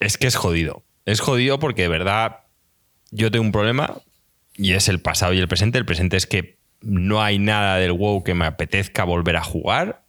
[0.00, 0.82] Es que es jodido.
[1.06, 2.40] Es jodido porque de verdad
[3.10, 4.00] yo tengo un problema
[4.54, 5.78] y es el pasado y el presente.
[5.78, 10.02] El presente es que no hay nada del WoW que me apetezca volver a jugar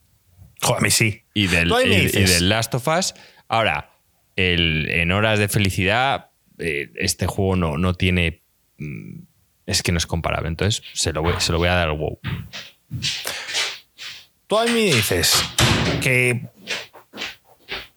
[0.61, 1.23] Joder, a mí sí.
[1.33, 3.13] y del, y- del Last of Us.
[3.49, 3.91] Ahora,
[4.37, 8.41] el, en horas de felicidad, eh, este juego no, no tiene.
[8.77, 9.23] mm,
[9.65, 10.47] Es que no es comparable.
[10.47, 12.19] Entonces, se lo voy, se lo voy a dar al WoW.
[14.51, 15.31] Tú a mí me dices
[16.01, 16.41] que.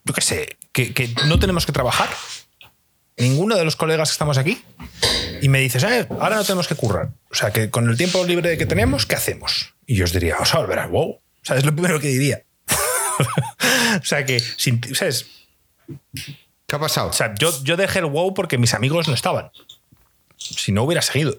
[0.05, 2.09] Yo qué sé, que, que no tenemos que trabajar.
[3.17, 4.63] Ninguno de los colegas que estamos aquí.
[5.43, 7.09] Y me dices, "Eh, ahora no tenemos que currar.
[7.29, 9.75] O sea, que con el tiempo libre que tenemos, ¿qué hacemos?
[9.85, 11.09] Y yo os diría, vamos a volver al WoW.
[11.15, 12.45] O sea, es lo primero que diría.
[14.01, 15.27] o sea, que, sin, ¿sabes?
[16.69, 17.09] ¿Qué ha pasado?
[17.09, 19.51] O sea, yo, yo dejé el WoW porque mis amigos no estaban.
[20.37, 21.37] Si no hubiera seguido.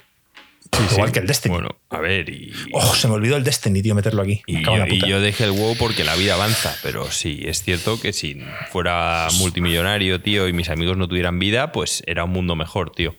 [0.91, 1.53] Igual que el Destiny.
[1.53, 4.41] Bueno, a ver, y, Oh, se me olvidó el Destiny, tío, meterlo aquí.
[4.47, 6.76] y yo, y dejé el WoW porque la vida avanza.
[6.84, 8.41] Pero sí, es cierto que si
[8.72, 13.16] fuera multimillonario, tío, y mis amigos no tuvieran vida, pues era un mundo mejor, tío.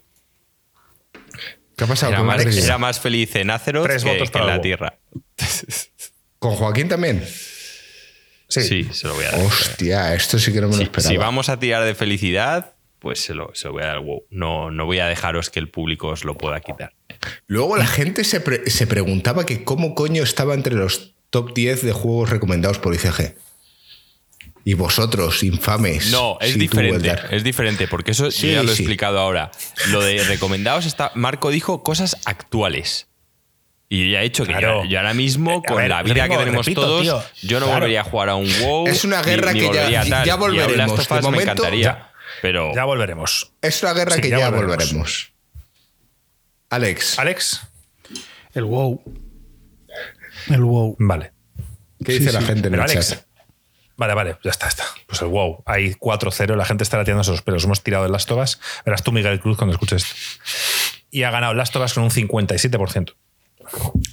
[1.76, 2.56] ¿Qué ha pasado Era más, Alex?
[2.64, 4.62] era más feliz en Azeroth Tres que, votos que para en la WoW.
[4.62, 4.98] Tierra.
[6.38, 7.24] ¿Con Joaquín también?
[8.48, 8.62] Sí.
[8.62, 9.40] Sí, se lo voy a dar.
[9.40, 11.10] Hostia, esto sí que no me lo esperaba.
[11.10, 14.02] si vamos a tirar de felicidad, pues se lo, se lo voy a dar al
[14.04, 14.24] WoW.
[14.30, 16.92] No, no voy a dejaros que el público os lo pueda quitar.
[17.46, 21.82] Luego la gente se, pre- se preguntaba que cómo coño estaba entre los top 10
[21.82, 23.36] de juegos recomendados por ICG.
[24.64, 26.10] Y vosotros, infames.
[26.10, 27.14] No, es diferente.
[27.30, 28.82] Es diferente, porque eso Sí, ya lo he sí.
[28.82, 29.52] explicado ahora.
[29.90, 31.12] Lo de recomendados está.
[31.14, 33.06] Marco dijo cosas actuales.
[33.88, 34.82] Y ya he dicho que Claro.
[34.82, 37.22] yo, yo ahora mismo, Eh, con ver, la vida que tenemos repito, todos, tío.
[37.42, 37.78] yo no Claro.
[37.80, 38.88] volvería a jugar a un WoW.
[38.88, 40.26] Es una guerra ni que ya- ya tal.
[40.26, 41.08] Y a volveremos.
[41.08, 41.82] De me momento, encantaría.
[41.84, 42.12] ya.
[42.42, 43.52] pero Ya volveremos.
[43.62, 44.76] Es una guerra Sí, que ya ya, volveremos.
[44.78, 45.32] volveremos.
[46.70, 47.60] Alex, Alex,
[48.54, 49.02] El WoW.
[50.48, 50.96] El WoW.
[50.98, 51.32] vale.
[52.04, 53.26] ¿qué dice la gente en Pero el Alex, chat?
[53.96, 54.84] vale, vale, ya está, está.
[55.06, 57.64] Pues el wow, hay 4-0, la gente está latiéndose los pelos.
[57.64, 58.60] Hemos tirado el Last of Us.
[58.84, 60.14] Verás tú, Miguel Cruz, cuando escuches esto.
[61.10, 63.14] Y ha ganado of Us con un 57%.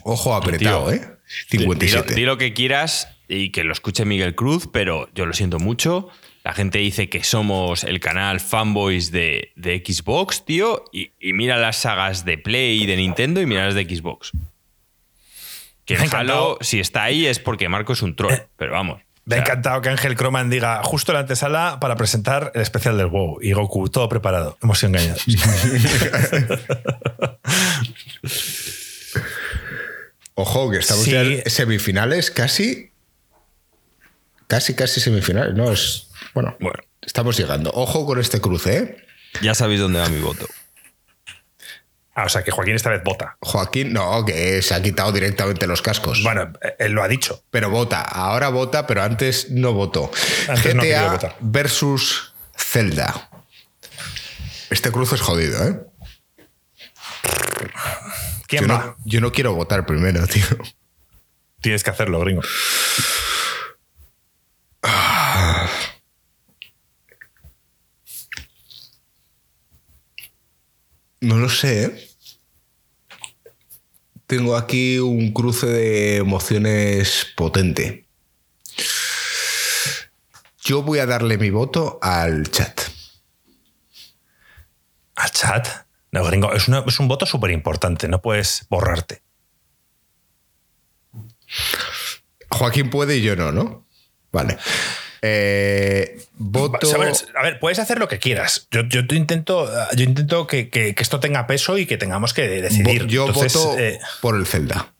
[0.04, 1.18] Ojo apretado, Tío, ¿eh?
[1.50, 2.08] 57.
[2.08, 5.34] Di lo, di lo que quieras y que lo escuche Miguel Cruz, pero yo lo
[5.34, 6.10] siento mucho.
[6.44, 11.58] La gente dice que somos el canal fanboys de, de Xbox, tío, y, y mira
[11.58, 14.32] las sagas de Play y de Nintendo y mira las de Xbox.
[15.86, 16.58] Que Me ha el Halo, encantado.
[16.62, 19.02] si está ahí, es porque Marco es un troll, pero vamos.
[19.26, 22.62] Me ha o sea, encantado que Ángel Croman diga justo la antesala para presentar el
[22.62, 23.40] especial del WoW.
[23.42, 24.58] Y Goku, todo preparado.
[24.62, 25.24] Hemos sido engañados.
[30.36, 31.12] Ojo, que estamos Sí.
[31.12, 32.92] ya en semifinales casi.
[34.48, 35.54] Casi, casi semifinales.
[35.56, 36.10] No, es.
[36.34, 36.80] Bueno, Bueno.
[37.02, 37.72] estamos llegando.
[37.74, 38.98] Ojo con este cruce, ¿eh?
[39.42, 40.48] Ya sabéis dónde va mi voto.
[42.16, 43.38] Ah, o sea, que Joaquín esta vez vota.
[43.40, 46.22] Joaquín, no, que se ha quitado directamente los cascos.
[46.22, 47.44] Bueno, él lo ha dicho.
[47.50, 50.12] Pero vota, ahora vota, pero antes no votó.
[50.48, 51.36] Antes no quería GTA votar.
[51.40, 53.30] versus Zelda.
[54.70, 55.80] Este cruce es jodido, ¿eh?
[58.48, 58.78] ¿Quién yo, va?
[58.86, 60.46] no, yo no quiero votar primero, tío.
[61.62, 62.42] Tienes que hacerlo, gringo.
[71.24, 72.10] No lo sé, ¿eh?
[74.28, 78.08] Tengo aquí un cruce de emociones potente.
[80.66, 82.82] Yo voy a darle mi voto al chat.
[85.16, 85.68] ¿Al chat?
[86.12, 88.08] No, gringo, es, una- es un voto súper importante.
[88.10, 89.22] No puedes borrarte.
[92.50, 93.88] Joaquín puede y yo no, ¿no?
[94.32, 94.58] Vale.
[95.26, 96.86] Eh, voto.
[96.86, 97.28] ¿Sabes?
[97.34, 98.68] A ver, puedes hacer lo que quieras.
[98.72, 102.34] Yo, yo te intento, yo intento que, que- que esto tenga peso y que tengamos
[102.34, 103.04] que decidir.
[103.06, 104.92] vo- yo Entonces, voto eh, por el Zelda.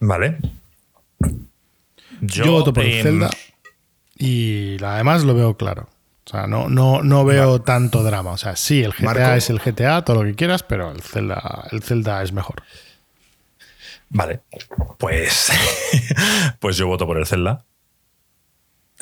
[0.00, 0.36] vale.
[2.20, 3.30] Yo, voto por el em, Zelda.
[4.16, 5.88] Y además lo veo claro.
[6.26, 8.32] O sea, no, no, no veo tanto drama.
[8.32, 9.32] O sea, sí, el GTA Marco.
[9.34, 12.62] es el GTA, todo lo que quieras, pero el Zelda, el Zelda es mejor.
[14.08, 14.40] Vale.
[14.98, 15.50] Pues,
[16.60, 17.64] pues yo voto por el Zelda.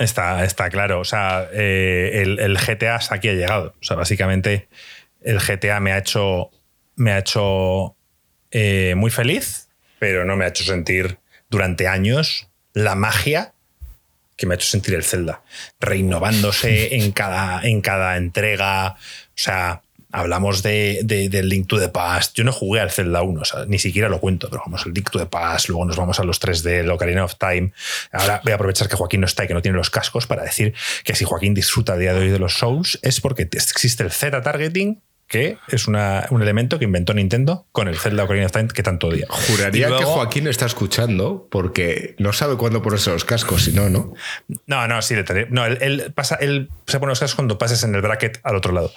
[0.01, 1.01] Está, está claro.
[1.01, 3.75] O sea, eh, el, el GTA hasta aquí ha llegado.
[3.81, 4.69] O sea, básicamente
[5.21, 6.51] el GTA me ha hecho,
[6.97, 7.97] me ha hecho
[8.51, 9.69] eh, muy feliz,
[9.99, 11.19] pero no me ha hecho sentir
[11.51, 13.53] durante años la magia
[14.37, 15.43] que me ha hecho sentir el Zelda.
[15.81, 18.93] Reinnovándose en cada, en cada entrega.
[18.93, 18.97] O
[19.35, 19.83] sea,
[20.13, 22.35] hablamos de, de, del Link to the Past.
[22.35, 24.93] Yo no jugué al Zelda 1, o sea, ni siquiera lo cuento, pero vamos al
[24.93, 27.73] Link to the Past, luego nos vamos a los 3D, el Ocarina of Time.
[28.13, 30.43] Ahora voy a aprovechar que Joaquín no está y que no tiene los cascos para
[30.43, 30.75] decir
[31.05, 34.11] que si Joaquín disfruta a día de hoy de los Souls es porque existe el
[34.11, 35.01] Z-targeting
[35.31, 38.83] que es una, un elemento que inventó Nintendo con el Zelda Ocarina of Time que
[38.83, 39.29] tanto odia.
[39.31, 43.89] Juraría luego- que Joaquín está escuchando porque no sabe cuándo ponerse los cascos, si no,
[43.89, 44.13] ¿no?
[44.67, 45.15] No, no, sí,
[45.51, 48.57] No, él, él pasa, él se pone los cascos cuando pases en el bracket al
[48.57, 48.93] otro lado.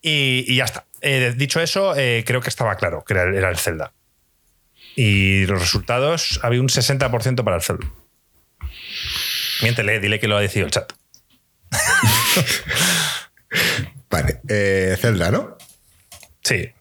[0.00, 0.86] Y, y ya está.
[1.02, 3.92] Eh, dicho eso, eh, creo que estaba claro que era, era el Zelda.
[4.96, 7.86] Y los resultados, había un 60% para el Zelda.
[9.60, 10.90] Miéntele, dile que lo ha decidido el chat.
[14.10, 15.56] Vale, eh, Zelda, ¿no?
[16.42, 16.72] Sí.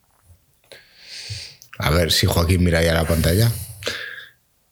[1.78, 3.52] A ver si Joaquín mira ya la pantalla.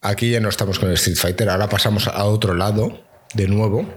[0.01, 3.03] Aquí ya no estamos con el Street Fighter, ahora pasamos a otro lado
[3.33, 3.87] de nuevo.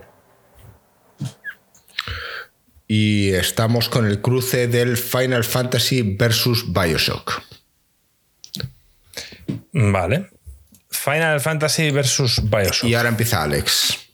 [2.87, 7.43] Y estamos con el cruce del Final Fantasy versus Bioshock.
[9.73, 10.31] Vale.
[10.91, 12.89] Final Fantasy versus Bioshock.
[12.89, 14.08] Y ahora empieza Alex.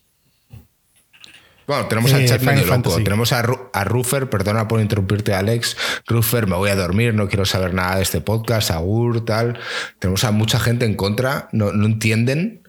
[1.66, 2.82] Bueno, tenemos al Eh, chat Final medio loco.
[2.82, 3.04] Fantasy.
[3.04, 5.76] Tenemos a, Ru- a Ruffer, perdona por interrumpirte, Alex.
[6.06, 9.58] Ruffer, me voy a dormir, no quiero saber nada de este podcast, Agur, tal.
[9.98, 12.62] Tenemos a mucha gente en contra, no, no entienden.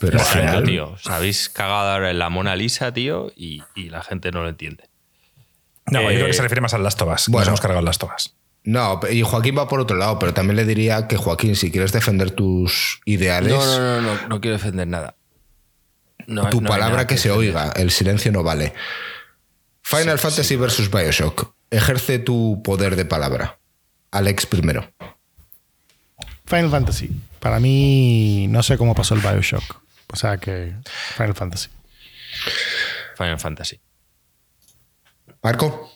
[0.00, 3.62] Pero al Bueno, final- tío, os habéis cagado ahora en la Mona Lisa, tío, y,
[3.74, 4.84] y la gente no lo entiende.
[5.90, 7.24] No, yo Eh, creo que se refiere más al Last of Us.
[7.26, 7.42] que bueno.
[7.44, 8.34] Nos hemos cargado el Last of Us.
[8.64, 11.92] No, y Joaquín va por otro lado, pero también le diría que Joaquín, si quieres
[11.92, 15.14] defender tus ideales, No, no, no, no, no quiero defender nada.
[16.26, 18.74] No- tu no palabra que, se oiga, el silencio no vale.
[19.82, 21.54] Final Fantasy versus Bioshock.
[21.70, 23.58] Ejerce tu poder de palabra.
[24.10, 24.90] Alex primero.
[26.46, 27.10] Final Fantasy.
[27.40, 29.82] Para mí, no sé cómo pasó el Bioshock.
[30.12, 30.74] O sea que
[31.16, 31.68] Final Fantasy.
[33.16, 33.80] Final Fantasy.
[35.42, 35.92] Marco,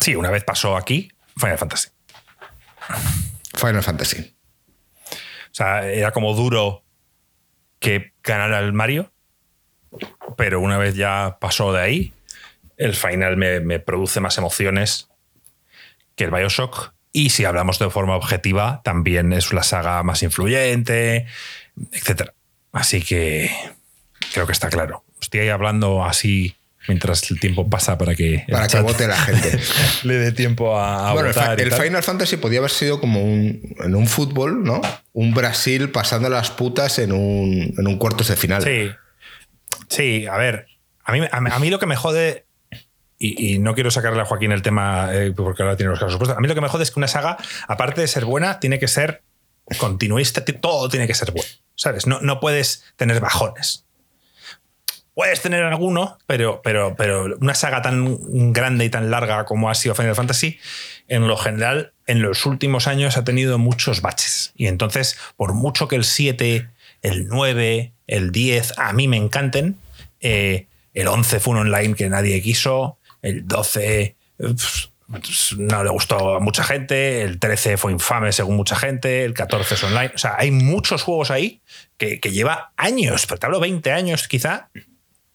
[0.00, 1.88] Sí, una vez pasó aquí, Final Fantasy.
[3.54, 4.36] Final Fantasy.
[5.10, 6.83] O sea, era como duro
[7.84, 9.12] que ganara el Mario,
[10.38, 12.14] pero una vez ya pasó de ahí,
[12.78, 15.10] el final me, produce más emociones
[16.16, 16.94] que el Bioshock.
[17.12, 21.26] Y si hablamos de forma objetiva, también es la saga más influyente,
[21.92, 22.30] etc.
[22.72, 23.50] Así que
[24.32, 25.04] creo que está claro.
[25.20, 26.56] Estoy hablando así
[26.88, 29.58] mientras el tiempo pasa para que, Para que vote la gente.
[30.04, 31.58] le dé tiempo a, a bueno, el, votar.
[31.58, 31.82] y el tal.
[31.82, 34.80] Final Fantasy podía haber sido como un, en un fútbol, ¿no?
[35.12, 38.62] Un Brasil pasando las putas en un, en un cuartos de final.
[38.62, 38.90] Sí.
[39.88, 40.66] Sí, a ver.
[41.04, 42.46] A mí, a mí- a mí lo que me jode.
[43.18, 46.16] Y, y no quiero sacarle a Joaquín el tema eh, porque ahora tiene los casos
[46.18, 46.36] puestos.
[46.36, 47.38] A mí lo que me jode es que una saga,
[47.68, 49.22] aparte de ser buena, tiene que ser
[49.78, 50.44] continuista.
[50.44, 51.48] ti- Todo tiene que ser bueno.
[51.76, 52.06] ¿Sabes?
[52.06, 53.83] No, no puedes tener bajones.
[55.14, 59.74] Puedes tener alguno, pero, pero, pero una saga tan grande y tan larga como ha
[59.74, 60.58] sido Final Fantasy,
[61.06, 64.52] en lo general, en los últimos años ha tenido muchos baches.
[64.56, 66.68] Y entonces, por mucho que el 7,
[67.02, 69.76] el 9, el 10 a mí me encanten,
[70.20, 74.88] eh, el 11 fue un online que nadie quiso, el 12 eh, pf,
[75.58, 79.74] no le gustó a mucha gente, el 13 fue infame según mucha gente, el 14
[79.74, 80.12] es online.
[80.14, 81.60] O sea, hay muchos juegos ahí
[81.98, 84.70] que, que lleva años, pero te hablo 20 años quizá,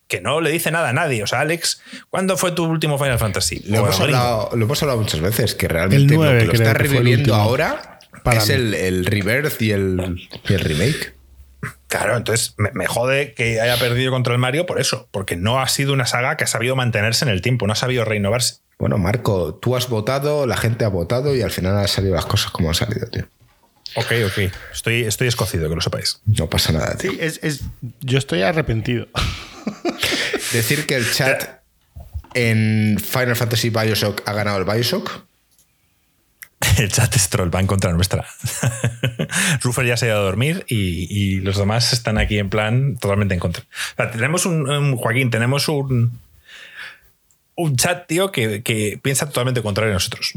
[0.10, 1.24] que no le dice nada a nadie.
[1.24, 3.62] O sea, Alex, ¿cuándo fue tu último Final Fantasy?
[3.68, 6.74] Lo hemos, hablado, lo hemos hablado muchas veces, que realmente lo 9 que lo está
[6.74, 11.14] reviviendo ahora para es el, el Rebirth y el, y el remake.
[11.88, 15.60] Claro, entonces me, me jode que haya perdido contra el Mario por eso, porque no
[15.62, 18.56] ha sido una saga que ha sabido mantenerse en el tiempo, no ha sabido renovarse.
[18.78, 22.26] Bueno, Marco, tú has votado, la gente ha votado y al final han salido las
[22.26, 23.28] cosas como han salido, tío.
[23.96, 24.52] Ok, ok.
[24.72, 26.22] Estoy, estoy escocido, que lo sepáis.
[26.26, 27.12] No pasa nada, tío.
[27.12, 27.62] Sí, es, es-
[28.02, 29.08] yo estoy arrepentido.
[30.54, 31.62] Decir que el chat
[32.34, 35.26] en Final Fantasy Bioshock ha ganado el Bioshock.
[36.78, 38.26] El chat es troll, va en contra nuestra.
[39.62, 42.98] Ruffer ya se ha ido a dormir y, y los demás están aquí en plan
[42.98, 43.64] totalmente en contra.
[43.64, 46.20] O sea, tenemos un, un- Joaquín, tenemos un,
[47.56, 50.34] un chat, tío, que, que piensa totalmente contrario a nosotros.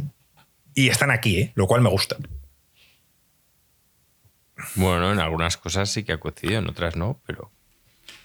[0.74, 1.52] Y están aquí, ¿eh?
[1.56, 2.16] lo cual me gusta.
[4.76, 7.50] Bueno, en algunas cosas sí que ha coincidido, en otras no, pero.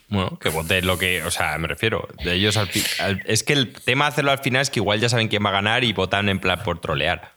[0.10, 1.22] Bueno, que voten lo que.
[1.24, 2.08] O sea, me refiero.
[2.24, 4.80] De ellos al fi- al- es que el tema de hacerlo al final es que
[4.80, 7.34] igual ya saben quién va a ganar y votan en plan por trolear.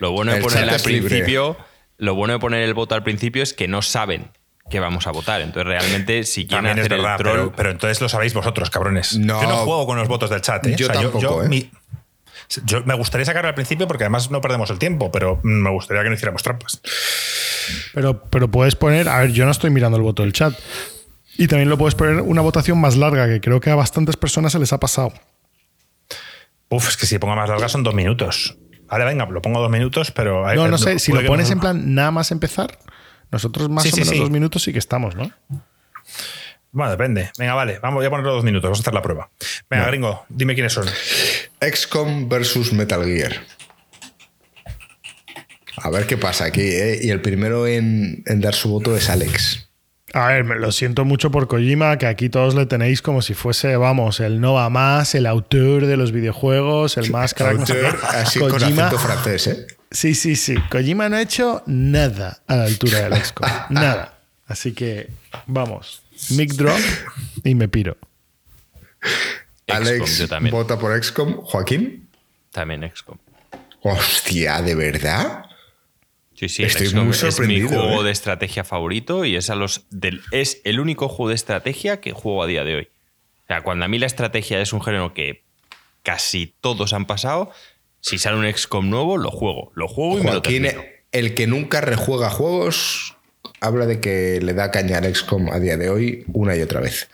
[0.00, 1.08] Lo bueno de El chat al es libre.
[1.10, 1.56] principio.
[1.98, 4.30] Lo bueno de poner el voto al principio es que no saben
[4.70, 5.42] que vamos a votar.
[5.42, 7.36] Entonces, realmente, si quieren También es hacer verdad, el troll.
[7.36, 9.18] pero, pero entonces lo sabéis vosotros, cabrones.
[9.18, 9.42] No.
[9.42, 10.66] yo no juego con los votos del chat.
[10.66, 10.74] ¿eh?
[10.76, 11.48] Yo tampoco, ¿eh?
[11.48, 11.70] mi-
[12.64, 16.02] yo me gustaría sacarlo al principio porque además no perdemos el tiempo, pero me gustaría
[16.02, 16.80] que no hiciéramos trampas.
[17.92, 20.54] Pero, pero puedes poner, a ver, yo no estoy mirando el voto del chat.
[21.36, 24.52] Y también lo puedes poner una votación más larga, que creo que a bastantes personas
[24.52, 25.12] se les ha pasado.
[26.68, 28.56] Uf, es que si pongo más larga son dos minutos.
[28.88, 30.52] Vale, venga, lo pongo dos minutos, pero.
[30.54, 32.78] No, no sé, si lo pones en plan nada más empezar,
[33.30, 35.30] nosotros más o menos dos minutos sí que estamos, ¿no?
[36.70, 37.30] Bueno, depende.
[37.38, 39.30] Venga, vale, vamos, voy a ponerlo dos minutos, vamos a hacer la prueba.
[39.70, 40.86] Venga, gringo, dime quiénes son.
[41.60, 43.32] XCOM versus Metal Gear.
[45.76, 46.98] A ver qué pasa aquí, ¿eh?
[47.02, 49.70] Y el primero en, dar su voto es Alex.
[50.14, 53.34] A ver, me lo siento mucho por Kojima, que aquí todos le tenéis como si
[53.34, 57.68] fuese, vamos, el no va más, el autor de los videojuegos, el más crack.
[58.12, 59.66] así con acento francés, ¿eh?
[59.90, 60.54] Sí, sí, sí.
[60.70, 63.50] Kojima no ha hecho nada a la altura del XCOM.
[63.70, 64.18] nada.
[64.46, 65.10] Así que,
[65.46, 66.78] vamos, mic drop
[67.42, 67.96] y me piro.
[69.66, 71.40] Alex vota por XCOM.
[71.42, 72.08] ¿Joaquín?
[72.52, 73.18] También XCOM.
[73.82, 75.44] Hostia, ¿de verdad?
[76.48, 78.04] Sí, sí, Estoy muy sorprendido, es mi juego ¿eh?
[78.04, 82.12] de estrategia favorito y es, a los del, es el único juego de estrategia que
[82.12, 82.88] juego a día de hoy.
[83.44, 85.44] O sea, cuando a mí la estrategia es un género que
[86.02, 87.50] casi todos han pasado,
[88.00, 89.72] si sale un XCOM nuevo, lo juego.
[89.74, 90.82] Lo juego y me lo termino.
[91.12, 93.16] El que nunca rejuega juegos
[93.60, 96.80] habla de que le da caña al XCOM a día de hoy una y otra
[96.80, 97.08] vez.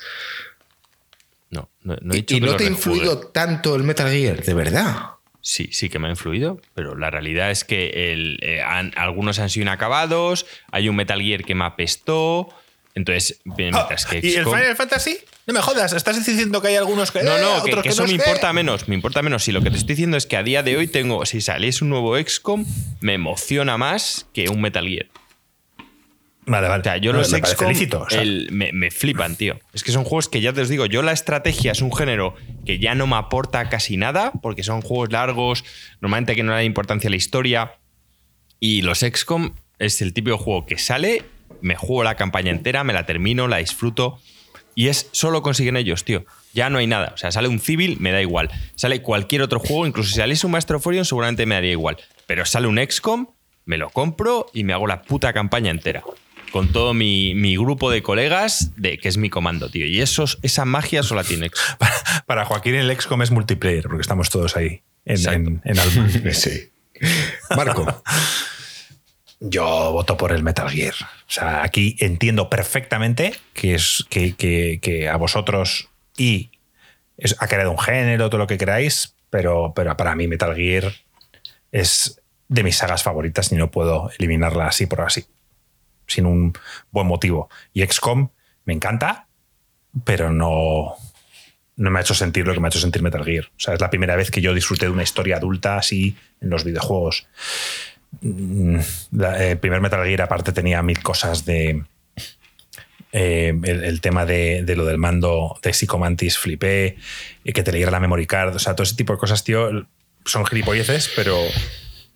[1.51, 4.43] No, no, he dicho ¿Y, no te ha influido tanto el Metal Gear?
[4.43, 4.97] ¿De verdad?
[5.43, 9.49] Sí, sí que me ha influido, pero la realidad es que el, eh, algunos han
[9.49, 12.49] sido inacabados, hay un Metal Gear que me apestó,
[12.95, 15.19] entonces, mientras que ¿Y el Final Fantasy?
[15.47, 17.23] No me jodas, estás diciendo que hay algunos que.
[17.23, 18.89] No, no, que, eso me importa menos.
[18.89, 19.45] Me importa menos.
[19.45, 21.25] Si lo que te estoy diciendo es que a día de hoy tengo.
[21.25, 22.67] Si saliese un nuevo XCOM,
[23.01, 25.07] me emociona más que un Metal Gear.
[26.51, 26.81] Vale, vale.
[26.81, 27.73] O sea, yo los XCOM
[28.51, 29.61] me, flipan, tío.
[29.73, 32.35] Es que son juegos que ya te os digo, yo la estrategia es un género
[32.67, 35.65] que ya no me aporta casi nada, porque son juegos largos,
[36.01, 37.75] normalmente que no le da importancia a la historia.
[38.59, 41.23] Y los XCOM es el típico juego que sale,
[41.61, 44.19] me juego la campaña entera, me la termino, la disfruto.
[44.75, 46.25] Y es solo consiguen ellos, tío.
[46.53, 47.13] Ya no hay nada.
[47.15, 48.51] O sea, sale un civil, me da igual.
[48.75, 51.97] Sale cualquier otro juego, incluso si saliese un Maestro Forion, seguramente me daría igual.
[52.27, 53.29] Pero sale un XCOM,
[53.67, 56.03] me lo compro y me hago la puta campaña entera
[56.51, 59.87] con todo mi, grupo de colegas, de que es mi comando, tío.
[59.87, 61.51] Y eso, esa magia solo la tiene
[62.27, 65.77] Para, Joaquín el XCOM es multiplayer, porque estamos todos ahí en, en,
[66.35, 66.71] sí.
[67.57, 68.03] Marco.
[69.41, 70.95] Yo voto por el Metal Gear.
[70.95, 76.51] O sea, aquí entiendo perfectamente que, es, que, a vosotros y
[77.39, 80.93] ha creado un género, todo lo que queráis, pero, pero para mí Metal Gear
[81.73, 85.25] es de mis sagas favoritas y no puedo eliminarla así por así
[86.11, 86.53] sin un
[86.91, 87.49] buen motivo.
[87.73, 88.29] Y XCOM
[88.65, 89.27] me encanta,
[90.05, 90.97] pero no,
[91.77, 93.47] no me ha hecho sentir lo que me ha hecho sentir Metal Gear.
[93.47, 96.51] O sea, es la primera vez que yo disfruté de una historia adulta así en
[96.51, 97.27] los videojuegos.
[98.21, 98.79] Mm,
[99.39, 101.85] el primer Metal Gear, aparte, tenía mil cosas de.
[103.13, 106.97] Eh, el, tema de, lo del mando de Psychomantis flipé,
[107.43, 108.55] y que te leyera la memory card.
[108.55, 109.87] O sea, todo ese tipo de cosas, tío,
[110.25, 111.37] son gilipolleces, pero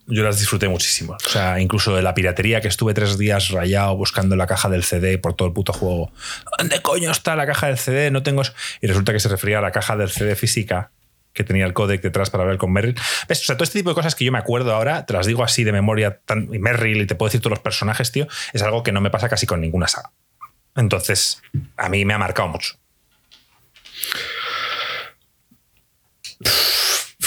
[0.06, 1.16] yo las disfruté muchísimo.
[1.24, 4.84] O sea, incluso de la piratería que estuve tres días rayado buscando la caja del
[4.84, 6.12] CD por todo el puto juego.
[6.58, 8.10] ¿Dónde coño está la caja del CD?
[8.10, 8.42] No tengo.
[8.80, 10.90] Y resulta que se refería a la caja del CD física
[11.32, 12.94] que tenía el codec detrás para hablar con Merrill.
[13.28, 13.40] ¿Ves?
[13.40, 15.42] O sea, todo este tipo de cosas que yo me acuerdo ahora, te las digo
[15.42, 18.84] así de memoria, y Merrill, y te puedo decir todos los personajes, tío, es algo
[18.84, 20.12] que no me pasa casi con ninguna saga.
[20.76, 21.42] Entonces,
[21.76, 22.76] a mí me ha marcado mucho.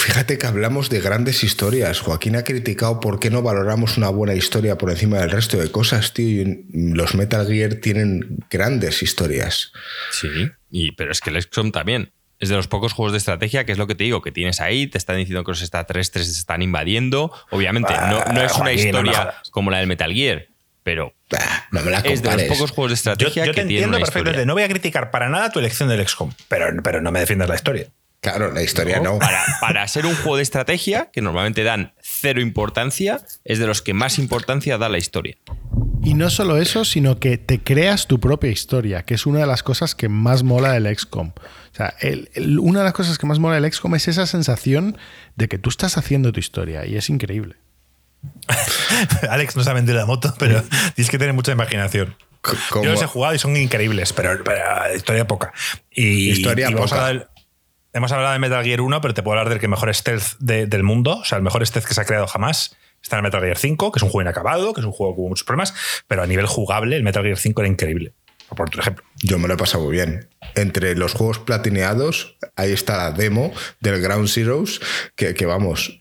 [0.08, 2.00] Fíjate que hablamos de grandes historias.
[2.00, 5.70] Joaquín ha criticado por qué no valoramos una buena historia por encima del resto de
[5.70, 6.44] cosas, tío.
[6.44, 9.70] Y los Metal Gear tienen grandes historias.
[10.10, 10.28] Sí,
[10.70, 12.10] y, pero es que el XCOM también.
[12.40, 14.62] Es de los pocos juegos de estrategia que es lo que te digo, que tienes
[14.62, 17.30] ahí, te están diciendo que los extraterrestres se están invadiendo.
[17.50, 20.46] Obviamente, no, es una historia como la del Metal Gear,
[20.84, 21.12] pero
[21.70, 24.46] no me la es de los pocos juegos de estrategia yo, yo te entiendo perfectamente.
[24.46, 27.46] No voy a criticar para nada tu elección del XCOM, pero, pero no me defiendas
[27.46, 27.88] la historia.
[28.20, 29.18] Claro, la historia no.
[29.60, 33.94] Para, ser un juego de estrategia, que normalmente dan cero importancia, es de los que
[33.94, 35.36] más importancia da la historia.
[36.02, 39.46] Y no solo eso, sino que te creas tu propia historia, que es una de
[39.46, 41.28] las cosas que más mola del XCOM.
[41.28, 41.94] O sea,
[42.60, 44.98] una de las cosas que más mola del XCOM es esa sensación
[45.36, 47.56] de que tú estás haciendo tu historia y es increíble.
[49.30, 50.62] Alex no sabe vender la moto, pero
[50.94, 52.16] tienes que tener mucha imaginación.
[52.74, 54.32] Yo los he jugado y son increíbles, pero,
[54.94, 55.52] historia poca.
[55.90, 57.28] Y, historia poca.
[57.92, 60.82] Hemos hablado de Metal Gear 1, pero te puedo hablar del que mejor stealth del
[60.82, 62.76] mundo, o sea, el mejor stealth que se ha creado jamás.
[63.02, 65.14] Está en el Metal Gear 5, que es un juego inacabado, que es un juego
[65.14, 65.74] con muchos problemas,
[66.06, 68.12] pero a nivel jugable, el Metal Gear 5 era increíble.
[68.48, 69.04] Por otro ejemplo.
[69.22, 70.28] Yo me lo he pasado muy bien.
[70.54, 74.80] Entre los juegos platineados, ahí está la demo del Ground Zeroes,
[75.16, 76.00] que, vamos,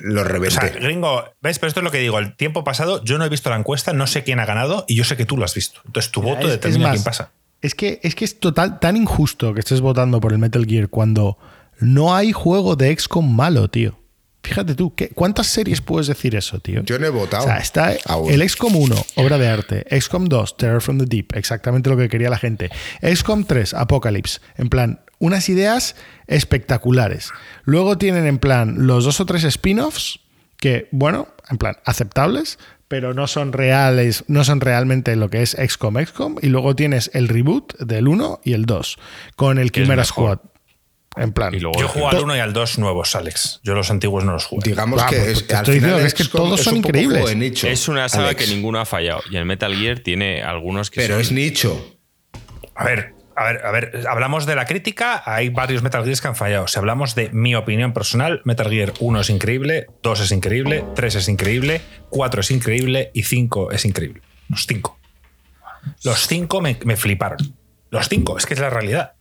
[0.00, 0.56] lo reventé.
[0.56, 1.58] O sea, gringo, ¿ves?
[1.58, 2.18] Pero esto es lo que digo.
[2.18, 4.96] El tiempo pasado, yo no he visto la encuesta, no sé quién ha ganado y
[4.96, 5.80] yo sé que tú lo has visto.
[5.84, 7.30] Entonces tu voto determina quién pasa.
[7.62, 10.88] Es que, es que es total, tan injusto que estés votando por el Metal Gear
[10.88, 11.38] cuando
[11.80, 13.98] No hay juego de XCOM malo, tío.
[14.44, 16.82] Fíjate tú, ¿qué- ¿cuántas series puedes decir eso, tío?
[16.82, 17.44] Yo no he votado.
[17.44, 18.30] O sea, está aún.
[18.30, 19.86] el XCOM 1, obra de arte.
[20.00, 22.68] XCOM 2, Terror from the Deep, exactamente lo que quería la gente.
[23.02, 24.40] XCOM 3, Apocalypse.
[24.56, 25.94] En plan, unas ideas
[26.26, 27.30] espectaculares.
[27.64, 30.18] Luego tienen en plan los dos o tres spin-offs
[30.58, 32.58] que, bueno, en plan, aceptables,
[32.92, 36.36] pero no son reales, no son realmente lo que es XCOM XCOM.
[36.42, 38.98] Y luego tienes el reboot del 1 y el 2,
[39.34, 40.04] con el Chimera.
[40.04, 40.40] Squad.
[41.16, 43.60] En plan, Y luego Yo juego al 1 y al 2 nuevos, Alex.
[43.62, 44.68] Yo los antiguos no los jugué.
[44.68, 47.22] Digamos Ah, que pues es, al final es que todos es son increíbles.
[47.22, 48.44] juego nicho, es una saga Alex.
[48.44, 49.22] que ninguno ha fallado.
[49.30, 51.96] Y el Metal Gear tiene algunos que Pero son- es nicho.
[52.74, 54.04] A ver, a ver, a ver.
[54.08, 55.22] Hablamos de la crítica.
[55.24, 56.66] Hay varios Metal Gears que han fallado.
[56.68, 61.14] Si hablamos de mi opinión personal, Metal Gear 1 es increíble, 2 es increíble, 3
[61.14, 61.80] es increíble,
[62.10, 64.22] 4 es increíble y 5 es increíble.
[64.48, 64.98] Los 5.
[66.04, 67.38] Los 5 me, me fliparon.
[67.90, 69.14] Los 5, es que es la realidad.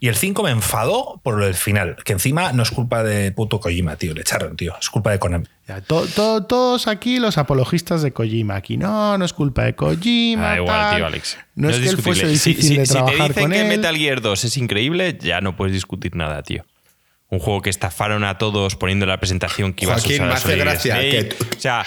[0.00, 3.30] Y el 5 me enfadó por lo del final, que encima no es culpa de
[3.32, 4.12] puto Kojima, tío.
[4.14, 4.74] Le echaron, tío.
[4.80, 5.46] Es culpa de Konami.
[5.68, 8.56] Ya, to- to- todos aquí los apologistas de Kojima.
[8.56, 10.52] Aquí no, no es culpa de Kojima.
[10.52, 10.96] Ah, igual, tal.
[10.96, 11.38] tío, Alex.
[11.54, 12.38] No, es, que él fuese discutible.
[12.38, 13.68] Si- difícil si, de si te trabajar dicen con que él.
[13.68, 16.64] Metal Gear 2 es increíble, ya no puedes discutir nada, tío.
[17.28, 20.34] Un juego que estafaron a todos poniendo la presentación que ibas Joaquín, a usar me
[20.34, 21.84] hace gracia que tú- O sea,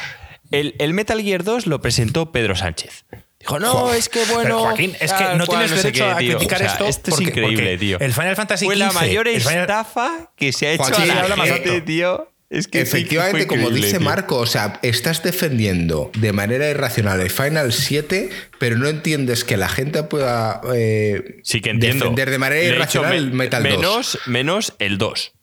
[0.51, 3.03] el, el Metal Gear 2 lo presentó Pedro Sánchez.
[3.43, 4.41] Dijo, no, es que bueno.
[4.43, 6.85] Pero, Joaquín, es que no cual, tienes derecho qué, a criticar O sea, esto.
[6.87, 7.99] Esto porque- es increíble, porque tío.
[7.99, 11.27] El Final Fantasy Fue la XV, mayor Final- estafa que se ha hecho Joaquín, a
[11.27, 12.29] la gente, tío.
[12.49, 14.01] Es que Efectivamente, como dice tío.
[14.01, 18.29] Marco, o sea, estás defendiendo de manera irracional el Final 7,
[18.59, 22.05] pero no entiendes que la gente pueda eh, Sí que entiendo.
[22.05, 23.71] defender de manera irracional el me- Metal 2.
[23.77, 25.33] menos, Menos el 2.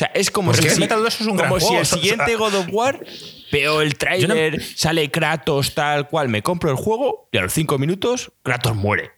[0.00, 1.80] O sea, es como Porque si, el Metal 2 es un gran como si juego.
[1.80, 3.04] el siguiente God of War
[3.52, 7.76] veo el tráiler, sale Kratos tal cual, me compro el juego y a los 5
[7.78, 9.10] minutos Kratos muere.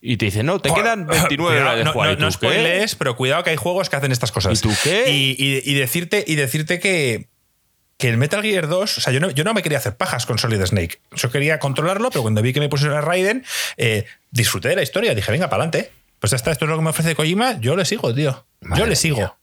[0.00, 2.08] Y te dice, no, te quedan 29 Cuidado, horas de no, jugar.
[2.08, 2.32] No, ¿Y tú no qué?
[2.32, 4.58] spoilees, pero cuidado que hay juegos que hacen estas cosas.
[4.58, 5.10] ¿Y tú qué?
[5.10, 7.28] Y, y- y decirte, y decirte que,
[7.98, 10.24] que el Metal Gear 2, o sea, yo no, yo no me quería hacer pajas
[10.26, 11.00] con Solid Snake.
[11.14, 13.44] Yo quería controlarlo, pero cuando vi que me pusieron a Raiden,
[13.76, 15.14] eh, disfruté de la historia.
[15.14, 15.92] Dije, venga, para adelante.
[16.18, 18.46] Pues ya está, esto es lo que me ofrece Kojima, yo le sigo, tío.
[18.60, 19.16] Madre yo le sigo.
[19.18, 19.34] mía.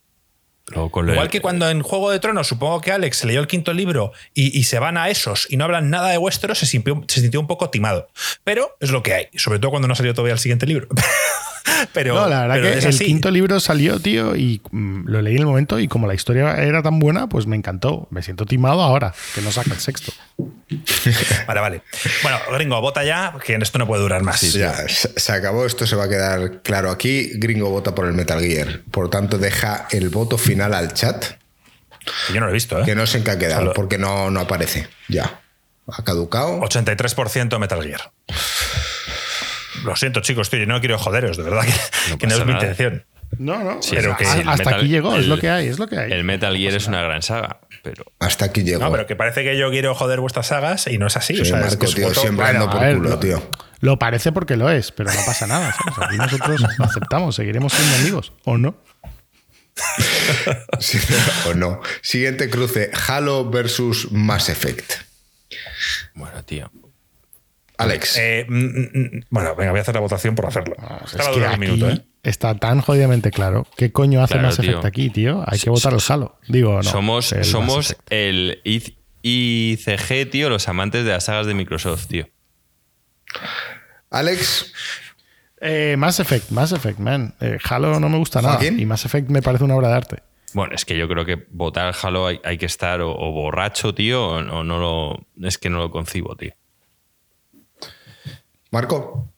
[0.90, 4.12] Con Igual que cuando en Juego de Tronos, supongo que Alex leyó el quinto libro
[4.34, 7.20] y, y se van a esos y no hablan nada de Westeros, se sintió, se
[7.20, 8.08] sintió un poco timado.
[8.44, 10.88] Pero es lo que hay, sobre todo cuando no salió todavía el siguiente libro.
[11.92, 13.04] pero, no, la verdad pero que es el así.
[13.06, 16.54] quinto libro salió, tío, y mm, lo leí en el momento y como la historia
[16.62, 18.06] era tan buena, pues me encantó.
[18.10, 20.12] Me siento timado ahora, que no saca el sexto.
[21.46, 21.82] Vale, vale.
[22.22, 24.40] Bueno, gringo, vota ya, que esto no puede durar más.
[24.52, 27.30] Ya, se se acabó, esto se va a quedar claro aquí.
[27.34, 28.82] Gringo vota por el Metal Gear.
[28.90, 31.24] Por tanto, deja el voto final al chat,
[32.28, 32.84] Que Yo no lo he visto, ¿eh?
[32.84, 34.88] que no sé en qué ha quedado, Solo- porque no, no aparece.
[35.08, 35.40] Ya.
[35.92, 36.60] Ha caducado.
[36.60, 38.12] 83% Metal Gear.
[39.84, 42.40] Lo siento, chicos, tío, yo no quiero joderos, de verdad, que No que no, pasa
[42.42, 43.04] es mi intención.
[43.38, 43.80] No, no.
[43.80, 45.86] Sí, pero o sea, que hasta Metal- aquí llegó, es lo que hay, es lo
[45.86, 46.10] que hay.
[46.12, 48.80] El Metal Gear es una gran saga, pero Hasta aquí llegó.
[48.80, 51.36] No, pero que parece que yo quiero joder vuestras sagas y no es así.
[51.36, 53.48] Sí, o sea, es Marco, que tío, siempre Bueno, por ver, culo, lo- tío.
[53.82, 55.72] Lo parece porque lo es, pero no pasa nada.
[55.72, 56.08] ¿sabes?
[56.08, 58.76] Aquí nosotros lo aceptamos, seguiremos siendo amigos, ¿o no?
[60.80, 60.98] Sí,
[61.48, 61.80] o no.
[62.02, 64.92] Siguiente cruce: Halo versus Mass Effect.
[66.14, 66.70] bueno, tío.
[67.82, 68.16] Alex.
[68.18, 70.76] Eh, mm, mm, mm, bueno, venga, voy a hacer la votación por hacerlo.
[71.54, 72.04] Un minuto, ¿eh?
[72.22, 73.66] está tan jodidamente claro.
[73.76, 74.86] ¿Qué coño hace Claro, Mass Effect tío.
[74.86, 75.44] aquí, tío?
[75.46, 76.38] Hay que votar al Halo.
[76.48, 76.82] Digo, no.
[76.82, 78.12] somos el Mass somos Effect.
[78.12, 78.60] el
[79.22, 82.28] ICG, tío, los amantes de las sagas de Microsoft, tío.
[84.10, 84.72] Alex.
[85.60, 87.34] Eh, Mass Effect, Mass Effect, man.
[87.40, 88.58] Eh, Halo no me gusta nada.
[88.64, 90.22] Y Mass Effect me parece una obra de arte.
[90.52, 93.30] Bueno, es que yo creo que votar al Halo hay, hay que estar o, o
[93.32, 95.26] borracho, tío, o, o no lo.
[95.46, 96.52] Es que no lo concibo, tío.
[98.70, 99.28] Marco.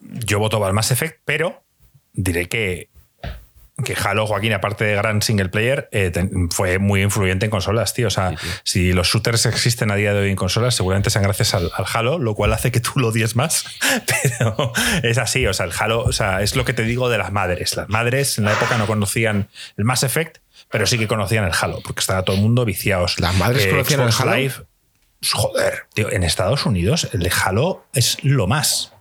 [0.00, 1.62] Yo voto al Mass Effect, pero
[2.12, 2.88] diré que,
[3.84, 7.94] que Halo, Joaquín, aparte de gran single player, eh, ten- fue muy influyente en consolas,
[7.94, 8.06] tío.
[8.06, 8.34] O sea,
[8.64, 11.84] si los shooters existen a día de hoy en consolas, seguramente sean gracias al, al
[11.92, 13.64] Halo, lo cual hace que tú lo odies más.
[14.38, 14.72] Pero
[15.02, 17.32] es así, o sea, el Halo, o sea, es lo que te digo de las
[17.32, 17.76] madres.
[17.76, 20.38] Las madres en la época no conocían el Mass Effect,
[20.70, 23.18] pero sí que conocían el Halo, porque estaba todo el mundo viciados.
[23.20, 24.34] ¿Las madres conocían el Halo?
[24.36, 24.66] Live-
[25.32, 28.92] Joder, tío, en Estados Unidos el de Halo es lo más.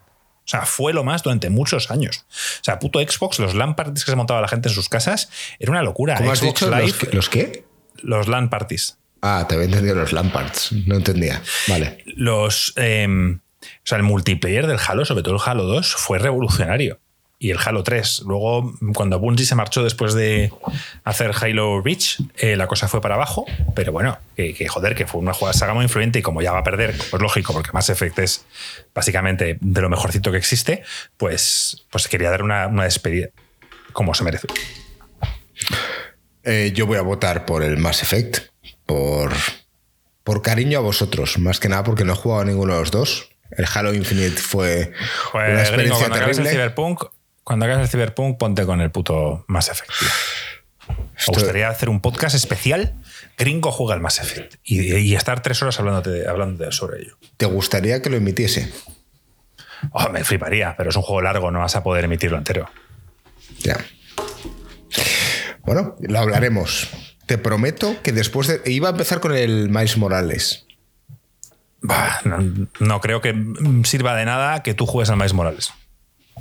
[0.45, 2.25] O sea, fue lo más durante muchos años.
[2.61, 5.29] O sea, puto Xbox, los LAN parties que se montaba la gente en sus casas,
[5.59, 6.15] era una locura.
[6.15, 6.69] ¿Cómo has Xbox dicho?
[6.71, 7.65] Live, ¿Los, qué- ¿Los qué?
[7.97, 8.97] los LAN parties.
[9.21, 10.71] Ah, te había entendido los Lamparts.
[10.85, 11.41] No entendía.
[11.67, 12.03] Vale.
[12.05, 12.71] Los.
[12.77, 16.99] eh, o sea, el multiplayer del Halo, sobre todo el Halo 2, fue revolucionario.
[17.39, 18.23] Y el Halo 3.
[18.25, 20.51] Luego, cuando Bungie se marchó después de
[21.03, 23.45] hacer Halo Reach, eh, la cosa fue para abajo.
[23.75, 26.59] Pero bueno, que, que joder, que fue una saga muy influyente y como ya va
[26.59, 28.45] a perder, pues lógico, porque Mass Effect es
[28.95, 30.83] básicamente de lo mejorcito que existe,
[31.17, 33.27] pues, pues quería dar una, una despedida
[33.93, 34.47] como se merece.
[36.43, 38.49] Eh, yo voy a votar por el Mass Effect,
[38.85, 39.31] por,
[40.23, 42.91] por cariño a vosotros, más que nada porque no he jugado a ninguno de los
[42.91, 43.29] dos.
[43.51, 44.91] El Halo Infinite fue
[45.31, 46.63] Pues, una gringo, experiencia cuando acabes el terrible.
[46.63, 47.03] Cyberpunk,
[47.47, 49.89] cuando hagas el Cyberpunk, ponte con el puto Mass Effect.
[49.97, 50.09] tío.
[50.89, 52.95] Me gustaría hacer un podcast especial.
[53.37, 54.55] Gringo juega al Mass Effect.
[54.65, 57.17] Y, y estar tres horas hablándote, hablando sobre ello.
[57.37, 58.69] ¿Te gustaría que lo emitiese?
[59.91, 62.69] Oh, me fliparía, pero es un juego largo, no vas a poder emitirlo entero.
[63.59, 63.77] Ya.
[65.61, 66.89] Bueno, lo hablaremos.
[67.27, 68.61] Te prometo que después de.
[68.69, 70.65] Iba a empezar con el Miles Morales.
[71.79, 73.33] Bah, no, no creo que
[73.85, 75.71] sirva de nada que tú juegues al Miles Morales.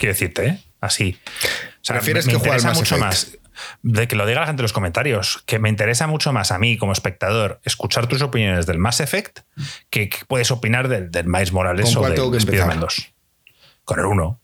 [0.01, 0.66] Quiero decirte, ¿eh?
[0.81, 1.19] Así.
[1.25, 3.35] O sea, ¿Prefieres me, me que juegue al interesa mucho Effect?
[3.35, 3.39] más.
[3.83, 6.59] De que lo diga la gente en los comentarios, que me interesa mucho más a
[6.59, 9.41] mí como espectador escuchar tus opiniones del Mass Effect
[9.89, 12.69] que, que puedes opinar del, del Miles Morales ¿Con o cuál del tengo que empezar?
[12.69, 13.13] Spider-Man 2.
[13.85, 14.41] Con el 1.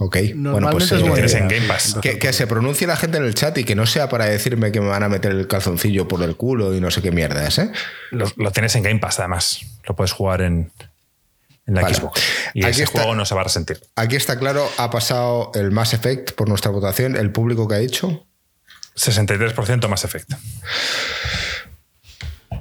[0.00, 0.16] Ok.
[0.36, 0.92] bueno, pues.
[0.92, 1.98] es tienes en Game Pass.
[2.00, 4.70] que, que se pronuncie la gente en el chat y que no sea para decirme
[4.70, 7.58] que me van a meter el calzoncillo por el culo y no sé qué mierdas,
[7.58, 7.72] ¿eh?
[8.12, 9.60] Lo, lo tienes en Game Pass, además.
[9.86, 10.70] Lo puedes jugar en,
[11.68, 11.94] en la Vale.
[11.94, 12.20] Xbox.
[12.54, 13.80] Y Aquí ese está- juego no se va a resentir.
[13.94, 17.78] Aquí está claro, ha pasado el Mass Effect por nuestra votación, el público que ha
[17.78, 18.26] dicho.
[18.96, 20.32] 63% Mass Effect.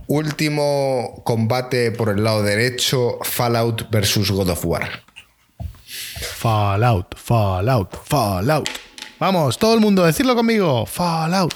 [0.08, 5.04] Último combate por el lado derecho, Fallout versus God of War.
[6.36, 8.70] Fallout, Fallout, Fallout.
[9.20, 10.86] Vamos, todo el mundo, decirlo conmigo.
[10.86, 11.54] Fallout.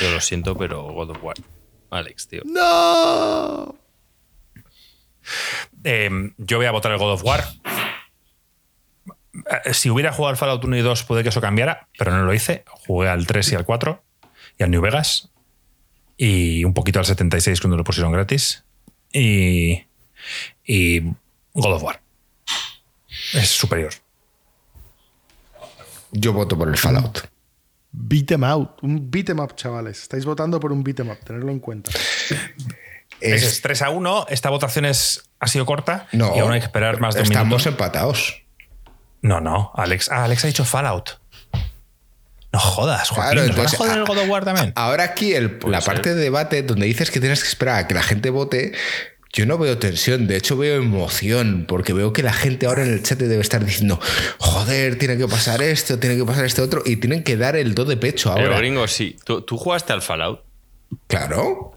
[0.00, 1.36] Yo lo siento, pero God of War.
[1.90, 2.42] Alex, tío.
[2.44, 3.74] No.
[5.84, 7.44] Eh, yo voy a votar el God of War.
[9.64, 12.22] Eh, Si hubiera jugado al Fallout 1 y 2, puede que eso cambiara, pero no
[12.24, 12.64] lo hice.
[12.86, 14.02] Jugué al 3 y al 4
[14.58, 15.30] y al New Vegas
[16.16, 18.64] y un poquito al 76 cuando lo pusieron gratis.
[19.12, 19.84] Y,
[20.64, 21.00] y
[21.54, 22.02] God of War.
[23.32, 23.92] Es superior.
[26.12, 27.28] Yo voto por el Fallout.
[27.92, 28.82] Beat em out.
[28.82, 30.02] Un beat em up, chavales.
[30.02, 31.90] Estáis votando por un beat em up, tenerlo en cuenta.
[33.20, 34.26] Es- es 3 a 1.
[34.28, 37.26] Esta votación es, ha sido corta no, y aún hay que esperar más de un
[37.26, 37.68] estamos minuto.
[37.70, 38.42] empatados.
[39.22, 40.10] No, no, Alex.
[40.10, 41.18] Ah, Alex ha dicho Fallout.
[42.52, 43.32] No jodas, Joaquín.
[43.32, 44.72] Claro, ¿nos van a entonces, joder el a- God of War también?
[44.76, 45.94] Ahora aquí el- la ser.
[45.94, 48.72] parte de debate donde dices que tienes que esperar a que la gente vote,
[49.32, 52.92] yo no veo tensión, de hecho veo emoción, porque veo que la gente ahora en
[52.92, 54.00] el chat debe estar diciendo,
[54.38, 57.74] joder, tiene que pasar esto, tiene que pasar este otro, y tienen que dar el
[57.76, 58.58] do de pecho Pero ahora.
[58.58, 59.16] gringo, sí.
[59.24, 60.40] ¿Tú, tú jugaste al Fallout?
[61.06, 61.76] Claro.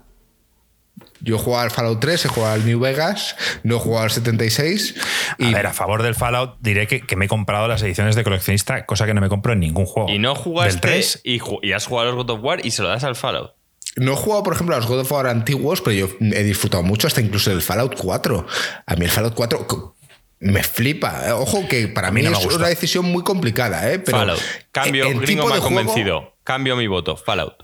[1.24, 4.10] Yo he jugado al Fallout 3, he jugado al New Vegas, no he jugado al
[4.10, 4.94] 76.
[5.38, 8.14] Y A ver, a favor del Fallout diré que, que me he comprado las ediciones
[8.14, 10.10] de coleccionista, cosa que no me compro en ningún juego.
[10.10, 12.64] Y no jugaste Del 3, y, ju- y has jugado a los God of War
[12.66, 13.52] y se lo das al Fallout.
[13.96, 16.82] no he jugado, por ejemplo, a los God of War antiguos, pero yo he disfrutado
[16.82, 18.46] mucho hasta incluso del Fallout 4.
[18.86, 19.96] A mí el Fallout 4 co-
[20.40, 21.22] me flipa.
[21.36, 23.98] Ojo que para mí, mí no me es una decisión muy complicada, ¿eh?
[23.98, 24.40] Pero Fallout.
[24.72, 26.34] Cambio, gringo tipo me ha juego- convencido.
[26.44, 27.16] Cambio mi voto.
[27.16, 27.54] Fallout.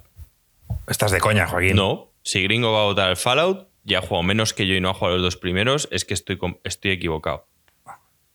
[0.88, 1.76] estás de coña, Joaquín.
[1.76, 2.09] No.
[2.22, 4.90] Si gringo va a votar al Fallout, ya ha jugado menos que yo y no
[4.90, 7.46] ha jugado los dos primeros, es que estoy, estoy equivocado.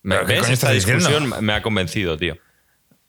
[0.01, 0.49] ¿Me ¿Pero qué ves?
[0.49, 1.07] Esta diciendo?
[1.09, 2.37] discusión me ha convencido, tío.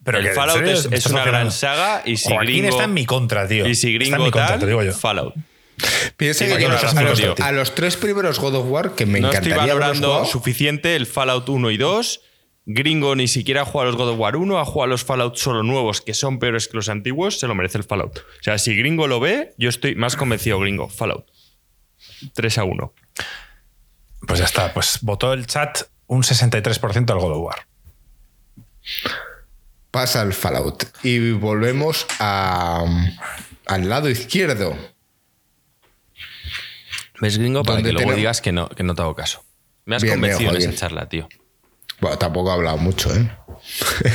[0.05, 0.73] Pero el que, ¿en Fallout serio?
[0.75, 3.49] es, ¿Me es estás una gran saga y si Joaquín gringo, está en mi contra,
[3.49, 3.67] tío.
[3.67, 4.93] y si Está en gringo mi contra, tal, te digo yo.
[4.93, 5.35] Fallout.
[6.17, 7.35] Piensa que a los, razón, a los- tío.
[7.43, 10.97] a los tres primeros God of War, que me no estoy encantaría haberlos valorando suficiente
[10.97, 12.21] el Fallout 1 y 2.
[12.69, 15.05] Gringo ni siquiera ha jugado a los God of War 1, ha jugado a los
[15.05, 18.19] Fallout solo nuevos, que son peores que los antiguos, se lo merece el Fallout.
[18.19, 20.89] O sea, si Gringo lo ve, yo estoy más convencido, Gringo.
[20.89, 21.27] Fallout.
[22.35, 22.93] 3 a 1.
[24.27, 24.75] Pues ya está.
[24.75, 27.67] Pues votó el chat un 63% al God of War.
[29.93, 30.85] pasa el Fallout.
[31.05, 32.85] Y volvemos a,
[33.67, 34.77] al lado izquierdo.
[37.21, 37.63] ¿Ves, Gringo?
[37.63, 38.17] Para ¿Dónde que luego tenemos?
[38.19, 39.45] digas que no, que no te hago caso.
[39.85, 41.29] Me has Bien, bien, convencido en esa charla, tío.
[42.01, 43.31] Bueno, tampoco he hablado mucho, ¿eh?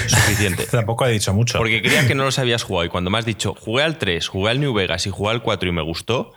[0.08, 0.66] Suficiente.
[0.72, 1.58] Tampoco he dicho mucho.
[1.58, 4.28] Porque creía que no los habías jugado y cuando me has dicho, jugué al 3,
[4.28, 6.34] jugué al New Vegas y jugué al 4 y me gustó,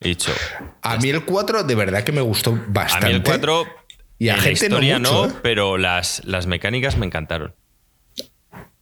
[0.00, 0.32] he dicho,
[0.82, 3.06] A mí el 4 de verdad que me gustó a bastante.
[3.08, 3.64] mí el 4,
[4.18, 5.34] Y a en la gente no historia mucho, no, ¿eh?
[5.42, 7.54] pero las, las mecánicas me encantaron.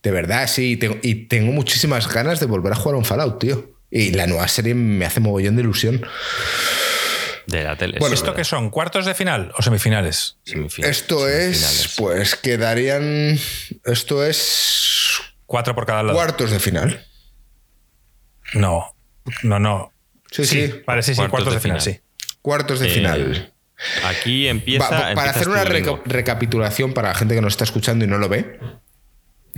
[0.03, 0.73] De verdad, sí.
[0.73, 3.73] y tengo- y tengo muchísimas ganas de volver a jugar a un Fallout, tío.
[3.91, 6.05] Y la nueva serie me hace mogollón de ilusión.
[7.47, 7.99] De la tele.
[8.01, 8.37] Bueno, sí, ¿Esto verdad.
[8.39, 8.71] qué son?
[8.71, 10.37] ¿Cuartos de final o semifinales?
[10.45, 13.39] Semifinales, Esto es, pues quedarían.
[13.85, 15.21] Esto es.
[15.47, 16.17] Cuatro por cada lado.
[16.17, 17.07] Cuartos de final.
[18.55, 18.95] No,
[19.43, 19.93] no, no.
[20.31, 20.83] Sí, sí.
[20.87, 21.95] Vale, sí, sí, Cuartos cuartos, de de final, final.
[22.01, 22.37] sí.
[22.43, 23.53] Cuartos de Eh, final.
[24.05, 24.89] Aquí empieza.
[24.91, 28.09] Va- para hacer tú, una reca- recapitulación para la gente que nos está escuchando y
[28.09, 28.59] no lo ve,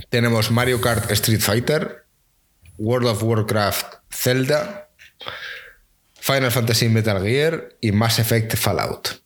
[0.09, 2.05] tenemos Mario Kart Street Fighter,
[2.77, 4.88] World of Warcraft Zelda,
[6.29, 9.23] Final Fantasy Metal Gear y Mass Effect Fallout.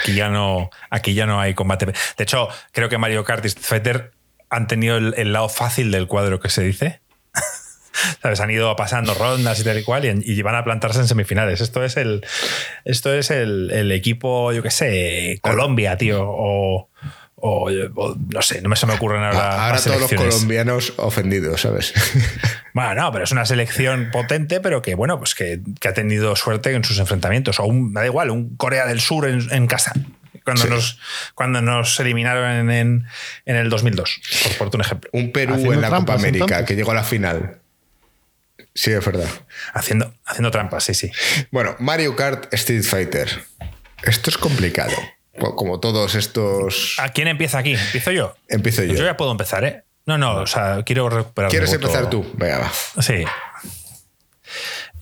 [0.00, 1.86] Aquí ya no, aquí ya no hay combate.
[1.86, 4.12] De hecho, creo que Mario Kart y Fighter
[4.48, 7.00] han tenido el, el lado fácil del cuadro que se dice.
[8.22, 8.38] ¿Sabes?
[8.38, 11.60] Han ido pasando rondas y tal y cual y, y van a plantarse en semifinales.
[11.60, 12.24] Esto es el,
[12.84, 16.22] esto es el, el equipo, yo qué sé, Colombia, tío.
[16.22, 16.90] O,
[17.34, 19.66] o, o no sé, no me se me ocurren ahora.
[19.66, 21.92] Ahora todos los colombianos ofendidos, ¿sabes?
[22.86, 26.36] Bueno, no, pero es una selección potente, pero que, bueno, pues que, que ha tenido
[26.36, 27.58] suerte en sus enfrentamientos.
[27.58, 29.92] O un, me da igual, un Corea del Sur en, en casa.
[30.44, 30.68] Cuando, Sí.
[30.70, 30.98] nos,
[31.34, 33.06] cuando nos eliminaron en, en,
[33.46, 35.10] en el 2002, por ponerte un ejemplo.
[35.12, 36.66] Un Perú Haciendo en la Copa América entonces.
[36.68, 37.58] que llegó a la final.
[38.74, 39.28] Sí, es verdad.
[39.74, 41.10] Haciendo, haciendo trampas, sí, sí.
[41.50, 43.28] Bueno, Mario Kart Street Fighter.
[44.04, 44.92] Esto es complicado.
[45.38, 46.94] Co- Como todos estos.
[46.98, 47.74] ¿A quién empieza aquí?
[47.74, 48.34] ¿Empiezo yo?
[48.48, 48.94] Empiezo yo.
[48.94, 49.82] Yo ya puedo empezar, ¿eh?
[50.08, 51.50] No, no, o sea, quiero recuperar.
[51.50, 52.24] ¿Quieres empezar tú?
[52.32, 53.02] Venga, va.
[53.02, 53.26] Sí.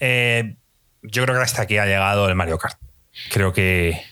[0.01, 0.57] Eh,
[1.01, 2.77] yo creo que hasta aquí ha llegado el Mario Kart.
[3.31, 4.03] Creo que.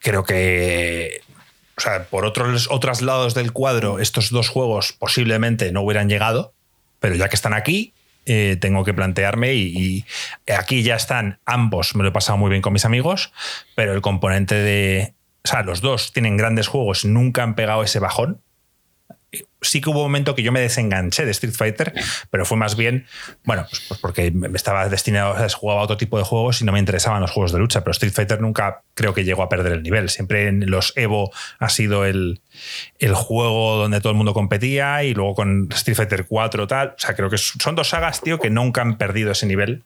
[0.00, 1.20] Creo que.
[1.76, 6.52] O sea, por otros, otros lados del cuadro, estos dos juegos posiblemente no hubieran llegado,
[6.98, 7.94] pero ya que están aquí,
[8.26, 10.04] eh, tengo que plantearme y,
[10.48, 13.32] y aquí ya están ambos, me lo he pasado muy bien con mis amigos,
[13.76, 15.14] pero el componente de...
[15.44, 18.42] O sea, los dos tienen grandes juegos, nunca han pegado ese bajón,
[19.60, 21.92] sí que hubo un momento que yo me desenganché de Street Fighter,
[22.30, 23.06] pero fue más bien,
[23.44, 26.64] bueno, pues, pues porque me estaba destinado, sea, jugaba a otro tipo de juegos y
[26.64, 29.48] no me interesaban los juegos de lucha, pero Street Fighter nunca creo que llegó a
[29.48, 30.08] perder el nivel.
[30.08, 32.40] Siempre en los Evo ha sido el,
[32.98, 36.98] el juego donde todo el mundo competía y luego con Street Fighter 4 tal, o
[36.98, 39.84] sea, creo que son dos sagas, tío, que nunca han perdido ese nivel.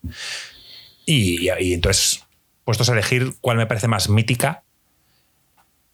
[1.04, 2.24] Y, y entonces,
[2.64, 4.62] puestos a elegir cuál me parece más mítica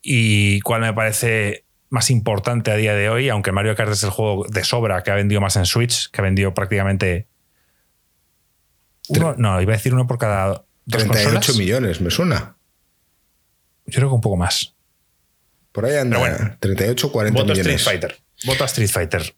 [0.02, 4.10] y cuál me parece más importante a día de hoy, aunque Mario Kart es el
[4.10, 7.26] juego de sobra que ha vendido más en Switch, que ha vendido prácticamente
[9.08, 11.58] uno, no, iba a decir uno por cada dos 38 consolas.
[11.58, 12.56] millones, me suena.
[13.86, 14.74] Yo creo que un poco más.
[15.72, 16.18] Por ahí anda.
[16.18, 16.56] Pero bueno.
[16.60, 17.84] 38 40 Voto Street millones.
[17.84, 18.18] Fighter.
[18.44, 19.34] Voto a Street Fighter.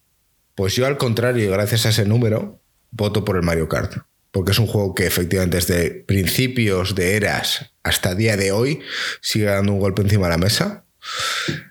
[0.54, 2.60] Pues yo, al contrario, gracias a ese número,
[2.90, 3.98] voto por el Mario Kart.
[4.32, 8.80] Porque es un juego que efectivamente desde principios de eras hasta día de hoy
[9.20, 10.84] sigue dando un golpe encima de la mesa.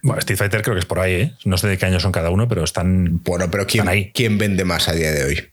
[0.01, 1.33] Bueno, Street Fighter creo que es por ahí, ¿eh?
[1.45, 3.21] No sé de qué año son cada uno, pero están.
[3.23, 4.11] Bueno, pero ¿quién, ahí.
[4.13, 5.49] ¿quién vende más a día de hoy?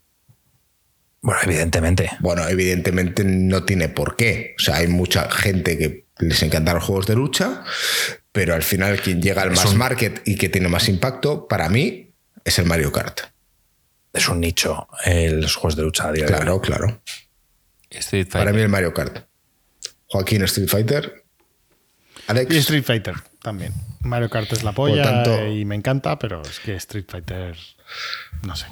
[1.21, 2.11] Bueno, evidentemente.
[2.21, 4.55] Bueno, evidentemente no tiene por qué.
[4.59, 7.65] O sea, hay mucha gente que les encantan los juegos de lucha,
[8.33, 11.49] pero al final quien llega al Es mass un- market y que tiene más impacto,
[11.49, 12.13] para mí,
[12.45, 13.21] es el Mario Kart.
[14.13, 16.39] Es un nicho eh, los juegos de lucha a día de hoy.
[16.39, 17.03] Claro, claro.
[17.91, 19.27] Street Para mí el Mario Kart.
[20.07, 21.25] Joaquín Street Fighter.
[22.29, 22.55] Alex.
[22.55, 23.15] Y Street Fighter
[23.47, 23.73] también.
[24.03, 27.57] Mario Kart es la polla tanto- y me encanta, pero es que Street Fighter,
[28.43, 28.67] no sé.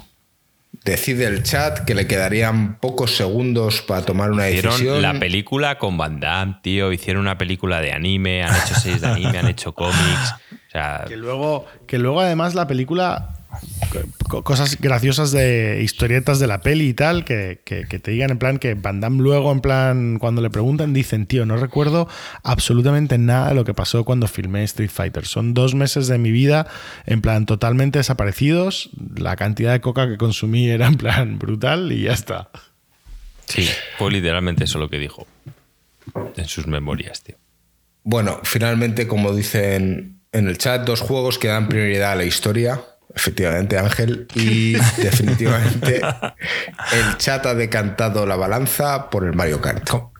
[0.83, 5.01] Decide el chat que le quedarían pocos segundos para tomar una Hicieron decisión.
[5.01, 6.91] la película con Van Damme, tío.
[6.91, 10.33] Hicieron una película de anime, han hecho seis de anime, han hecho cómics.
[10.51, 13.29] O sea, Que luego, que luego además la película,
[14.43, 18.37] cosas graciosas de historietas de la peli y tal, que, que- que te digan en
[18.37, 22.07] plan que Van Damme luego en plan, cuando le preguntan, dicen, tío, no recuerdo
[22.43, 25.25] absolutamente nada de lo que pasó cuando filmé Street Fighter.
[25.25, 26.67] Son dos meses de mi vida
[27.05, 28.89] en plan totalmente desaparecidos.
[29.15, 32.49] La cantidad de coca que consumí era en plan brutal y ya está.
[33.47, 33.67] sí,
[33.97, 35.27] fue literalmente eso lo que dijo
[36.35, 37.35] en sus memorias, tío.
[38.03, 42.81] Bueno, finalmente, como dicen en el chat, dos juegos que dan prioridad a la historia.
[43.13, 44.27] Efectivamente, Ángel.
[44.33, 46.01] Y definitivamente
[46.91, 49.87] el chat ha decantado la balanza por el Mario Kart.
[49.89, 50.13] ¿Cómo,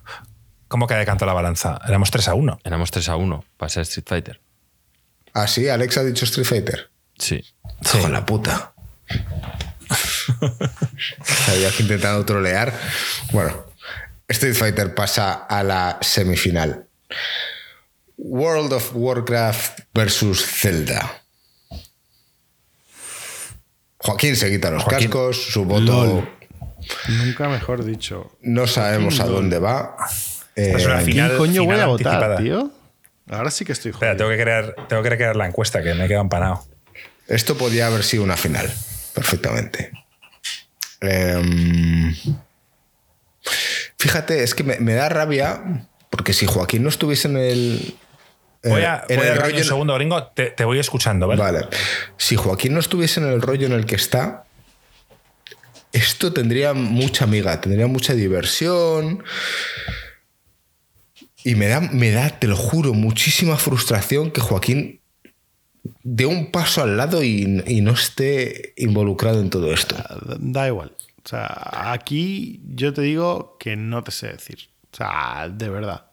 [0.68, 1.80] cómo que ha decantado la balanza?
[1.88, 2.60] Éramos 3 a 1.
[2.64, 4.42] Éramos 3 a 1 para ser Street Fighter.
[5.34, 6.90] Ah, sí, Alex ha dicho Street Fighter.
[7.18, 7.44] Sí.
[8.02, 8.74] Con la puta.
[11.50, 12.74] Había que intentando trolear.
[13.32, 13.66] Bueno,
[14.28, 16.88] Street Fighter pasa a la semifinal.
[18.18, 21.25] World of Warcraft versus Zelda.
[24.06, 25.08] Joaquín se quita los Joaquín.
[25.08, 26.30] cascos, su voto LOL.
[27.08, 28.32] Nunca mejor dicho.
[28.42, 29.96] no sabemos a dónde va.
[30.56, 32.38] Esta es una Eh, final- ¿Quién coño voy final a votar, anticipada.
[32.38, 32.72] tío?
[33.32, 34.12] Ahora sí que estoy jodido.
[34.12, 36.64] Espera, tengo que, crear, tengo que crear la encuesta, que me he quedado empanado.
[37.28, 38.72] Esto podía haber sido una final,
[39.16, 39.92] perfectamente.
[41.02, 42.16] Em,
[43.98, 47.96] fíjate, es que me, me da rabia, porque si Joaquín no estuviese en el.
[48.66, 49.58] En- Voy a, en voy el rollo.
[49.58, 50.24] un segundo, gringo.
[50.28, 51.42] Te, te voy escuchando, ¿vale?
[51.42, 51.68] Vale.
[52.18, 54.46] Si Joaquín no estuviese en el rollo en el que está,
[55.94, 59.24] esto tendría mucha amiga, tendría mucha diversión.
[61.44, 65.00] Y me da, me da, te lo juro, muchísima frustración que Joaquín
[66.02, 69.96] dé un paso al lado y, y no esté involucrado en todo esto.
[70.40, 70.96] Da igual.
[71.24, 74.70] O sea, aquí yo te digo que no te sé decir.
[74.92, 76.08] O sea, de verdad.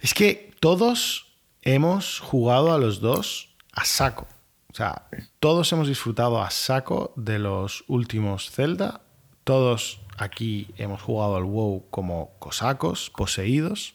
[0.00, 1.28] Es que todos
[1.62, 4.26] hemos jugado a los dos a saco.
[4.72, 5.06] O sea,
[5.38, 9.00] todos hemos disfrutado a saco de los últimos Zelda.
[9.44, 13.94] Todos aquí hemos jugado al WoW como cosacos, poseídos.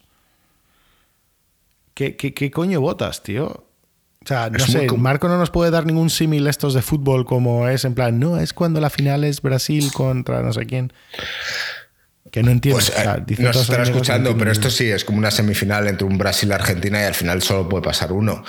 [1.93, 3.47] ¿Qué, qué, qué coño votas, tío?
[4.23, 7.25] O sea, no Es sé, Marco no nos puede dar ningún símil estos de fútbol
[7.25, 10.93] como es en plan, no, es cuando la final es Brasil contra no sé quién.
[12.31, 12.77] Que no entiendo.
[12.79, 16.17] Pues o sea, eh, estará escuchando, pero esto sí es como una semifinal entre un
[16.17, 18.43] Brasil y Argentina y al final solo puede pasar uno.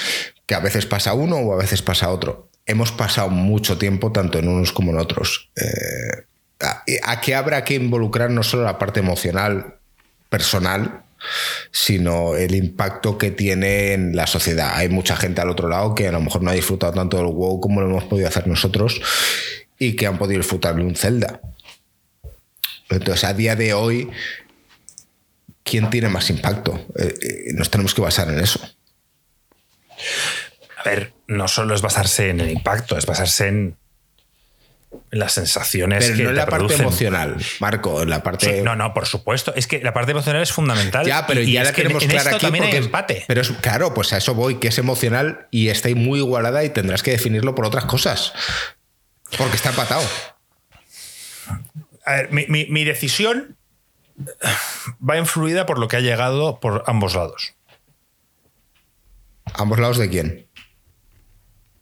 [0.46, 2.48] Que a veces pasa uno o a veces pasa otro.
[2.64, 5.50] Hemos pasado mucho tiempo tanto en unos como en otros.
[5.56, 6.24] Eh,
[6.60, 9.74] a- aquí habrá que involucrar no solo la parte emocional,
[10.28, 11.02] personal,
[11.70, 14.72] sino el impacto que tiene en la sociedad.
[14.74, 17.26] Hay mucha gente al otro lado que a lo mejor no ha disfrutado tanto del
[17.26, 19.00] WoW como lo hemos podido hacer nosotros
[19.78, 21.40] y que han podido disfrutar de un Zelda.
[22.94, 24.10] Entonces, a día de hoy,
[25.62, 26.86] ¿quién tiene más impacto?
[26.98, 28.60] Eh, eh, nos tenemos que basar en eso.
[30.78, 33.76] A ver, no solo es basarse en el impacto, es basarse en,
[35.10, 38.56] las sensaciones Pero que no en la parte emocional, Marco, en la parte...
[38.58, 39.54] Sí, no, no, por supuesto.
[39.54, 41.06] Es que la parte emocional es fundamental.
[41.06, 43.24] Ya, pero y- ya la tenemos en clara aquí también porque hay es- empate.
[43.26, 46.64] Pero es, claro, pues a eso voy, que es emocional y está ahí muy igualada
[46.64, 48.32] y tendrás que definirlo por otras cosas.
[49.38, 50.02] Porque está empatado.
[52.04, 53.56] A ver, mi, mi- mi decisión
[55.08, 57.54] va influida por lo que ha llegado por ambos lados.
[59.54, 60.46] ¿Ambos lados de quién?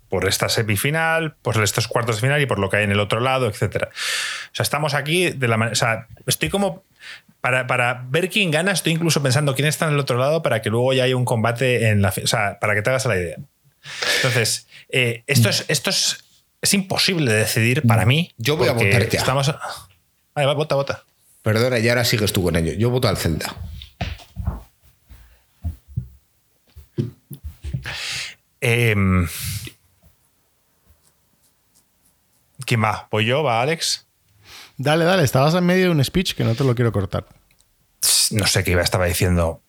[0.08, 3.00] Por esta semifinal, por estos cuartos de final y por lo que hay en el
[3.00, 3.84] otro lado, etc.
[3.84, 5.72] O sea, estamos aquí de la manera.
[5.72, 6.84] O sea, estoy como.
[7.40, 10.60] Para, para ver quién gana, estoy incluso pensando quién está en el otro lado para
[10.60, 12.08] que luego ya haya un combate en la.
[12.10, 13.36] O sea, para que te hagas la idea.
[14.16, 16.22] Entonces, eh, esto, es, esto es,
[16.60, 18.32] es imposible de decidir para mí.
[18.36, 19.20] Yo voy a votar ya.
[19.20, 19.54] Estamos.
[20.34, 21.04] Vale, va, vota, vota.
[21.42, 22.72] Perdona, y ahora sigues tú con ello.
[22.74, 23.54] Yo voto al Zelda.
[28.60, 29.26] Em,
[32.66, 33.08] ¿Quién va?
[33.10, 33.42] ¿Voy yo?
[33.42, 34.06] ¿Va Alex?
[34.76, 37.26] Dale, dale, estabas en medio de un speech que no te lo quiero cortar.
[38.30, 39.60] No sé qué iba, estaba diciendo.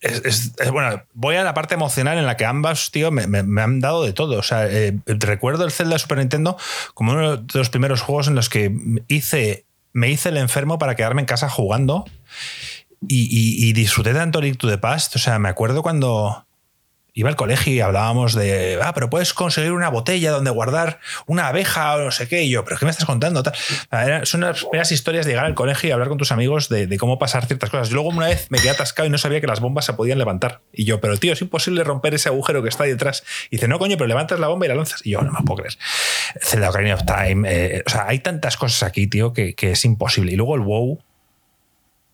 [0.00, 3.26] Es, es- es- bueno, voy a la parte emocional en la que ambas, tío, me,
[3.26, 4.38] me- me han dado de todo.
[4.38, 6.56] O sea, eh, recuerdo el Zelda de Super Nintendo
[6.94, 8.72] como uno de los primeros juegos en los que
[9.08, 12.04] hice, me hice el enfermo para quedarme en casa jugando
[13.06, 15.16] y, disfruté tanto Link to the Past.
[15.16, 16.46] O sea, me acuerdo cuando
[17.18, 21.48] iba al colegio y hablábamos de, ah, pero puedes conseguir una botella donde guardar una
[21.48, 22.44] abeja o no sé qué.
[22.44, 23.42] Y yo, ¿pero qué me estás contando?
[24.22, 27.18] Son las primeras historias de llegar al colegio y hablar con tus amigos de, cómo
[27.18, 27.88] pasar ciertas cosas.
[27.88, 30.18] Yo luego una vez me quedé atascado y no sabía que las bombas se podían
[30.18, 30.60] levantar.
[30.72, 33.24] Y yo, pero tío, es imposible romper ese agujero que está ahí detrás.
[33.50, 35.04] Y dice, no, coño, pero levantas la bomba y la lanzas.
[35.04, 35.76] Y yo, no me puedo creer.
[36.40, 37.48] Zelda Ocarina of Time.
[37.52, 40.30] eh, o sea, hay tantas cosas aquí, tío, que, que es imposible.
[40.30, 41.00] Y luego el WoW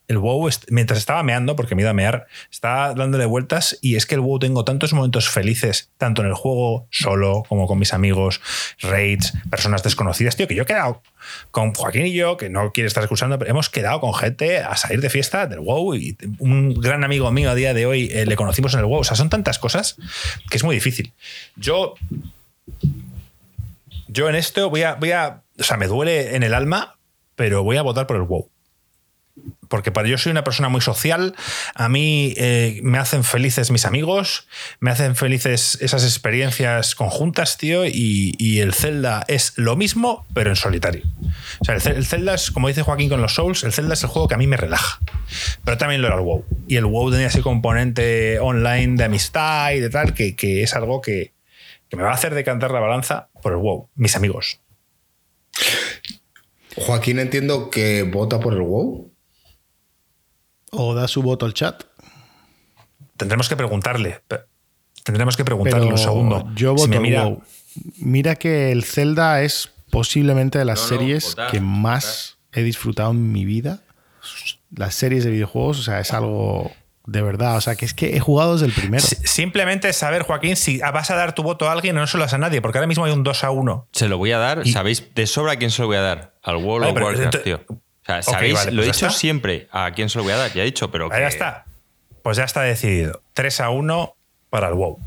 [0.08, 4.06] el WoW, mientras estaba meando, porque me iba a mear, estaba dándole vueltas y es
[4.06, 7.94] que el WoW tengo tantos momentos felices, tanto en el juego solo como con mis
[7.94, 8.40] amigos,
[8.80, 11.02] raids, personas desconocidas, tío, que yo he quedado
[11.50, 14.76] con Joaquín y yo, que no quiere estar escuchando, pero hemos quedado con gente a
[14.76, 18.26] salir de fiesta del WoW y un gran amigo mío a día de hoy eh,
[18.26, 19.00] le conocimos en el WoW.
[19.00, 19.96] O sea, son tantas cosas
[20.50, 21.12] que es muy difícil.
[21.56, 21.94] Yo
[24.14, 25.42] yo en esto voy a, voy a.
[25.58, 26.96] O sea, me duele en el alma,
[27.34, 28.48] pero voy a votar por el WoW.
[29.68, 31.34] Porque para yo soy una persona muy social.
[31.74, 34.46] A mí eh, me hacen felices mis amigos,
[34.78, 37.84] me hacen felices esas experiencias conjuntas, tío.
[37.84, 41.02] Y, y el Zelda es lo mismo, pero en solitario.
[41.60, 44.02] O sea, el, el Zelda es, como dice Joaquín con los Souls, el Zelda es
[44.02, 45.00] el juego que a mí me relaja.
[45.64, 46.44] Pero también lo era el WoW.
[46.68, 50.74] Y el WoW tenía ese componente online de amistad y de tal, que, que es
[50.74, 51.32] algo que,
[51.88, 54.60] que me va a hacer decantar la balanza por el WoW, mis amigos.
[56.76, 59.13] Joaquín entiendo que vota por el WoW.
[60.76, 61.82] O da su voto al chat.
[63.16, 64.20] Tendremos que preguntarle.
[65.02, 66.48] Tendremos que preguntarle Pero un segundo.
[66.54, 67.42] yo Si voto me mira- WoW.
[67.98, 72.62] Mira que el Zelda es posiblemente de las No, no, series votar, que más he
[72.62, 73.80] disfrutado en mi vida.
[74.74, 76.70] Las series de videojuegos, o sea, es algo
[77.06, 77.56] de verdad.
[77.56, 79.04] O sea, que es que he jugado desde el primero.
[79.04, 82.16] Si- Simplemente saber, Joaquín, si vas a dar tu voto a alguien o no se
[82.16, 83.88] lo das a nadie, porque ahora mismo hay un 2 a 1.
[83.92, 84.62] Se lo voy a dar.
[84.66, 86.34] Y- ¿Sabéis de sobra a quién se lo voy a dar?
[86.42, 87.60] Al World Vale, of Warcraft, tío.
[88.04, 88.54] O sea, Ok, ¿sabéis?
[88.54, 89.18] vale, lo he pues ya dicho está.
[89.18, 90.52] siempre a quién se lo voy a dar.
[90.52, 91.64] Ya he dicho, pero Ahí que- ya está.
[92.22, 93.22] Pues ya está decidido.
[93.34, 94.14] 3 a 1
[94.50, 94.98] para el WoW.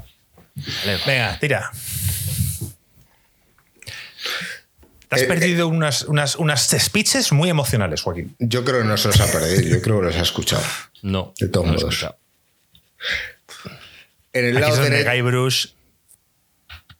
[0.56, 1.00] Vale.
[1.06, 1.72] Venga, tira.
[5.10, 8.36] Te has Eh, perdido unas, unas, unas speeches muy emocionales, Joaquín.
[8.40, 10.64] Yo creo que no se los ha perdido, yo creo que los ha escuchado.
[11.02, 11.34] No.
[11.40, 12.06] De todos no he modos.
[14.34, 15.68] En el, Aquí lado es donde dere- Guybrush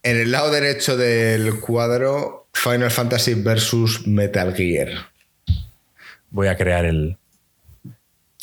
[0.04, 5.10] en el lado derecho del cuadro, Final Fantasy versus Metal Gear.
[6.30, 7.18] Voy a crear el.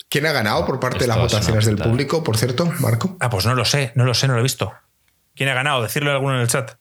[0.09, 3.17] ¿Quién ha ganado por parte de las votaciones del público, por cierto, Marco?
[3.19, 4.73] Ah, pues no lo sé, no lo sé, no lo he visto.
[5.35, 5.81] ¿Quién ha ganado?
[5.81, 6.71] Decirlo alguno en el chat.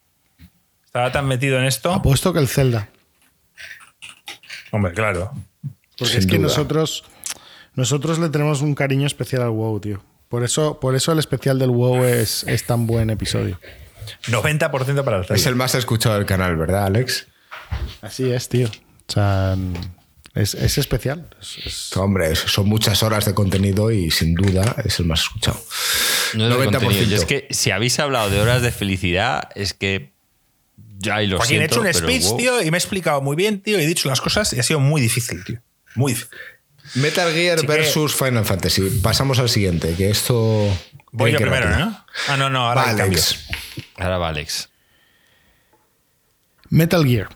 [0.84, 1.92] Estaba tan metido en esto.
[1.92, 2.88] Apuesto que el Zelda.
[4.70, 5.32] Hombre, claro.
[5.98, 6.48] Porque Sin es que duda.
[6.48, 7.04] nosotros,
[7.74, 10.04] nosotros le tenemos un cariño especial al WoW, tío.
[10.28, 13.58] Por eso, por eso el especial del WoW es, es tan buen episodio.
[14.26, 15.34] 90% para el Zelda.
[15.34, 17.26] Es el más escuchado del canal, ¿verdad, Alex?
[18.02, 18.68] Así es, tío.
[18.68, 19.56] O sea,
[20.34, 21.28] es, es especial.
[21.40, 25.60] Es- es- Hombre, son muchas horas de contenido y sin duda es el más escuchado.
[26.34, 26.72] No es de 90%.
[26.84, 27.10] contenido.
[27.10, 30.12] Yo es que si habéis hablado de horas de felicidad, es que
[30.98, 32.36] ya y lo Joaquín, he siento, hecho un speech, wow.
[32.36, 34.62] tío, y me he explicado muy bien, tío, y he dicho las cosas y ha
[34.62, 35.60] sido muy difícil, tío.
[35.94, 36.36] Muy difícil.
[36.94, 38.82] Metal Gear Así que- versus Final Fantasy.
[39.02, 40.66] Pasamos al siguiente, que esto.
[41.12, 41.68] Voy yo primero.
[41.70, 42.04] ¿no?
[42.28, 42.90] Ah, no, no, ahora.
[42.90, 43.38] Alex.
[43.96, 44.68] Ahora va Alex.
[46.70, 47.28] Metal Gear.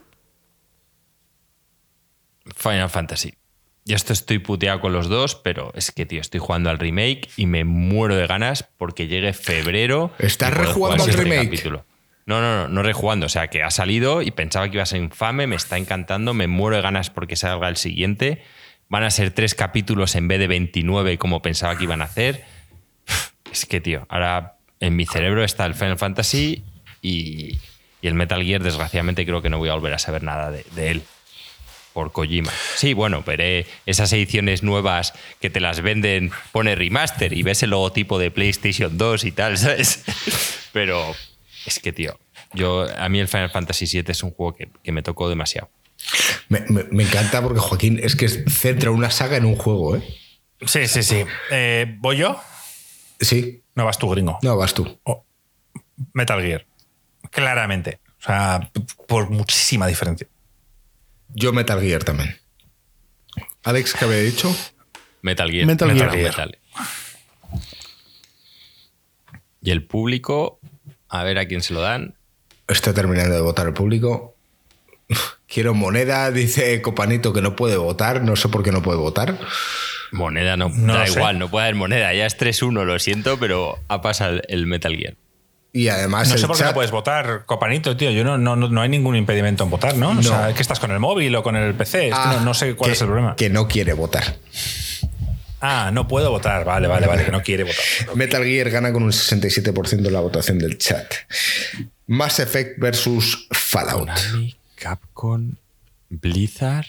[2.58, 3.34] Final Fantasy.
[3.84, 7.30] Yo esto estoy puteado con los dos, pero es que, tío, estoy jugando al remake
[7.36, 10.12] y me muero de ganas porque llegue febrero.
[10.18, 11.44] ¿Estás rejugando al ese remake?
[11.44, 11.86] capítulo.
[12.26, 13.24] No, no, no, no rejugando.
[13.24, 16.34] O sea, que ha salido y pensaba que iba a ser infame, me está encantando,
[16.34, 18.42] me muero de ganas porque salga el siguiente.
[18.90, 22.44] Van a ser tres capítulos en vez de 29 como pensaba que iban a hacer.
[23.50, 26.62] Es que, tío, ahora en mi cerebro está el Final Fantasy
[27.00, 27.58] y,
[28.02, 30.66] y el Metal Gear, desgraciadamente, creo que no voy a volver a saber nada de,
[30.74, 31.02] de él
[31.92, 32.52] por Kojima.
[32.76, 37.70] Sí, bueno, veré esas ediciones nuevas que te las venden, pone remaster y ves el
[37.70, 40.04] logotipo de PlayStation 2 y tal, ¿sabes?
[40.72, 41.14] Pero
[41.66, 42.18] es que, tío,
[42.52, 45.70] yo, a mí el Final Fantasy VII es un juego que, que me tocó demasiado.
[46.48, 50.02] Me, me- me encanta porque Joaquín es que centra una saga en un juego, ¿eh?
[50.64, 51.24] Sí, sí, sí.
[51.50, 52.40] Eh, ¿Voy yo?
[53.20, 53.62] Sí.
[53.74, 54.38] No vas tú, gringo.
[54.42, 54.98] No, vas tú.
[55.04, 55.24] Oh,
[56.12, 56.66] Metal Gear.
[57.30, 58.00] Claramente.
[58.20, 58.70] O sea,
[59.06, 60.26] por muchísima diferencia.
[61.34, 62.36] Yo Metal Gear también.
[63.64, 64.54] Alex, ¿qué había dicho?
[65.22, 65.66] Metal Gear.
[65.66, 66.16] Metal Gear.
[66.16, 66.58] Metal.
[69.60, 70.60] Y el público,
[71.08, 72.14] a ver a quién se lo dan.
[72.68, 74.36] Está terminando de votar el público.
[75.46, 78.22] Quiero moneda, dice Copanito que no puede votar.
[78.22, 79.38] No sé por qué no puede votar.
[80.12, 81.12] Moneda no, No da sé.
[81.18, 82.14] igual, no puede haber moneda.
[82.14, 85.16] Ya es 3-1, lo siento, pero ha pasado el Metal Gear.
[85.72, 88.10] Y además No sé por qué chat- no puedes votar, Copanito, tío.
[88.10, 90.10] Yo no, no, no, no hay ningún impedimento en votar, ¿no?
[90.10, 92.08] O sea, que estás con el móvil o con el PC.
[92.08, 93.36] Es que Ah, no, no sé cuál que- es el problema.
[93.36, 94.36] Que no quiere votar.
[95.60, 96.64] Ah, no puedo votar.
[96.64, 97.84] Vale, vale, vale, que no quiere votar.
[98.16, 101.12] Metal Gear gana con un 67% en la votación del chat.
[102.06, 104.08] Mass Effect versus Fallout.
[104.08, 105.54] Konami, Capcom,
[106.08, 106.86] Blizzard.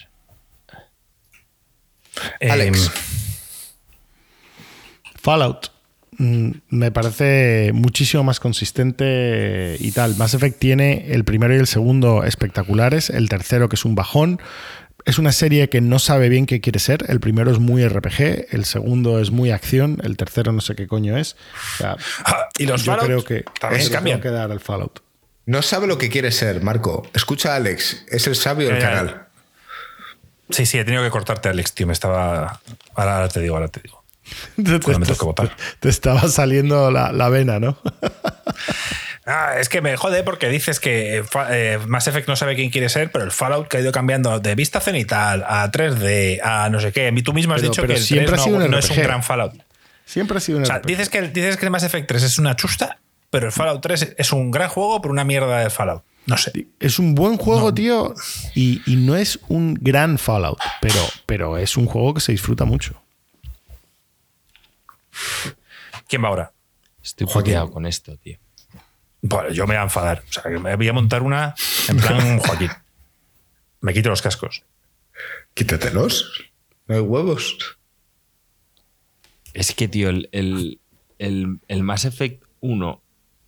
[2.39, 2.91] Eh, Alex.
[5.22, 5.72] Fallout.
[6.19, 10.15] Mm, Me parece muchísimo más consistente y tal.
[10.15, 14.39] Mass Effect tiene el primero y el segundo espectaculares, el tercero que es un bajón.
[15.05, 17.05] Es una serie que no sabe bien qué quiere ser.
[17.07, 20.87] El primero es muy RPG, el segundo es muy acción, el tercero no sé qué
[20.87, 21.35] coño es.
[21.73, 24.21] O sea, Ah, y los yo Fallout creo que también cambian.
[24.21, 25.01] que dar al Fallout.
[25.45, 27.09] No sabe lo que quiere ser, Marco.
[27.15, 28.05] Escucha a Alex.
[28.09, 29.25] Es el sabio del canal.
[30.51, 31.87] Sí, sí, he tenido que cortarte, Alex, tío.
[31.87, 32.59] Me estaba.
[32.93, 33.98] Ahora, ahora te digo, ahora te digo.
[34.56, 35.56] Te, Cuando me toque votar.
[35.80, 37.77] te estaba saliendo la, la vena, ¿no?
[39.26, 42.72] Ah, es que me jode porque dices que fa- eh, Mass Effect no sabe quién
[42.72, 46.69] quiere ser, pero el Fallout que ha ido cambiando de vista cenital a 3D a
[46.72, 47.14] no sé qué.
[47.15, 48.89] Y tú mismo has Pero- dicho pero que el siempre 3 ha sido no, es
[48.89, 49.53] un gran Fallout.
[50.06, 50.88] Siempre ha sido un O sea, RPG.
[50.88, 52.97] dices que, el- dices que Mass Effect 3 es una chusta,
[53.30, 56.01] pero el Fallout 3 es un gran juego, pero una mierda de Fallout.
[56.26, 56.65] No sé.
[56.80, 58.15] Es un buen juego, tío,
[58.56, 62.65] y, y no es un gran Fallout, pero, pero es un juego que se disfruta
[62.65, 62.99] mucho.
[66.07, 66.53] ¿Quién va ahora?
[67.03, 68.37] Estoy puteado con esto, tío.
[69.21, 70.23] Bueno, yo me voy a enfadar.
[70.29, 71.53] O sea, que me voy a montar una
[71.87, 72.71] en plan Joaquín.
[73.81, 74.63] Me quito los cascos.
[75.53, 76.31] Quítatelos.
[76.87, 77.57] No hay huevos.
[79.53, 80.79] Es que, tío, el, el,
[81.17, 83.01] el, el Mass Effect 1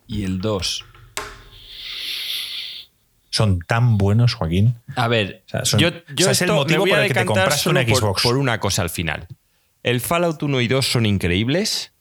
[0.07, 0.85] y el 2.
[3.29, 4.75] Son tan buenos, Joaquín.
[4.95, 7.13] A ver, O sea, son- yo, o yo sea, es el motivo por el que
[7.13, 8.23] te compraste una por- Xbox.
[8.23, 9.27] Por, una cosa al final.
[9.83, 11.93] El Fallout 1 y 2 son increíbles.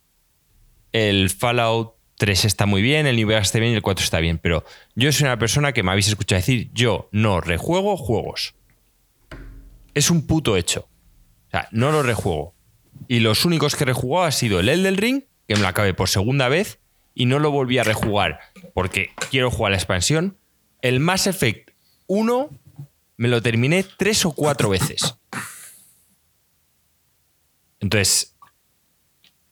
[0.93, 4.39] El Fallout 3 está muy bien, el Vegas está bien y el 4 está bien.
[4.39, 8.55] Pero yo soy una persona que me habéis escuchado decir, yo no rejuego juegos.
[9.95, 10.89] Es un puto hecho.
[11.49, 12.55] O sea, no lo rejuego.
[13.09, 15.95] Y los únicos que he rejugado ha sido el Elden Ring, que me lo acabé
[15.95, 16.79] por segunda vez,
[17.15, 18.41] y no lo volví a rejugar
[18.75, 20.39] porque quiero jugar la expansión.
[20.81, 21.71] El Mass Effect
[22.07, 22.51] 1
[23.17, 25.17] me lo terminé tres o cuatro veces.
[27.81, 28.37] Entonces,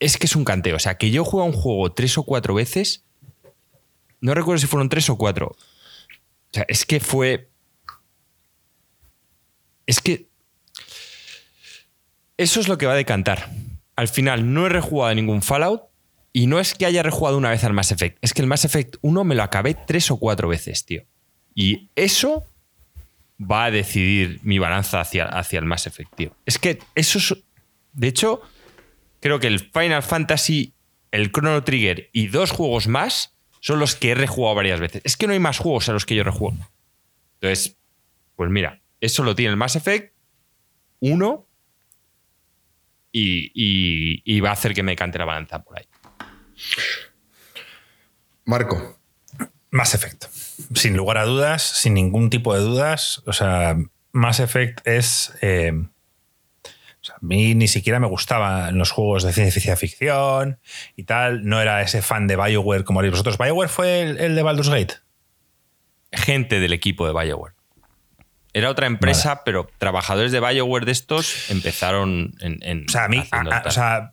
[0.01, 0.77] es que es un canteo.
[0.77, 3.05] O sea, que yo juego un juego tres o cuatro veces,
[4.21, 5.49] no recuerdo si fueron tres o cuatro.
[5.49, 7.51] O sea, es que fue...
[9.87, 10.29] Es que...
[12.37, 13.51] Eso es lo que va a decantar.
[13.97, 15.83] Al final, no he rejugado ningún Fallout
[16.33, 18.19] y no es que haya rejugado una vez al Mass Effect.
[18.23, 21.03] Es que el Mass Effect 1 me lo acabé tres o cuatro veces, tío.
[21.55, 22.47] Y eso
[23.41, 26.37] va a decidir mi balanza hacia, hacia el más efectivo.
[26.47, 27.35] Es que eso es.
[27.99, 28.41] De hecho,
[29.21, 30.73] creo que el Final Fantasy,
[31.11, 35.03] el Chrono Trigger y dos juegos más son los que he rejugado varias veces.
[35.05, 36.57] Es que no hay más juegos a los que yo rejuego.
[37.41, 37.77] Entonces,
[38.37, 40.15] pues mira, eso lo tiene el Mass Effect
[41.01, 41.47] 1
[43.11, 45.87] y, y- y va a hacer que me cante la balanza por ahí.
[48.45, 48.99] Marco.
[49.71, 50.27] Mass Effect.
[50.75, 53.23] Sin lugar a dudas, sin ningún tipo de dudas.
[53.27, 53.77] O sea,
[54.13, 55.33] Mass Effect es.
[55.43, 55.73] eh,
[57.09, 60.59] sea, a mí ni siquiera me gustaban los juegos de ciencia ficción
[60.97, 61.45] y tal.
[61.45, 63.37] No era ese fan de Bioware como haréis vosotros.
[63.39, 64.95] ¿Bioware fue el, el de Baldur's Gate?
[66.13, 67.55] Gente del equipo de BioWare.
[68.55, 72.59] Era otra empresa, pero trabajadores de BioWare de estos empezaron en.
[72.63, 73.23] en O sea, a mí.
[73.31, 74.13] a- a- o sea.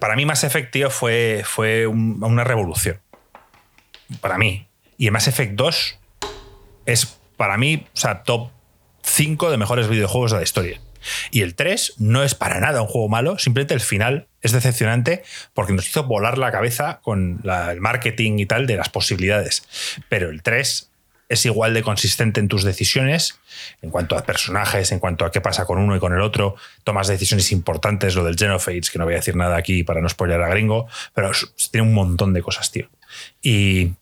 [0.00, 3.00] Para mí, Mass Effect, tío, fue, fue un- una revolución.
[4.20, 4.66] Para mí.
[4.98, 5.98] Y el Mass Effect 2
[6.86, 8.50] es, para mí, o sea, top
[9.10, 10.80] 5 de mejores videojuegos de la historia.
[11.30, 15.22] Y el 3 no es para nada un juego malo, simplemente el final es decepcionante
[15.54, 19.64] porque nos hizo volar la cabeza con el marketing y tal de las posibilidades.
[20.08, 20.90] Pero el 3
[21.28, 23.38] es igual de consistente en tus decisiones,
[23.82, 26.56] en cuanto a personajes, en cuanto a qué pasa con uno y con el otro,
[26.82, 30.08] tomas decisiones importantes, lo del Genophage, que no voy a decir nada aquí para no
[30.08, 31.30] spoiler a gringo, pero
[31.70, 32.88] tiene un montón de cosas, tío.
[33.40, 33.92] Y,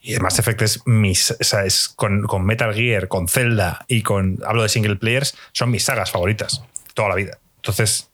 [0.00, 1.30] y Mass Effect es mis.
[1.32, 4.38] O sea, es con, con Metal Gear, con Zelda y con.
[4.46, 6.62] Hablo de single players, son mis sagas favoritas.
[6.94, 7.38] Toda la vida.
[7.56, 8.10] Entonces,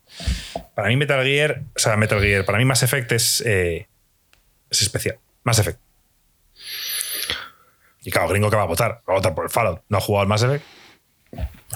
[0.75, 1.63] para mí Metal Gear.
[1.77, 3.43] O sea, Metal Gear, para mí Mass Effect es.
[3.47, 3.87] eh,
[4.71, 5.19] es especial.
[5.45, 5.79] Mass Effect.
[8.03, 9.03] Y claro, gringo que va a votar.
[9.09, 9.83] Va a votar por el Fallout.
[9.89, 10.65] No ha jugado al Mass Effect.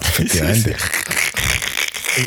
[0.01, 0.75] Efectivamente.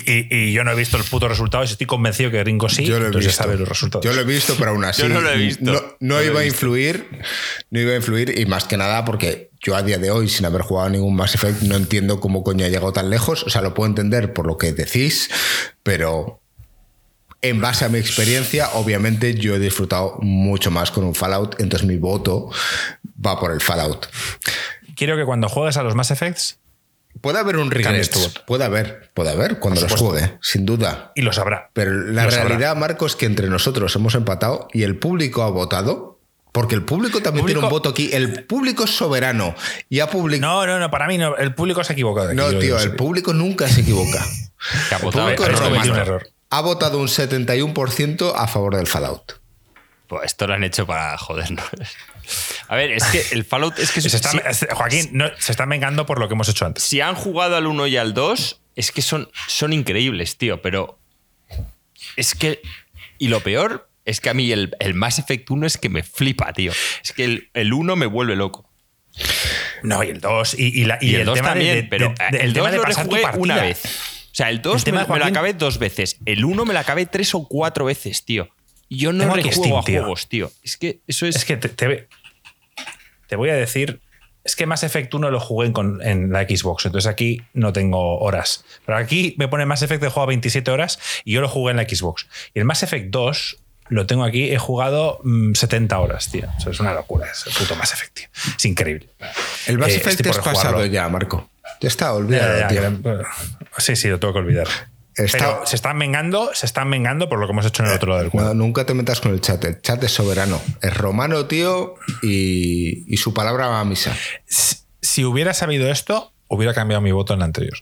[0.06, 2.68] Y, y- y yo no he visto el puto resultado y estoy convencido que gringo
[2.68, 2.84] sí.
[2.84, 3.32] Yo lo he visto.
[3.32, 4.04] sabe los resultados.
[4.04, 5.02] Yo lo he visto, pero aún así.
[5.02, 5.96] Yo no lo he visto.
[6.00, 7.08] No, iba a influir.
[7.70, 8.38] No iba a influir.
[8.38, 11.34] Y más que nada porque yo a día de hoy, sin haber jugado ningún Mass
[11.34, 13.42] Effect, no entiendo cómo coño ha llegado tan lejos.
[13.44, 15.30] O sea, lo puedo entender por lo que decís,
[15.82, 16.38] pero.
[17.44, 21.88] En base a mi experiencia, obviamente yo he disfrutado mucho más con un Fallout, entonces
[21.88, 22.50] mi voto
[23.26, 24.06] va por el Fallout.
[24.94, 26.60] Quiero que cuando juegues a los Mass Effects,
[27.20, 28.42] Puede haber un voto.
[28.46, 31.12] Puede haber, puede haber cuando los juegue, sin duda.
[31.14, 31.70] y lo sabrá.
[31.72, 32.48] Pero la Lo sabrá.
[32.48, 36.10] realidad, Marco, es que entre nosotros hemos empatado y el público ha votado.
[36.50, 38.10] Porque el público también Público- tiene un voto aquí.
[38.12, 39.54] El público es soberano
[39.88, 40.52] y ha publicado.
[40.52, 41.34] No, no, no, para mí no.
[41.36, 42.28] El público se ha equivocado.
[42.28, 44.22] aquí, No, tío, el público nunca se equivoca.
[44.88, 46.28] Que ha votado público el más un error.
[46.50, 49.40] Ha votado un 71% a favor del Fallout.
[50.08, 51.64] Pues esto lo han hecho para jodernos.
[52.68, 55.68] A ver, es que el Fallout es que Se está- si, Joaquín, no, se están
[55.68, 56.82] vengando por lo que hemos hecho antes.
[56.84, 60.62] si han jugado al 1 y al 2, es que son, son increíbles, tío.
[60.62, 60.98] Pero
[62.16, 62.60] es que.
[63.18, 66.02] Y lo peor es que a mí el, el Mass Effect 1 es que me
[66.02, 66.72] flipa, tío.
[67.04, 68.68] Es que el, el 1 me vuelve loco.
[69.82, 70.54] No, y el 2.
[70.58, 72.52] Y, y la- y Y, el 2 tema de- también, de- pero de- de- el
[72.52, 73.82] tema 2 de lo rejugué una vez.
[73.84, 76.16] O sea, el 2 El tema me, de me lo Joaquín- acabé dos veces.
[76.24, 78.48] El 1 me lo acabé tres o cuatro veces, tío.
[78.96, 80.00] Yo no rejuego Steam, a tío.
[80.00, 80.50] juegos, tío.
[80.62, 81.36] Es que eso es.
[81.36, 82.08] Es que te, te-
[83.28, 84.00] te voy a decir.
[84.44, 87.72] Es que Mass Effect 1 lo jugué en, con- en la Xbox, entonces aquí no
[87.72, 88.64] tengo horas.
[88.84, 91.76] Pero aquí me pone Mass Effect de juego 27 horas y yo lo jugué en
[91.76, 92.26] la Xbox.
[92.52, 93.58] Y el Mass Effect 2
[93.88, 96.48] lo tengo aquí, he jugado mm, 70 horas, tío.
[96.56, 98.26] O sea, es una locura, es el puto Mass Effect, tío.
[98.56, 99.08] Es increíble.
[99.68, 101.48] El Mass Eh, Effect es pasado ya, Marco.
[101.80, 102.82] Ya está, Ya, ya, tío.
[103.02, 103.24] que-
[103.78, 104.66] Sí, sí, lo tengo que olvidar.
[105.16, 107.94] Está- Pero se están vengando, se están vengando por lo que hemos hecho en el
[107.96, 108.54] otro lado del cuadro.
[108.54, 109.62] No, nunca te metas con el chat.
[109.64, 110.60] El chat es soberano.
[110.80, 114.16] Es romano, tío, y, y su palabra va a misa.
[114.46, 117.74] Si, si hubiera sabido esto, hubiera cambiado mi voto en la anterior.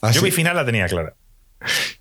[0.00, 1.14] Así- Yo mi final la tenía clara.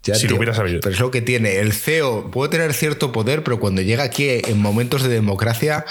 [0.04, 0.80] Ya, si lo hubiera sabido.
[0.82, 1.56] Pero es lo que tiene.
[1.58, 5.86] El CEO puede tener cierto poder, pero cuando llega aquí en momentos de democracia,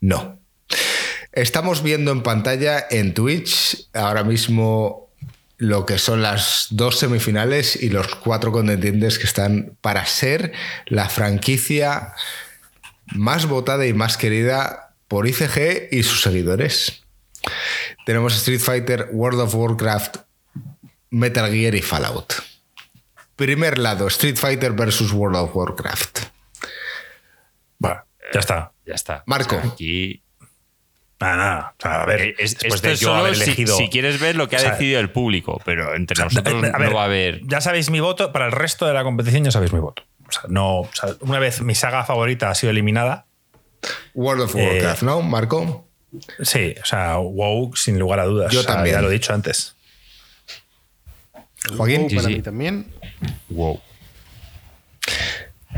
[0.00, 0.38] no.
[1.32, 5.09] Estamos viendo en pantalla en Twitch ahora mismo
[5.60, 10.54] lo que son las dos semifinales y los cuatro contendientes que están para ser
[10.86, 12.14] la franquicia
[13.14, 17.02] más votada y más querida por ICG y sus seguidores.
[18.06, 20.16] Tenemos Street Fighter, World of Warcraft,
[21.10, 22.32] Metal Gear y Fallout.
[23.36, 26.20] Primer lado, Street Fighter versus World of Warcraft.
[27.78, 28.72] Bueno, ya está.
[28.86, 29.24] Ya está.
[29.26, 29.60] Marco.
[29.62, 30.22] Aquí.
[31.20, 31.74] Nada, nada.
[31.78, 33.76] O sea, a ver, Eh, es- después esto de es yo solo haber si- elegido.
[33.76, 36.78] si, quieres ver lo que ha o sea, decidido el público, pero entre nosotros a
[36.78, 37.42] ver, no va a haber.
[37.46, 38.32] Ya sabéis mi voto.
[38.32, 40.02] Para el resto de la competición ya sabéis mi voto.
[40.26, 43.26] O sea, no, o sea, una vez mi saga favorita ha sido eliminada,
[44.14, 45.86] World of Eh, Warcraft, ¿no, Marco?
[46.42, 48.52] sí, o sea, WoW sin lugar a dudas.
[48.52, 48.96] Yo O sea, también.
[48.96, 49.74] Ya lo he dicho antes.
[51.76, 52.08] Joaquín.
[52.08, 52.34] Para sí.
[52.36, 52.86] mí también.
[53.50, 53.80] Wow.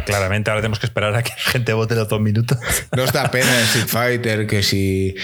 [0.07, 2.59] Claramente ahora tenemos que esperar a que la gente vote los dos minutos.
[2.97, 5.15] No os da pena el Street Fighter que si.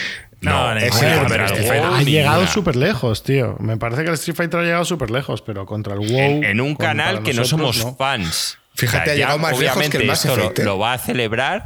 [0.40, 3.56] No, el- pero el- Street el- Fighter- Ha llegado súper lejos, tío.
[3.60, 6.08] Me parece que el Street Fighter ha llegado súper lejos, pero contra el WoW.
[6.18, 7.96] en, en un canal que no somos no.
[7.96, 8.58] fans.
[8.74, 10.58] Fíjate, ha llegado más lejos que el Mass lo- Effect.
[10.60, 11.64] Lo, va a celebrar,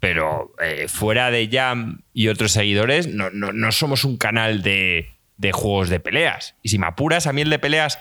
[0.00, 5.10] pero eh, fuera de Jam y otros seguidores, no, no- no somos un canal de,
[5.36, 6.56] de juegos de peleas.
[6.62, 8.00] Y si me apuras, a mí el de peleas,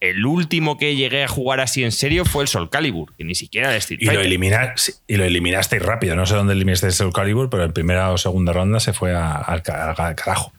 [0.00, 3.34] el último que llegué a jugar así en serio fue el Soul Calibur, que ni
[3.34, 4.26] siquiera Street Y lo, Fighter.
[4.26, 5.24] elimina- sí, y lo
[5.80, 6.16] rápido.
[6.16, 9.14] No sé dónde eliminaste el Soul Calibur, pero en primera o segunda ronda se fue
[9.14, 10.52] a- al, ca- al carajo.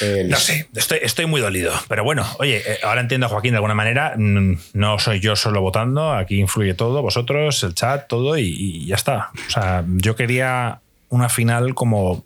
[0.00, 1.72] el- No sé, estoy, estoy muy dolido.
[1.88, 4.14] Pero bueno, oye, eh, ahora entiendo a Joaquín de alguna manera.
[4.16, 8.86] mm, No soy yo solo votando, aquí influye todo, vosotros, el chat, todo, y, y
[8.86, 9.30] ya está.
[9.46, 12.24] O sea, yo quería una final como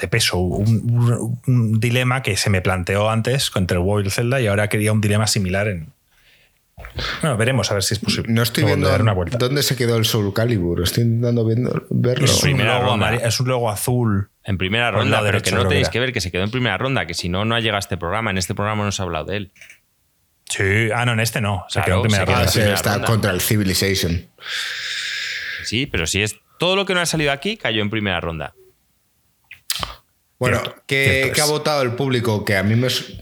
[0.00, 4.04] de peso, un, un- un dilema que se me planteó antes entre el WoW y
[4.04, 5.92] el Zelda, y ahora quería un dilema similar en.
[7.20, 8.32] Bueno, veremos a ver si es posible.
[8.32, 9.36] No estoy Luego viendo dar una vuelta.
[9.36, 10.82] dónde se quedó el Soul Calibur.
[10.82, 12.24] Estoy intentando viendo- verlo.
[12.24, 14.30] Es un, Primera logo es un logo azul.
[14.44, 17.04] En primera ronda, pero que no tenéis que ver que se quedó en primera ronda,
[17.06, 18.30] que si no, no ha llegado a este programa.
[18.30, 19.52] En este programa no se ha hablado de él.
[20.48, 21.66] Sí, ah, no, en este no.
[21.68, 22.52] Se Claro, quedó en primera se Ah, ronda.
[22.52, 23.06] primera está ronda.
[23.06, 24.26] contra el Civilization.
[25.64, 28.54] Sí, pero si es todo lo que no ha salido aquí, cayó en primera ronda.
[30.40, 32.44] Bueno, ¿qué, ha votado el público?
[32.44, 33.12] Que a mí me es-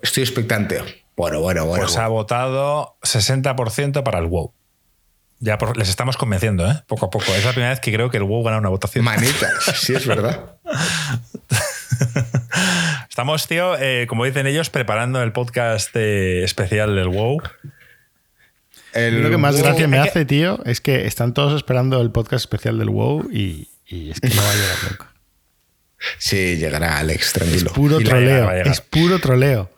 [0.00, 1.04] estoy expectante.
[1.16, 1.84] Bueno, bueno, bueno.
[1.84, 4.52] Pues ha votado 60% para el WoW.
[5.40, 6.82] Ya por- les estamos convenciendo, ¿eh?
[6.86, 7.26] Poco a poco.
[7.34, 9.04] Es la primera vez que creo que el WoW gana una votación.
[9.04, 10.54] Manita, sí es verdad.
[13.08, 17.38] Estamos, tío, eh, como dicen ellos, preparando el podcast eh, especial del WoW.
[18.92, 22.12] El Lo que más WoW- gracia me hace, tío, es que están todos esperando el
[22.12, 25.07] podcast especial del WoW y, y es que no va a llegar nunca.
[26.18, 27.72] Sí, llegará Alex, tranquilo.
[27.72, 29.70] Puro Y la troleo, es puro troleo.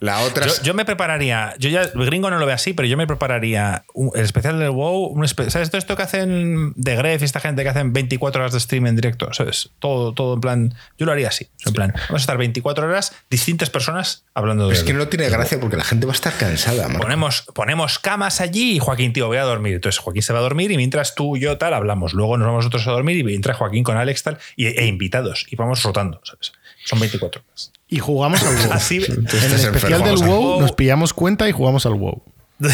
[0.00, 2.96] La otra Yo, me prepararía, yo ya, el gringo no lo ve así, pero yo
[2.96, 5.06] me prepararía un- el especial del WoW.
[5.06, 8.42] un espe- ¿Sabes todo esto que hacen de Gref y esta gente que hacen 24
[8.42, 9.32] horas de stream en directo?
[9.32, 9.70] ¿Sabes?
[9.78, 10.74] Todo, todo en plan.
[10.98, 11.48] Yo lo haría así.
[11.64, 14.74] En plan, vamos a estar 24 horas, distintas personas hablando de.
[14.74, 17.02] es que no tiene gracia porque la gente va a estar cansada, Marco.
[17.02, 19.74] Ponemos, ponemos camas allí y Joaquín, tío, voy a dormir.
[19.74, 22.12] Entonces Joaquín se va a dormir y mientras tú y yo tal hablamos.
[22.14, 25.46] Luego nos vamos nosotros a dormir y entra Joaquín con Alex tal y, e invitados
[25.48, 26.52] y vamos rotando, ¿sabes?
[26.84, 27.72] Son 24 horas.
[27.88, 28.72] Y jugamos al WoW.
[28.72, 30.60] Así, en el especial del WoW WoW.
[30.60, 32.22] nos pillamos cuenta y jugamos al WoW.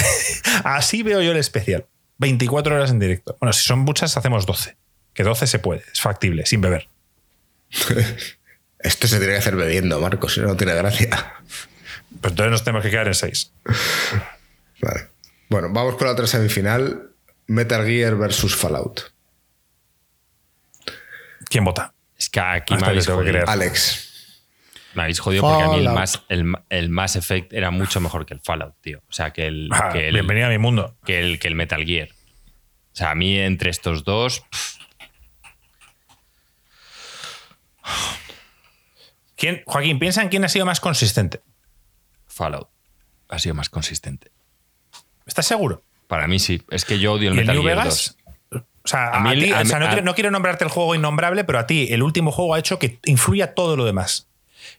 [0.64, 1.86] así veo yo el especial.
[2.18, 3.36] 24 horas en directo.
[3.40, 4.76] Bueno, si son muchas, hacemos 12.
[5.14, 6.88] Que 12 se puede, es factible, sin beber.
[8.78, 11.34] Esto se tiene que hacer bebiendo, Marco, si no, no tiene gracia.
[12.20, 13.52] Pues entonces nos tenemos que quedar en 6.
[14.82, 15.08] Vale.
[15.48, 17.10] Bueno, vamos con la otra semifinal.
[17.46, 19.12] Metal Gear versus Fallout.
[21.48, 21.92] ¿Quién vota?
[22.20, 23.22] Es que aquí Hasta me habéis jodido.
[23.32, 23.44] creer.
[23.48, 24.06] Alex.
[24.94, 25.88] Me habéis jodido porque a mí el.
[25.88, 28.98] Mass, el, el Mass Effect era mucho mejor que el Fallout, tío.
[29.08, 30.98] O sea, que el, Ah, que el, bienvenido a mi mundo.
[31.06, 32.08] que el, que el Metal Gear.
[32.92, 34.76] O sea, a mí entre estos dos, pff,
[39.36, 41.40] ¿Quién, Joaquín, piensa en quién ha sido más consistente.
[42.26, 42.68] Fallout
[43.28, 44.30] ha sido más consistente.
[45.24, 45.82] ¿Estás seguro?
[46.08, 46.62] Para mí sí.
[46.70, 48.16] Es que yo odio el ¿Y el Metal New Gear Vegas?
[48.16, 48.19] 2.
[48.84, 50.94] O sea, A mí ti- a o sea, no, quiero, no quiero nombrarte el juego
[50.94, 54.26] innombrable, pero a ti el último juego ha hecho que influya todo lo demás.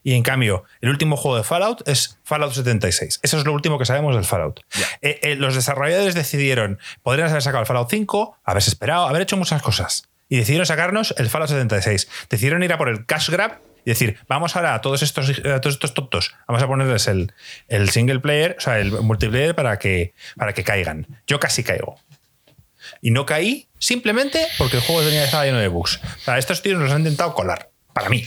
[0.03, 3.19] Y en cambio, el último juego de Fallout es Fallout 76.
[3.22, 4.61] Eso es lo último que sabemos del Fallout.
[5.02, 9.38] Eh, eh, los desarrolladores decidieron, podrían haber sacado el Fallout 5, haberse esperado, haber hecho
[9.38, 10.10] muchas cosas.
[10.30, 12.07] Y decidieron sacarnos el Fallout 76.
[12.30, 15.60] Decidieron ir a por el cash grab y decir, vamos ahora a todos estos, a
[15.61, 17.34] todos estos tontos, vamos a ponerles el,
[17.68, 21.06] el single player, o sea, el multiplayer para que, para que caigan.
[21.28, 21.99] Yo casi caigo.
[23.01, 25.99] Y no caí simplemente porque el juego tenía, estaba lleno de bugs.
[26.38, 27.69] Estos tíos nos han intentado colar.
[27.93, 28.26] Para mí.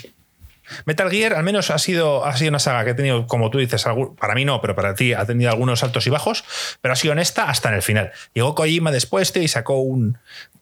[0.86, 3.58] Metal Gear al menos ha sido, ha sido una saga que ha tenido, como tú
[3.58, 3.84] dices,
[4.18, 6.44] para mí no, pero para ti ha tenido algunos altos y bajos,
[6.80, 8.12] pero ha sido honesta hasta en el final.
[8.32, 10.18] Llegó Kojima después y sacó un,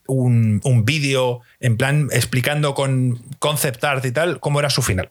[0.07, 5.11] un, un vídeo en plan explicando con concept art y tal cómo era su final.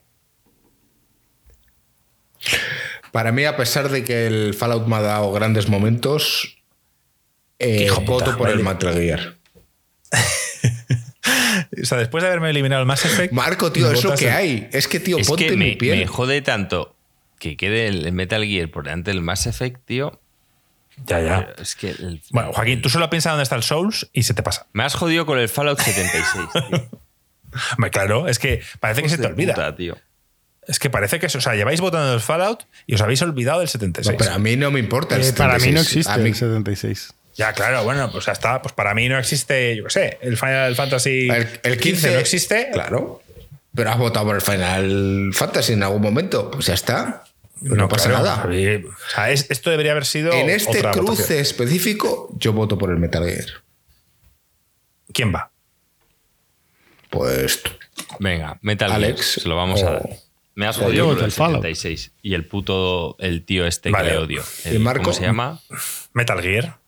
[3.12, 6.61] Para mí, a pesar de que el Fallout me ha dado grandes momentos,
[7.62, 8.62] eh, hijo puta, voto por el.
[8.62, 9.36] Metal Gear.
[11.82, 13.32] O sea, después de haberme eliminado el Mass Effect.
[13.32, 14.68] Marco, tío, me es lo votas que el- hay.
[14.72, 15.98] Es que, tío, Es ponte que en mi me, piel.
[15.98, 16.94] me jode tanto
[17.38, 20.20] que quede el Metal Gear por delante del Mass Effect, tío.
[21.06, 21.54] Ya, ya.
[21.58, 24.42] Es que el- Bueno, Joaquín, tú solo piensas dónde está el Souls y se te
[24.42, 24.66] pasa.
[24.72, 26.90] me has jodido con el Fallout 76, tío.
[27.76, 29.54] Hombre, claro, es que parece que se te olvida.
[29.54, 29.96] puta, tío.
[30.66, 33.66] Es que parece que, o sea, lleváis votando el Fallout y os habéis olvidado del
[33.66, 34.16] No, 76.
[34.18, 35.16] pero a mí no me importa.
[35.16, 35.86] el Eh, para mí no 76.
[35.96, 37.14] existe A mí- el 76.
[37.36, 38.60] Ya, claro, bueno, pues ya está.
[38.62, 42.18] Pues para mí no existe, yo qué sé, el Final Fantasy el, el 15 no
[42.18, 42.68] existe.
[42.72, 43.22] Claro.
[43.74, 46.50] Pero has votado por el Final Fantasy en algún momento.
[46.50, 47.24] Pues ya está.
[47.62, 48.24] No, pasa claro.
[48.24, 48.44] nada.
[48.44, 50.32] O sea, es- esto debería haber sido.
[50.32, 51.38] En este otra cruce votación.
[51.38, 53.46] específico, yo voto por el Metal Gear.
[55.12, 55.50] ¿Quién va?
[57.10, 57.70] Pues tú.
[58.18, 60.08] Venga, Metal Alex, Gear, se lo vamos a dar.
[60.54, 61.62] Me has jodido el el Fallout.
[61.62, 64.08] 76 y el puto, el tío este Vale.
[64.08, 64.42] que le odio.
[64.64, 65.04] ¿Y El- Marco?
[65.04, 65.60] ¿Cómo se llama?
[66.12, 66.78] Metal Gear.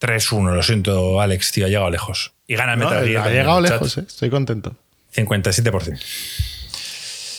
[0.00, 2.32] 3-1, lo siento, Alex, tío, ha llegado lejos.
[2.46, 3.26] Y gana el No, Metal Gear.
[3.26, 3.70] ha llegado chat.
[3.72, 4.04] lejos, ¿eh?
[4.06, 4.76] estoy contento.
[5.14, 5.98] 57%.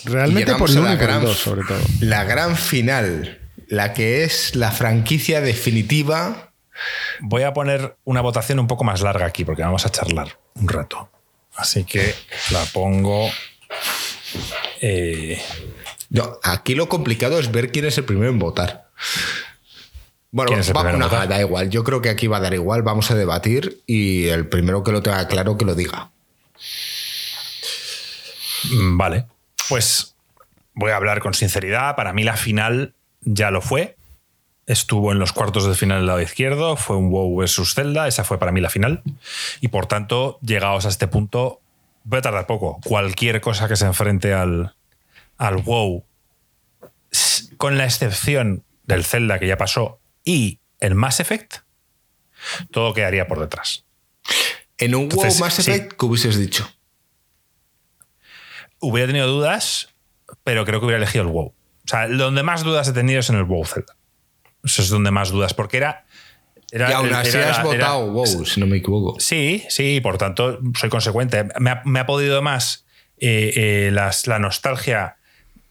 [0.05, 1.79] Realmente por el a 1 la gran- 2, sobre todo.
[2.01, 6.51] La gran final, la que es la franquicia definitiva.
[7.19, 10.67] Voy a poner una votación un poco más larga aquí porque vamos a charlar un
[10.69, 11.09] rato.
[11.55, 12.15] Así que
[12.51, 13.29] la pongo.
[14.81, 15.41] eh,
[16.09, 18.89] No, aquí lo complicado es ver quién es el primero en votar.
[20.31, 20.51] Bueno,
[21.27, 21.69] da igual.
[21.69, 22.83] Yo creo que aquí va a dar igual.
[22.83, 26.11] Vamos a debatir y el primero que lo tenga claro que lo diga.
[28.71, 29.25] mm, vale.
[29.67, 30.15] Pues
[30.75, 31.95] voy a hablar con sinceridad.
[31.95, 33.95] Para mí la final ya lo fue.
[34.67, 36.75] Estuvo en los cuartos de final del lado izquierdo.
[36.75, 38.07] Fue un WoW versus Zelda.
[38.07, 39.01] Esa fue para mí la final.
[39.61, 41.59] Y por tanto, llegados a este punto,
[42.03, 42.79] voy a tardar poco.
[42.85, 44.75] Cualquier cosa que se enfrente al,
[45.39, 46.03] al WoW,
[47.57, 51.55] con la excepción del Zelda que ya pasó y el Mass Effect,
[52.71, 53.85] todo quedaría por detrás.
[54.77, 55.69] En un Entonces, WoW Mass sí.
[55.71, 56.69] Effect, ¿qué hubieses dicho?
[58.79, 59.89] Hubiera tenido dudas,
[60.43, 61.47] pero creo que hubiera elegido el WoW.
[61.47, 63.95] O sea, donde más dudas he tenido es en el WoW Zelda.
[64.63, 66.05] Eso es donde más dudas, porque era.
[66.71, 69.19] era y aún así era- has era- votado WoW, si no me equivoco.
[69.19, 71.45] Sí, sí, por tanto soy consecuente.
[71.59, 72.85] Me ha, me ha podido más
[73.21, 73.51] eh,
[73.87, 75.17] eh, las- la nostalgia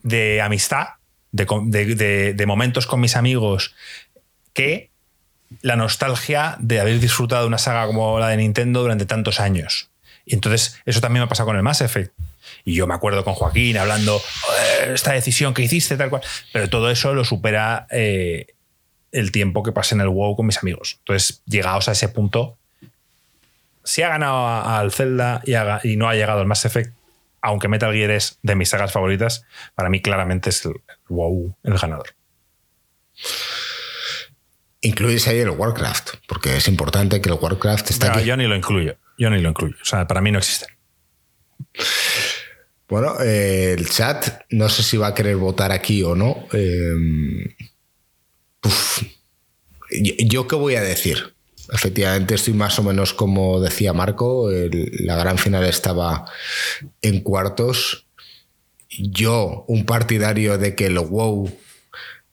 [0.03, 0.89] de amistad,
[1.33, 3.75] de, com- de- de- de momentos con mis amigos,
[4.59, 4.91] que
[5.63, 9.89] la nostalgia de haber disfrutado de una saga como la de Nintendo durante tantos años.
[10.27, 12.13] Y entonces eso también me ha pasado con el Mass Effect.
[12.65, 16.23] Y yo me acuerdo con Joaquín hablando, "Joder, esta decisión que hiciste, tal cual.
[16.53, 18.47] Pero todo eso lo supera eh,
[19.13, 20.97] el tiempo que pasé en el WoW con mis amigos.
[20.99, 22.59] Entonces, llegados a ese punto,
[23.85, 25.41] si ha ganado al Zelda
[25.83, 26.93] y, no ha llegado al Mass Effect,
[27.41, 29.45] aunque Metal Gear es de mis sagas favoritas,
[29.75, 30.75] para mí claramente es el
[31.09, 32.15] WoW el ganador.
[34.81, 38.25] Incluís ahí el Warcraft, porque es importante que el Warcraft esté No, aquí.
[38.25, 38.97] yo ni lo incluyo.
[39.19, 39.75] Yo ni lo incluyo.
[39.83, 40.67] O sea, para mí no existe.
[42.89, 46.47] Bueno, eh, el chat, no sé si va a querer votar aquí o no.
[46.53, 47.55] Eh,
[48.65, 49.03] uf.
[49.91, 51.35] Yo- ¿Yo qué voy a decir?
[51.73, 54.51] Efectivamente, estoy más o menos como decía Marco.
[54.51, 56.25] el- la gran final estaba
[57.03, 58.07] en cuartos.
[58.89, 61.51] Yo, un partidario de que el WoW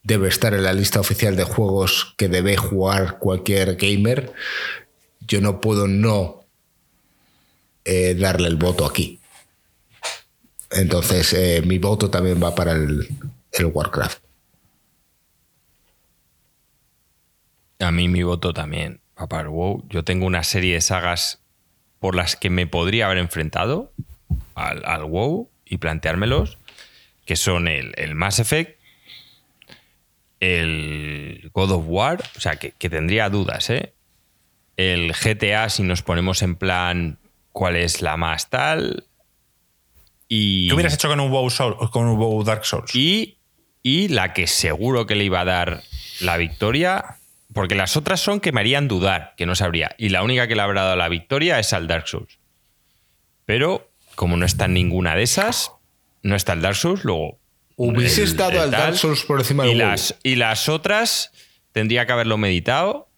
[0.06, 4.32] debe estar en la lista oficial de juegos que debe jugar cualquier gamer.
[5.18, 6.44] Yo no puedo no
[7.84, 9.18] eh, darle el voto aquí.
[10.70, 13.08] Entonces, eh, mi voto también va para el,
[13.58, 14.22] Warcraft.
[17.80, 19.84] A mí mi voto también va para el WoW.
[19.88, 21.40] Yo tengo una serie de sagas
[21.98, 23.92] por las que me podría haber enfrentado
[24.54, 26.58] al, WoW y planteármelos,
[27.24, 28.75] que son el Mass Effect,
[30.40, 33.92] el God of War, o sea, que, que tendría dudas, ¿eh?
[34.76, 37.18] El GTA, si nos ponemos en plan
[37.52, 39.04] cuál es la más tal.
[40.28, 42.94] Y, ¿Qué hubieras hecho con un WoW, Soul- con un WoW Dark Souls?
[42.94, 43.38] y,
[43.82, 45.82] y la que seguro que le iba a dar
[46.20, 47.16] la victoria,
[47.54, 49.94] porque las otras son que me harían dudar, que no sabría.
[49.96, 52.38] Y la única que le habrá dado la victoria es al Dark Souls.
[53.46, 55.72] Pero como no está en ninguna de esas,
[56.22, 57.38] no está el Dark Souls, luego...
[57.76, 61.30] ¿Hubieses el- dado el al Dark Souls por encima y del las, y las otras
[61.72, 63.08] tendría que haberlo meditado.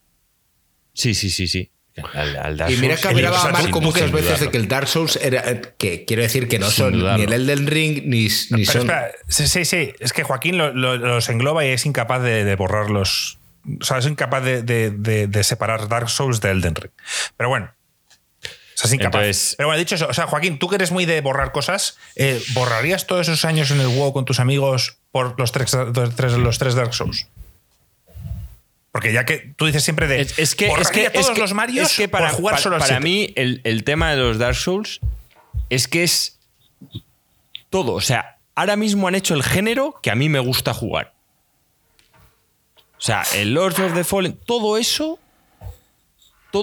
[0.95, 1.71] Sí, sí, sí, sí.
[2.15, 4.87] Al, al Dark Y mira Souls, que hablaba Marco muchas veces de que el Dark
[4.89, 5.49] Souls era.
[5.51, 7.19] eh, que quiero decir que no Sin son dudarlo.
[7.19, 8.81] ni el Elden Ring ni, ni Pero son.
[8.83, 9.93] espera, sí, sí, sí.
[10.01, 13.39] Es que Joaquín lo- lo- los engloba y es incapaz de, de borrarlos.
[13.81, 16.93] O sea, es incapaz de, de- de- de separar Dark Souls de Elden Ring.
[17.37, 17.73] Pero bueno.
[18.79, 19.21] O sea, es incapaz.
[19.23, 21.99] Entonces- Pero bueno, dicho eso, o sea, Joaquín, tú que eres muy de borrar cosas,
[22.15, 26.15] eh, ¿borrarías todos esos años en el WoW con tus amigos por los tres, los
[26.15, 27.27] tres, los tres Dark Souls?
[28.93, 30.21] Porque ya que tú dices siempre de.
[30.21, 32.55] Es, es que, es ¿borraría que, todos es que- los Marios es que para, jugar
[32.55, 35.01] para- solo para mí el, el tema de los Dark Souls
[35.71, 36.39] es que es
[37.71, 37.93] todo.
[37.95, 41.15] O sea, ahora mismo han hecho el género que a mí me gusta jugar.
[42.97, 45.19] O sea, el Lords of the Fallen, todo eso,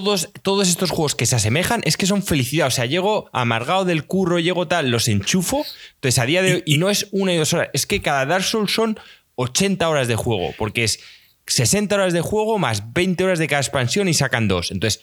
[0.02, 2.68] todos, todos estos juegos que se asemejan, es que son felicidad.
[2.68, 5.66] O sea, llego amargado del curro, llego tal, los enchufo.
[5.96, 8.26] Entonces, a día de hoy, y no es una y dos horas, es que cada
[8.26, 9.00] Dark Souls son
[9.36, 11.00] 80 horas de juego, porque es
[11.48, 14.72] 60 horas de juego más 20 horas de cada expansión y sacan dos.
[14.72, 15.02] Entonces,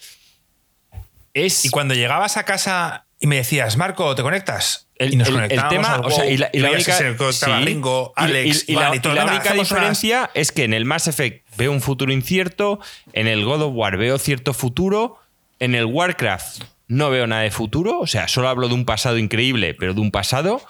[1.32, 1.64] es.
[1.64, 4.88] Y cuando llegabas a casa y me decías, Marco, ¿te conectas?
[4.96, 7.16] El, y nos el- el conectábamos tema, al o sea, y la, y única, se
[7.16, 7.64] conectaba sí.
[7.64, 9.12] Ringo, Y- Alex, y, la, todo.
[9.12, 12.78] única unas- diferencia es que en el Mass Effect veo un futuro incierto,
[13.14, 15.18] en el God of War veo cierto futuro,
[15.58, 19.16] en el Warcraft no veo nada de futuro, o sea, solo hablo de un pasado
[19.16, 20.60] increíble, pero de un pasado.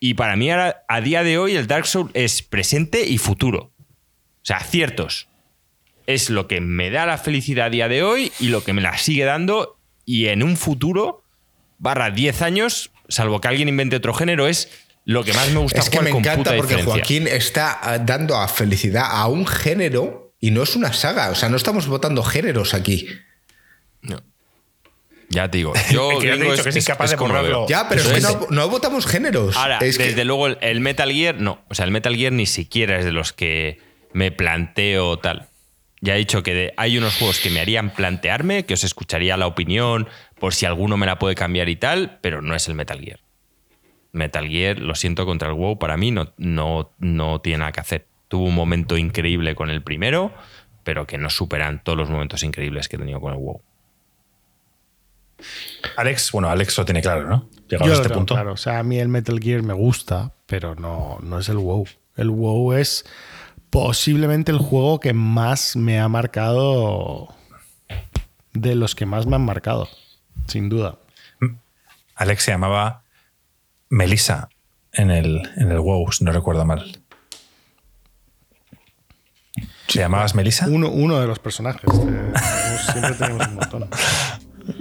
[0.00, 3.70] Y para mí ahora, a día de hoy el Dark Souls es presente y futuro.
[3.70, 5.28] O sea, ciertos.
[6.06, 8.82] Es lo que me da la felicidad a día de hoy y lo que me
[8.82, 9.78] la sigue dando.
[10.04, 11.24] Y en un futuro,
[11.78, 14.68] barra 10 años, salvo que alguien invente otro género, es
[15.04, 16.92] lo que más me gusta Es que jugar me encanta porque diferencia.
[16.94, 21.30] Joaquín está ah, dando a felicidad a un género y no es una saga.
[21.30, 23.08] O sea, no estamos votando géneros aquí.
[25.28, 27.66] Ya te digo, yo que dicho que es incapaz de borrarlo.
[27.68, 29.56] Ya, pero es que no, no votamos géneros.
[29.56, 31.64] Ahora, es que- desde luego, el, el Metal Gear, no.
[31.68, 33.80] O sea, el Metal Gear ni siquiera es de los que
[34.12, 35.48] me planteo tal.
[36.00, 39.36] Ya he dicho que de- hay unos juegos que me harían plantearme, que os escucharía
[39.36, 42.74] la opinión por si alguno me la puede cambiar y tal, pero no es el
[42.74, 43.20] Metal Gear.
[44.12, 47.80] Metal Gear, lo siento contra el WoW, para mí no, no, no tiene nada que
[47.80, 48.06] hacer.
[48.28, 50.32] Tuvo un momento increíble con el primero,
[50.84, 53.60] pero que no superan todos los momentos increíbles que he tenido con el WoW.
[55.96, 57.48] Alex, bueno, Alex lo tiene claro, ¿no?
[57.68, 58.34] Llegado Yo a lo este tengo punto.
[58.34, 58.52] claro.
[58.52, 61.86] O sea, a mí el Metal Gear me gusta, pero no, no es el WoW.
[62.16, 63.04] El WoW es
[63.70, 67.28] posiblemente el juego que más me ha marcado
[68.54, 69.88] de los que más me han marcado,
[70.48, 70.98] sin duda.
[72.14, 73.02] Alex se llamaba
[73.90, 74.48] Melissa
[74.92, 76.98] en el, en el WoW, si no recuerdo mal.
[79.88, 80.66] ¿Se llamabas Melissa?
[80.68, 81.84] Uno, uno de los personajes.
[81.84, 82.32] eh,
[82.92, 83.88] siempre tenemos un montón.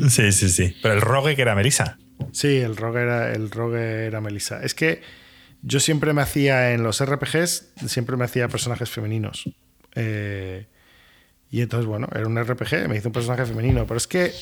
[0.09, 0.75] Sí, sí, sí.
[0.81, 1.99] Pero el rogue que era Melissa.
[2.31, 4.63] Sí, el rogue era, el rogue era Melissa.
[4.63, 5.03] Es que
[5.61, 9.47] yo siempre me hacía en los RPGs, siempre me hacía personajes femeninos.
[9.93, 10.65] Eh,
[11.51, 13.85] y entonces, bueno, era un RPG, me hizo un personaje femenino.
[13.85, 14.33] Pero es que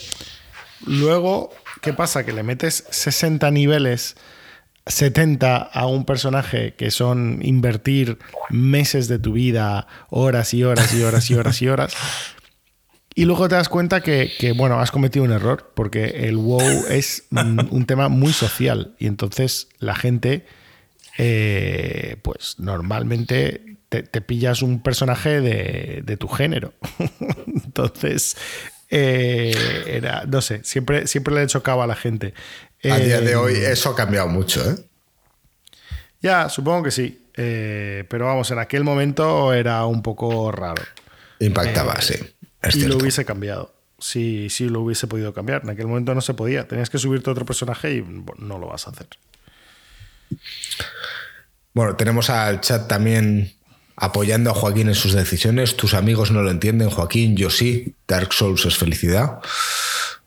[0.85, 1.51] luego,
[1.81, 2.25] ¿qué pasa?
[2.25, 4.15] Que le metes 60 niveles,
[4.85, 8.17] 70 a un personaje que son invertir
[8.49, 11.95] meses de tu vida, horas y horas y horas y horas y horas.
[13.15, 17.27] Y luego te das cuenta que, bueno, has cometido un error, porque el WoW es
[17.31, 18.95] un tema muy social.
[18.97, 20.45] Y entonces la gente,
[21.17, 26.73] eh, pues normalmente te, pillas un personaje de tu género.
[27.47, 28.35] entonces,
[28.95, 32.35] eh, era, no sé, siempre, siempre le he chocado a la gente.
[32.83, 34.75] a día de Eh, hoy eso ha cambiado mucho, ¿eh?
[36.21, 37.25] Ya, supongo que sí.
[37.35, 40.83] Eh, pero vamos, en aquel momento era un poco raro.
[41.39, 42.13] Impactaba, sí.
[42.61, 43.73] Es y lo hubiese cambiado.
[43.97, 45.63] Sí, sí lo hubiese podido cambiar.
[45.63, 46.67] En aquel momento no se podía.
[46.67, 49.07] Tenías que subirte otro personaje y bueno, no lo vas a hacer.
[51.73, 53.53] Bueno, tenemos al chat también
[53.95, 55.75] apoyando a Joaquín en sus decisiones.
[55.77, 57.95] Tus amigos no lo entienden, Joaquín, yo sí.
[58.07, 59.39] Dark Souls es felicidad.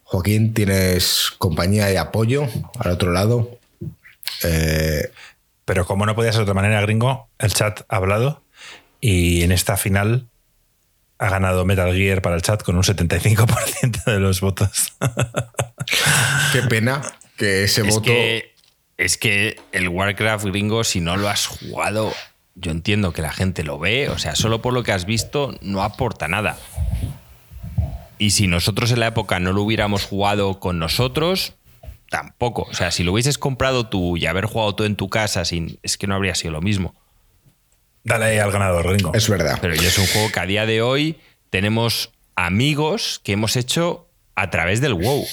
[0.04, 2.46] Joaquín, tienes compañía y apoyo
[2.78, 3.58] al otro lado.
[4.44, 5.10] Eh,
[5.64, 8.42] Pero como no podía ser de otra manera, gringo, el chat ha hablado
[9.00, 10.26] y en esta final
[11.18, 14.92] ha ganado Metal Gear para el chat con un 75% de los votos.
[16.52, 17.02] qué pena
[17.36, 18.02] que ese Es voto.
[18.02, 18.54] que,
[18.96, 22.12] es que el Warcraft gringo, si no lo has jugado,
[22.56, 25.56] yo entiendo que la gente lo ve, o sea, solo por lo que has visto
[25.60, 26.58] no aporta nada.
[28.18, 31.54] Y si nosotros en la época no lo hubiéramos jugado con nosotros,
[32.08, 32.62] tampoco.
[32.62, 35.78] O sea, si lo hubieses comprado tú y haber jugado tú en tu casa, sin,
[35.82, 36.94] es que no habría sido lo mismo.
[38.04, 39.12] Dale ahí al ganador, gringo.
[39.14, 39.58] Es verdad.
[39.60, 41.18] Pero es un juego que a día de hoy
[41.50, 45.26] tenemos amigos que hemos hecho a través del WoW.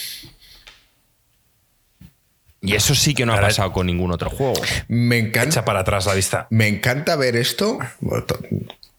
[2.65, 4.53] Y eso sí que no ha pasado con ningún otro juego.
[4.87, 5.49] Me encanta.
[5.49, 6.47] Echa para atrás la vista.
[6.49, 7.77] Me encanta ver esto.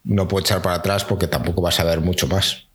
[0.05, 2.67] No puedo echar para atrás porque tampoco vas a ver mucho más.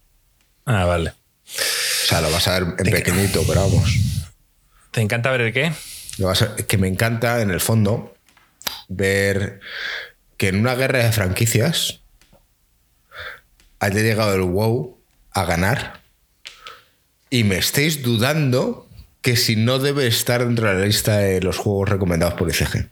[0.65, 1.11] Ah, vale.
[1.11, 3.95] O sea, lo vas a ver en pequeñito, pero vamos.
[4.89, 5.71] ¿Te encanta ver el qué?
[6.17, 8.15] Lo vas a- que me encanta, en el fondo,
[8.87, 9.59] ver
[10.37, 11.99] que en una guerra de franquicias
[13.79, 14.97] haya llegado el WoW
[15.31, 16.01] a ganar
[17.29, 18.88] y me estéis dudando
[19.21, 22.89] que si no debe estar dentro de la lista de los juegos recomendados por ICG.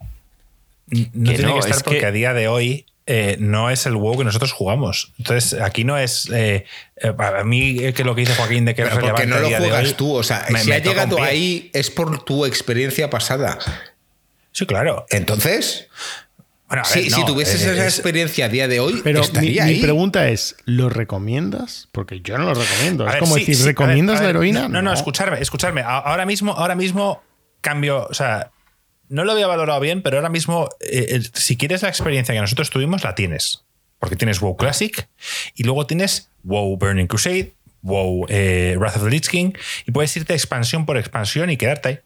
[0.90, 3.70] No Que tiene no, que estar es porque que- a día de hoy eh, no
[3.70, 5.14] es el WoW que nosotros jugamos.
[5.18, 6.30] Entonces, aquí no es.
[6.34, 6.66] eh,
[6.98, 9.50] eh, a mí, eh, que lo que dice Joaquín de que es porque no lo
[9.50, 13.10] juegas hoy, tú, o sea, me- si me ha llegado ahí es por tu experiencia
[13.10, 13.60] pasada.
[14.52, 15.06] Sí, claro.
[15.10, 15.88] Entonces,
[16.68, 19.00] Bueno, a si, ver, si no, tuvieses eh, esa es- experiencia a día de hoy,
[19.04, 19.82] Pero mi, estaría mi ahí.
[19.82, 21.88] pregunta es, ¿lo recomiendas?
[21.92, 23.06] Porque yo no lo recomiendo.
[23.06, 24.68] A Es ver, como sí, decir, sí, a ver, ¿recomiendas a la heroína?
[24.68, 25.82] No, no, escucharme, escucharme.
[25.86, 27.24] Ahora mismo, ahora mismo
[27.62, 28.52] cambio, o sea,
[29.10, 32.70] no lo había valorado bien, pero ahora mismo, eh, si quieres la experiencia que nosotros
[32.70, 33.64] tuvimos, la tienes.
[34.00, 35.08] Porque tienes WoW Classic
[35.56, 39.54] y luego tienes WoW Burning Crusade, WoW eh, Wrath of the Lich King
[39.86, 42.00] y puedes irte expansión por expansión y quedarte ahí.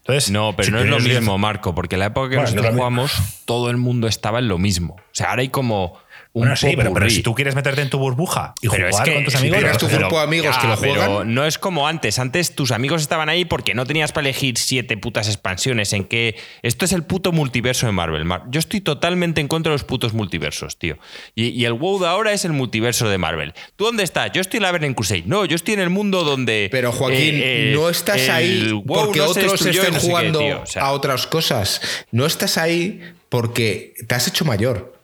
[0.00, 2.50] Entonces, No, pero si no es lo mismo, Marco, porque en la época que Bueno,
[2.50, 3.12] nosotros jugamos,
[3.44, 4.94] todo el mundo estaba en lo mismo.
[4.94, 5.98] O sea, ahora hay como
[6.32, 9.08] Bueno, sí, pero, pero si tú quieres meterte en tu burbuja y Pero jugar es
[9.08, 9.98] que con tus si amigos, tienes tu hacer.
[9.98, 11.34] grupo de amigos que lo pero juegan.
[11.34, 12.20] no es como antes.
[12.20, 15.92] Antes tus amigos estaban ahí porque no tenías para elegir siete putas expansiones.
[15.92, 18.24] En que esto es el puto multiverso de Marvel.
[18.24, 20.98] Mar- Yo estoy totalmente en contra de los putos multiversos, tío.
[21.34, 23.52] Y, y el WoW de ahora es el multiverso de Marvel.
[23.74, 24.30] ¿Tú dónde estás?
[24.32, 25.24] Yo estoy en la Burning Crusade.
[25.26, 26.68] No, yo estoy en el mundo donde.
[26.70, 30.06] Pero Joaquín, eh, eh, no estás ahí WoW porque no otros estén no sé qué,
[30.06, 30.60] jugando tío.
[30.62, 31.80] O sea, a otras cosas.
[32.12, 34.99] No estás ahí porque te has hecho mayor.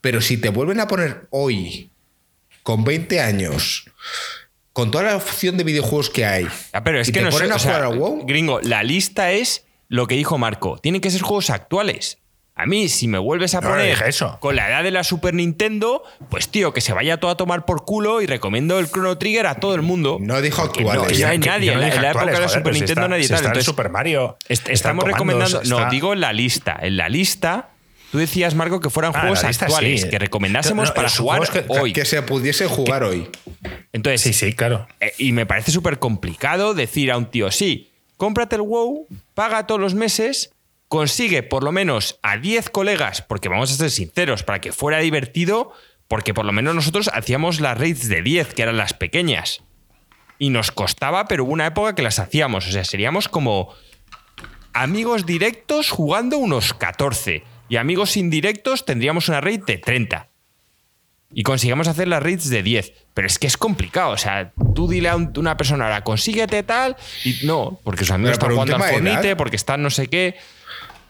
[0.00, 1.90] Pero si te vuelven a poner hoy,
[2.62, 3.86] con 20 años,
[4.72, 7.32] con toda la opción de videojuegos que hay, Ah, pero es y que te no
[7.32, 10.38] sé, ponen a o sea, jugar al WoW, Gringo, la lista es lo que dijo
[10.38, 10.78] Marco.
[10.78, 12.18] Tienen que ser juegos actuales.
[12.54, 14.36] A mí, si me vuelves a No, poner eso.
[14.40, 17.64] con la edad de la Super Nintendo, pues tío, que se vaya todo a tomar
[17.64, 20.18] por culo y recomiendo el Chrono Trigger a todo el mundo.
[20.20, 21.18] No dijo Porque no, actuales.
[21.18, 21.68] ya hay nadie.
[21.68, 23.28] no en la, dije en la época actuales, de la Super Nintendo está- nadie si
[23.28, 23.36] tal.
[23.36, 24.36] está el Entonces, Super Mario.
[24.48, 25.18] est- está estamos Comandos,
[25.52, 25.62] recomendando.
[25.70, 26.76] No, está- digo en la lista.
[26.82, 27.68] En la lista,
[28.10, 30.08] tú decías, Marco, que fueran Ah, juegos actuales, sí.
[30.10, 31.92] que recomendásemos No, para jugar que- hoy.
[31.92, 33.28] que se pudiese jugar hoy.
[33.92, 34.86] Entonces, Sí, sí, claro.
[35.00, 39.66] Eh, y me parece súper complicado decir a un tío, sí, cómprate el WoW, paga
[39.66, 40.50] todos los meses,
[40.88, 44.98] consigue por lo menos a 10 colegas, porque vamos a ser sinceros, para que fuera
[44.98, 45.72] divertido,
[46.08, 49.60] porque por lo menos nosotros hacíamos las raids de 10, que eran las pequeñas.
[50.38, 52.66] Y nos costaba, pero hubo una época que las hacíamos.
[52.66, 53.74] O sea, seríamos como
[54.72, 57.42] amigos directos jugando unos 14.
[57.68, 60.28] Y amigos indirectos tendríamos una raid de 30
[61.34, 62.92] y consigamos hacer las raids de 10.
[63.14, 64.12] Pero es que es complicado.
[64.12, 68.12] O sea, tú dile a un- una persona ahora, consíguete tal, y no, porque sus
[68.12, 70.36] amigos están jugando al Fornite, porque están no sé qué.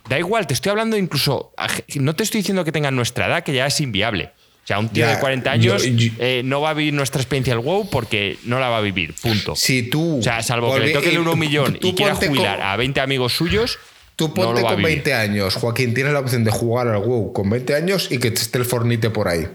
[0.09, 1.53] Da igual, te estoy hablando incluso.
[1.97, 4.33] No te estoy diciendo que tengan nuestra edad, que ya es inviable.
[4.65, 6.93] O sea, un tío Ya, de 40 años yo- yo- eh, no va a vivir
[6.93, 9.15] nuestra experiencia del WoW porque no la va a vivir.
[9.15, 9.55] Punto.
[9.57, 10.19] Si tú.
[10.19, 12.77] o sea, salvo que le toque el uno un millón y quiera con- jubilar a
[12.77, 13.79] 20 amigos suyos,
[14.19, 14.87] Tú ponte con vivir.
[15.05, 18.33] 20 años, Joaquín, tienes la opción de jugar al WoW con 20 años y que
[18.33, 19.47] te esté el Fornite por ahí.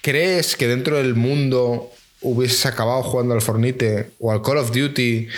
[0.00, 1.90] ¿Crees que dentro del mundo
[2.22, 5.28] hubieses acabado jugando al Fornite o al Call of Duty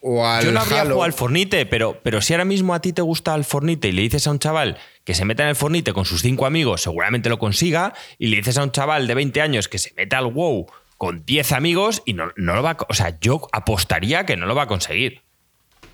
[0.00, 0.94] o al Yo no habría Halo?
[0.94, 3.92] jugado al Fornite, pero, pero si ahora mismo a ti te gusta el Fornite y
[3.92, 6.82] le dices a un chaval que se meta en el Fornite con sus cinco amigos,
[6.82, 10.18] seguramente lo consiga, y le dices a un chaval de 20 años que se meta
[10.18, 10.66] al WoW
[10.98, 12.76] con 10 amigos y no, no lo va a...
[12.88, 15.22] O sea, yo apostaría que no lo va a conseguir.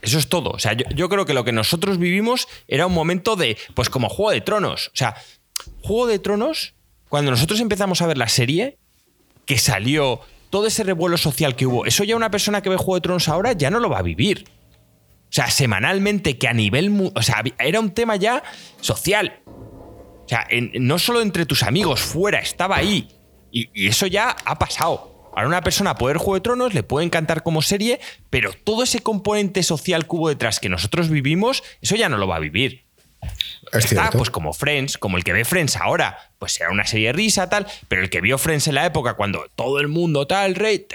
[0.06, 0.50] Eso es todo.
[0.50, 4.08] O sea, yo, creo que lo que nosotros vivimos era un momento de, pues como
[4.08, 4.86] Juego de Tronos.
[4.94, 5.16] O sea,
[5.82, 6.74] Juego de Tronos,
[7.08, 8.78] cuando nosotros empezamos a ver la serie,
[9.46, 12.94] que salió todo ese revuelo social que hubo, eso ya una persona que ve Juego
[12.94, 14.44] de Tronos ahora ya no lo va a vivir.
[15.28, 17.10] O sea, semanalmente, que a nivel.
[17.12, 18.44] O sea, era un tema ya
[18.80, 19.40] social.
[19.44, 20.46] O sea,
[20.78, 23.08] no solo entre tus amigos, fuera, estaba ahí.
[23.50, 25.15] Y eso ya ha pasado.
[25.36, 28.00] Ahora una persona puede ver Juego de Tronos, le puede encantar como serie,
[28.30, 32.26] pero todo ese componente social que hubo detrás que nosotros vivimos, eso ya no lo
[32.26, 32.84] va a vivir.
[33.70, 37.08] Es Está, pues como Friends, como el que ve Friends ahora, pues será una serie
[37.08, 40.26] de risa, tal, pero el que vio Friends en la época cuando todo el mundo
[40.26, 40.86] tal, rey,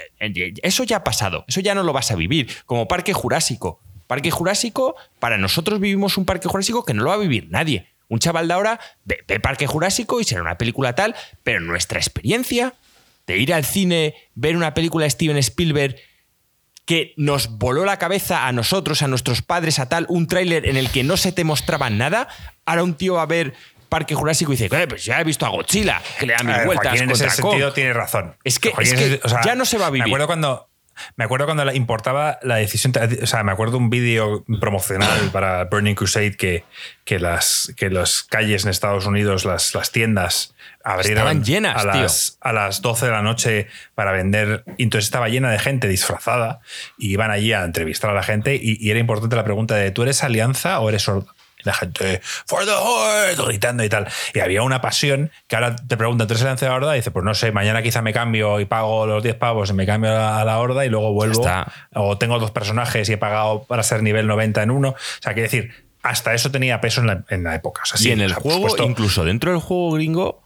[0.64, 3.80] eso ya ha pasado, eso ya no lo vas a vivir, como Parque Jurásico.
[4.08, 7.86] Parque Jurásico, para nosotros vivimos un Parque Jurásico que no lo va a vivir nadie.
[8.08, 11.14] Un chaval de ahora ve, ve Parque Jurásico y será una película tal,
[11.44, 12.74] pero nuestra experiencia
[13.26, 15.96] de ir al cine, ver una película de Steven Spielberg
[16.84, 20.76] que nos voló la cabeza a nosotros, a nuestros padres, a tal, un tráiler en
[20.76, 22.26] el que no se te mostraba nada,
[22.66, 23.54] ahora un tío va a ver
[23.88, 26.54] Parque Jurásico y dice, "Eh, pues ya he visto a Godzilla, que le da mil
[26.54, 27.50] A ver, vueltas Joaquín en ese contra Kong".
[27.52, 28.36] sentido tiene razón.
[28.42, 30.04] Es que- Joaquín es en que ese- o sea, ya no se va a vivir.
[30.06, 30.68] Me acuerdo cuando.
[31.16, 32.92] Me acuerdo cuando la- importaba la decisión.
[33.22, 36.64] O sea, me acuerdo un vídeo promocional para Burning Crusade que,
[37.04, 40.54] que, las, que las calles en Estados Unidos, las, las tiendas,
[40.84, 42.02] abrieron Estaban llenas, a, tío.
[42.02, 44.64] las, a las 12 de la noche para vender.
[44.78, 46.60] Y entonces estaba llena de gente disfrazada
[46.98, 48.54] y iban allí a entrevistar a la gente.
[48.56, 51.31] Y, y era importante la pregunta de: ¿tú eres alianza o eres sordo?
[51.64, 54.08] La gente, for the horde, gritando y tal.
[54.34, 56.94] Y había una pasión que ahora te preguntan, ¿tú eres de la horda?
[56.94, 59.72] Y dice, pues no sé, mañana quizá me cambio y pago los 10 pavos y
[59.74, 61.46] me cambio a la horda y luego vuelvo.
[61.94, 64.90] O tengo dos personajes y he pagado para ser nivel 90 en uno.
[64.90, 65.72] O sea, quiere decir,
[66.02, 67.82] hasta eso tenía peso en la, en la época.
[67.82, 70.42] O sea, y sí, en o el sea, juego, supuesto, incluso dentro del juego gringo,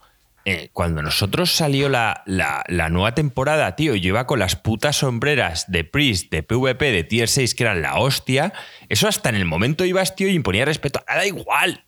[0.48, 4.96] eh, cuando nosotros salió la, la- la nueva temporada, tío, yo iba con las putas
[4.96, 8.52] sombreras de Priest, de PvP, de Tier 6, que eran la hostia,
[8.88, 11.00] eso hasta en el momento ibas, tío, y imponía respeto.
[11.08, 11.84] Ahora da igual.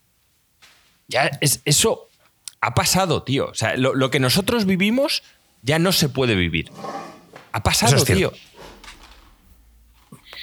[1.06, 2.08] Ya es, eso
[2.60, 3.46] ha pasado, tío.
[3.46, 5.22] O sea, lo, lo que nosotros vivimos
[5.62, 6.70] ya no se puede vivir.
[7.52, 8.32] Ha pasado, es tío.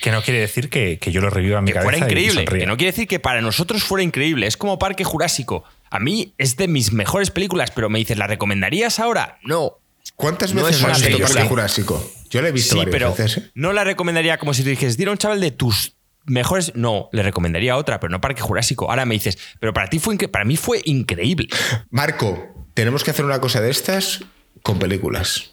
[0.02, 1.92] Que no quiere decir que, que yo lo reviva en mi que cabeza.
[1.92, 2.46] fuera increíble.
[2.46, 4.48] Que no quiere decir que para nosotros fuera increíble.
[4.48, 5.64] Es como Parque Jurásico.
[5.90, 9.40] A mí es de mis mejores películas, pero me dices, ¿la recomendarías ahora?
[9.44, 9.80] No.
[10.16, 11.28] ¿Cuántas No veces has visto película.
[11.28, 12.12] Parque Jurásico?
[12.30, 13.38] Yo la he visto Sí, varias pero veces.
[13.38, 13.52] ¿eh?
[13.56, 15.96] no la recomendaría como si tú dijeras, dile a un chaval de tus
[16.26, 16.74] mejores.
[16.76, 18.90] No, le recomendaría otra, pero no Parque Jurásico.
[18.90, 21.48] Ahora me dices, pero para ti fue para mí fue increíble.
[21.90, 24.22] Marco, tenemos que hacer una cosa de estas
[24.62, 25.52] con películas.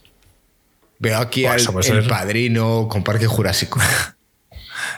[0.99, 2.07] Veo aquí al El ser.
[2.09, 3.81] Padrino con Parque Jurásico.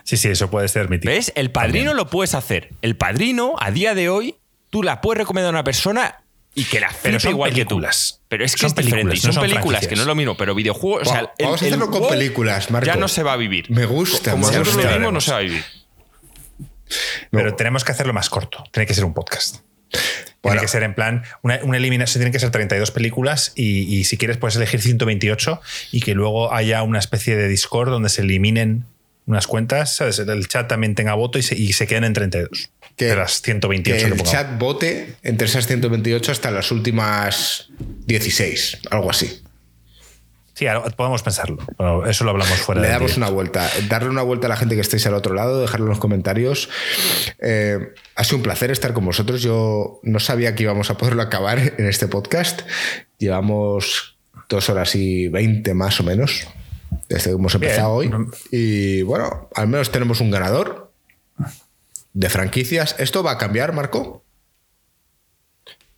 [0.02, 1.12] Sí, sí, eso puede ser mítico.
[1.12, 1.32] ¿Ves?
[1.34, 2.70] El padrino lo puedes hacer.
[2.82, 4.36] El padrino, a día de hoy,
[4.74, 6.20] tú la puedes recomendar a una persona
[6.52, 8.14] y que la Pero igual películas.
[8.18, 8.26] que tú.
[8.28, 9.10] Pero es que Son es diferente.
[9.10, 9.88] películas, no son películas, franquicias.
[9.88, 11.02] que no es lo mismo, pero videojuegos.
[11.06, 12.86] o sea, Va- el- vamos a el hacerlo con películas, Marco.
[12.88, 13.70] Ya no se va a vivir.
[13.70, 14.82] Me gusta, Como me nosotros gusta.
[14.90, 15.64] lo vivimos, no se va a vivir.
[17.30, 17.54] Pero No.
[17.56, 18.64] tenemos que hacerlo más corto.
[18.72, 19.58] Tiene que ser un podcast.
[20.42, 24.02] Tiene que ser en plan, una, una eliminación, tienen que ser 32 películas y, y
[24.04, 25.60] si quieres puedes elegir 128
[25.92, 28.86] y que luego haya una especie de Discord donde se eliminen
[29.26, 30.18] unas cuentas, ¿sabes?
[30.18, 33.42] el chat también tenga voto y se, y se queden en 32 Que- de las
[33.42, 37.68] 128 Que que, el chat vote entre esas 128 hasta las últimas
[38.06, 39.40] 16, algo así.
[40.54, 40.66] Sí,
[40.96, 41.58] podemos pensarlo.
[41.76, 43.68] pero eso lo hablamos fuera Le damos una vuelta.
[43.88, 46.68] Darle una vuelta a la gente que estéis al otro lado, dejarlo en los comentarios.
[47.40, 49.42] Eh, ha sido un placer estar con vosotros.
[49.42, 52.62] Yo no sabía que íbamos a poderlo acabar en este podcast.
[53.18, 54.16] Llevamos
[54.48, 56.46] dos horas y veinte más o menos
[57.08, 58.14] desde que hemos empezado Bien.
[58.14, 58.26] hoy.
[58.52, 60.83] Y bueno, al menos tenemos un ganador
[62.14, 62.96] de franquicias.
[62.98, 64.24] ¿Esto va a cambiar, Marco?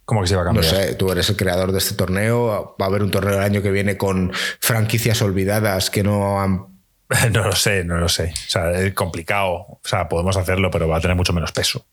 [0.05, 0.75] ¿Cómo que se va a No cambiar?
[0.75, 2.77] sé, tú eres el creador de este torneo.
[2.81, 6.67] Va a haber un torneo el año que viene con franquicias olvidadas que no han
[7.33, 8.33] No lo sé, no lo sé.
[8.35, 9.53] O sea, es complicado.
[9.55, 11.87] O sea, podemos hacerlo, pero va a tener mucho menos peso.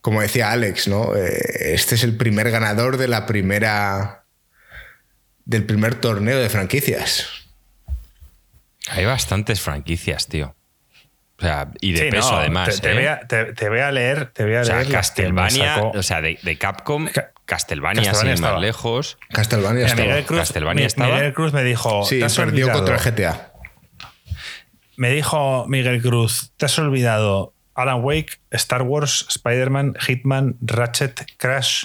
[0.00, 1.14] como decía Alex, ¿no?
[1.16, 4.24] Eh, Este es el primer ganador de la primera.
[5.44, 7.26] del primer torneo de franquicias.
[8.90, 10.54] Hay bastantes franquicias, tío.
[11.38, 12.74] O sea, y de Sí, peso no, además.
[12.76, 12.94] Te, te ¿eh?
[12.94, 16.02] voy a, te- te voy a leer, te voy a o sea, leer Castlevania, o
[16.02, 18.52] sea, de, de Capcom, Ca- Castlevania, Castlevania sin estaba.
[18.54, 19.18] más lejos.
[19.30, 20.02] Castlevania estaba.
[20.08, 21.14] Miguel Cruz, Castlevania Mi- estaba.
[21.14, 22.04] Miguel Cruz me dijo.
[22.04, 22.78] Sí, "Te has perdió olvidado".
[22.78, 23.52] contra el GTA.
[24.96, 31.84] Me dijo Miguel Cruz, te has olvidado Alan Wake, Star Wars, Spider-Man, Hitman, Ratchet, Crash,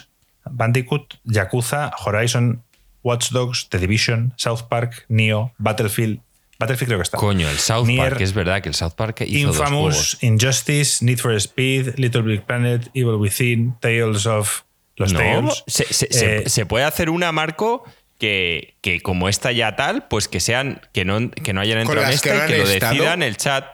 [0.50, 2.64] Bandicoot, Yakuza, Horizon,
[3.04, 6.22] Watch Dogs, The Division, South Park, Neo, Battlefield.
[6.64, 7.18] Battlefield creo que está.
[7.18, 10.18] Coño, el South Nier, Park, es verdad que el South Park hizo dos Infamous, juegos.
[10.24, 14.64] Injustice, Need for Speed, Little Big Planet, Evil Within, Tales of
[14.96, 15.64] los No, Tales.
[15.68, 16.08] se, se-
[16.44, 17.84] Eh, se puede hacer una, Marco,
[18.20, 22.02] que, que como esta ya tal, pues que sean que no, que no hayan entrado
[22.04, 22.94] en que esta y que han lo estado.
[22.94, 23.66] decidan el chat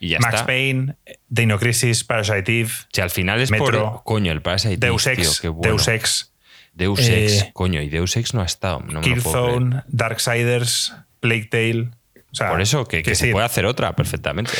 [0.00, 0.46] y ya Max está.
[0.46, 0.96] Payne,
[1.28, 4.02] Dino Crisis, Parasite Eve, Si al final es Metro, por.
[4.04, 5.68] Coño, el Parasite Deus Eve, Ex, qué bueno.
[5.76, 6.32] Deus Ex,
[6.74, 8.80] Deus eh, Ex, coño, y Deus Ex no ha estado.
[8.80, 9.00] No.
[9.00, 11.90] Killzone, Darksiders, Plague Tale.
[12.34, 13.30] O sea, Por eso, que, que que se sí.
[13.32, 14.50] puede hacer otra perfectamente.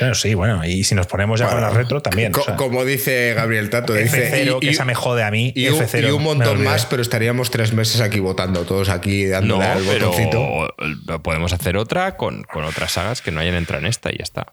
[0.00, 2.32] Claro, sí, bueno, y si nos ponemos ya con la retro también.
[2.32, 4.32] Co- o sea, como dice Gabriel Tato, dice.
[4.32, 5.52] F0, y- que y- esa me jode a mí.
[5.54, 8.62] Y un, F0, y un no me montón más, pero estaríamos tres meses aquí votando,
[8.64, 11.22] todos aquí No, dándole al pero botoncito.
[11.22, 14.24] podemos hacer otra con, con otras sagas que no hayan entrado en esta y ya
[14.24, 14.52] está.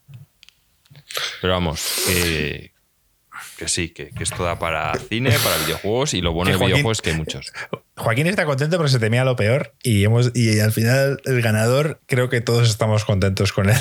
[1.41, 2.71] Pero vamos, que,
[3.61, 6.97] que sí, que, que esto da para cine, para videojuegos y lo bueno de videojuegos
[6.97, 7.53] es que hay muchos.
[7.95, 12.01] Joaquín está contento porque se temía lo peor y, hemos, y al final el ganador
[12.07, 13.77] creo que todos estamos contentos con él.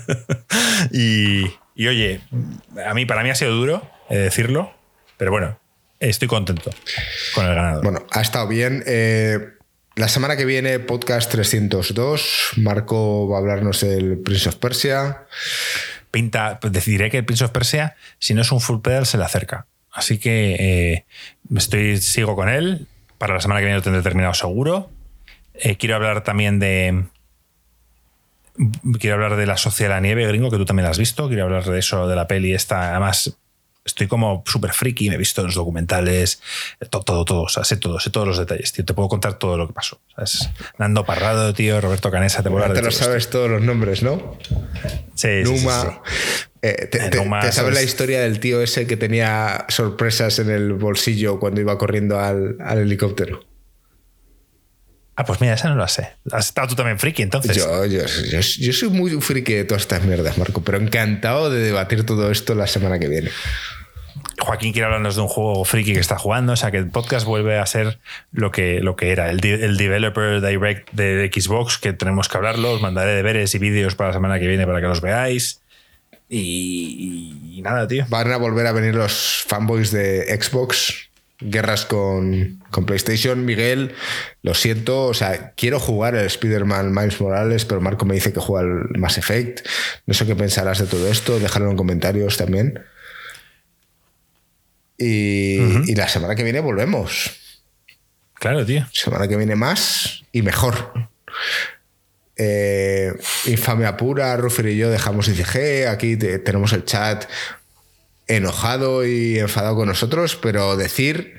[0.90, 1.44] y,
[1.74, 2.22] y oye,
[2.86, 4.72] a mí, para mí ha sido duro eh, decirlo,
[5.18, 5.60] pero bueno,
[6.00, 6.70] estoy contento
[7.34, 7.84] con el ganador.
[7.84, 8.82] Bueno, ha estado bien.
[8.86, 9.38] Eh,
[9.96, 12.52] la semana que viene, podcast 302.
[12.56, 15.26] Marco va a hablarnos del Prince of Persia.
[16.14, 19.18] Pinta, pues decidiré que el Prince of Persia, si no es un full pedal, se
[19.18, 19.66] le acerca.
[19.90, 21.04] Así que eh,
[21.56, 22.86] estoy, sigo con él.
[23.18, 24.90] Para la semana que viene lo tendré terminado seguro.
[25.54, 27.06] Eh, quiero hablar también de.
[29.00, 31.26] Quiero hablar de la Sociedad de la Nieve, gringo, que tú también la has visto.
[31.26, 32.90] Quiero hablar de eso, de la peli esta.
[32.90, 33.36] Además,
[33.84, 36.40] estoy como súper friki, me he visto los documentales,
[36.90, 38.84] todo, todo, todo, o sea, sé todo, sé todos los detalles, tío.
[38.84, 40.00] Te puedo contar todo lo que pasó.
[40.14, 40.48] ¿sabes?
[40.78, 44.38] Nando Parrado, tío, Roberto Canesa, te puedo te lo sabes todos los nombres, ¿no?
[45.14, 45.80] Sí, sí, sí, Numa.
[45.82, 45.88] sí.
[46.62, 50.38] Eh, te, Eh, te- Numa, te sabes la historia del tío ese que tenía sorpresas
[50.38, 53.44] en el bolsillo cuando iba corriendo al, al helicóptero?
[55.16, 56.08] Ah, pues mira, esa no la sé.
[56.32, 57.56] Has estado tú también friki, entonces.
[57.56, 61.60] Yo, yo, yo, yo soy muy friki de todas estas mierdas, Marco, pero encantado de
[61.60, 63.30] debatir todo esto la semana que viene.
[64.40, 67.26] Joaquín quiere hablarnos de un juego friki que está jugando, o sea que el podcast
[67.26, 67.98] vuelve a ser
[68.32, 72.82] lo que, lo que era, el, Developer Direct de Xbox, que tenemos que hablarlo, os
[72.82, 75.60] mandaré deberes y vídeos para la semana que viene para que los veáis.
[76.28, 78.06] Y, y nada, tío.
[78.08, 81.10] Van a volver a venir los fanboys de Xbox,
[81.44, 83.44] guerras con, con PlayStation.
[83.44, 83.94] Miguel,
[84.42, 88.40] lo siento, o sea, quiero jugar el Spider-Man Miles Morales, pero Marco me dice que
[88.40, 89.66] juega el Mass Effect.
[90.06, 92.80] No sé qué pensarás de todo esto, déjalo en comentarios también.
[94.98, 97.40] Y, y la semana que viene volvemos.
[98.34, 98.86] Claro, tío.
[98.92, 100.92] Semana que viene más y mejor.
[102.36, 103.12] eh,
[103.46, 107.24] infamia pura, Ruffer y yo dejamos ICG, aquí tenemos el chat
[108.26, 111.34] enojado y enfadado con nosotros, pero decir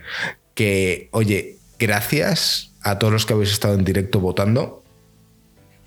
[0.53, 4.83] que, oye, gracias a todos los que habéis estado en directo votando.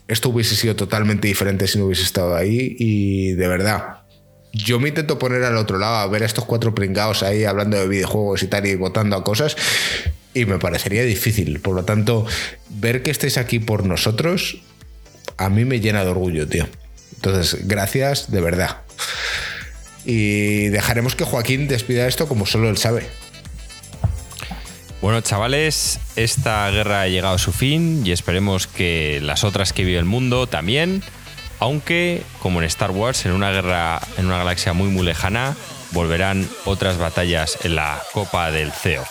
[0.08, 4.02] Esto hubiese sido totalmente diferente si no hubiese estado ahí y de verdad,
[4.52, 7.76] yo me intento poner al otro lado a ver a estos cuatro pringados ahí hablando
[7.78, 9.56] de videojuegos y tal y votando a cosas
[10.34, 11.60] y me parecería difícil.
[11.60, 12.26] Por lo tanto,
[12.70, 14.62] ver que estéis aquí por nosotros
[15.36, 16.66] a mí me llena de orgullo, tío.
[17.14, 18.78] Entonces, gracias de verdad.
[20.10, 23.06] Y dejaremos que Joaquín despida esto como solo él sabe.
[25.02, 29.85] Bueno, chavales, esta guerra ha llegado a su fin y esperemos que las otras que
[29.85, 31.02] vive el mundo también.
[31.59, 35.55] Aunque, como en Star Wars, en una guerra en una galaxia muy muy lejana,
[35.90, 39.05] volverán otras batallas en la Copa del CEO.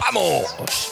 [0.00, 0.90] ¡Vamos!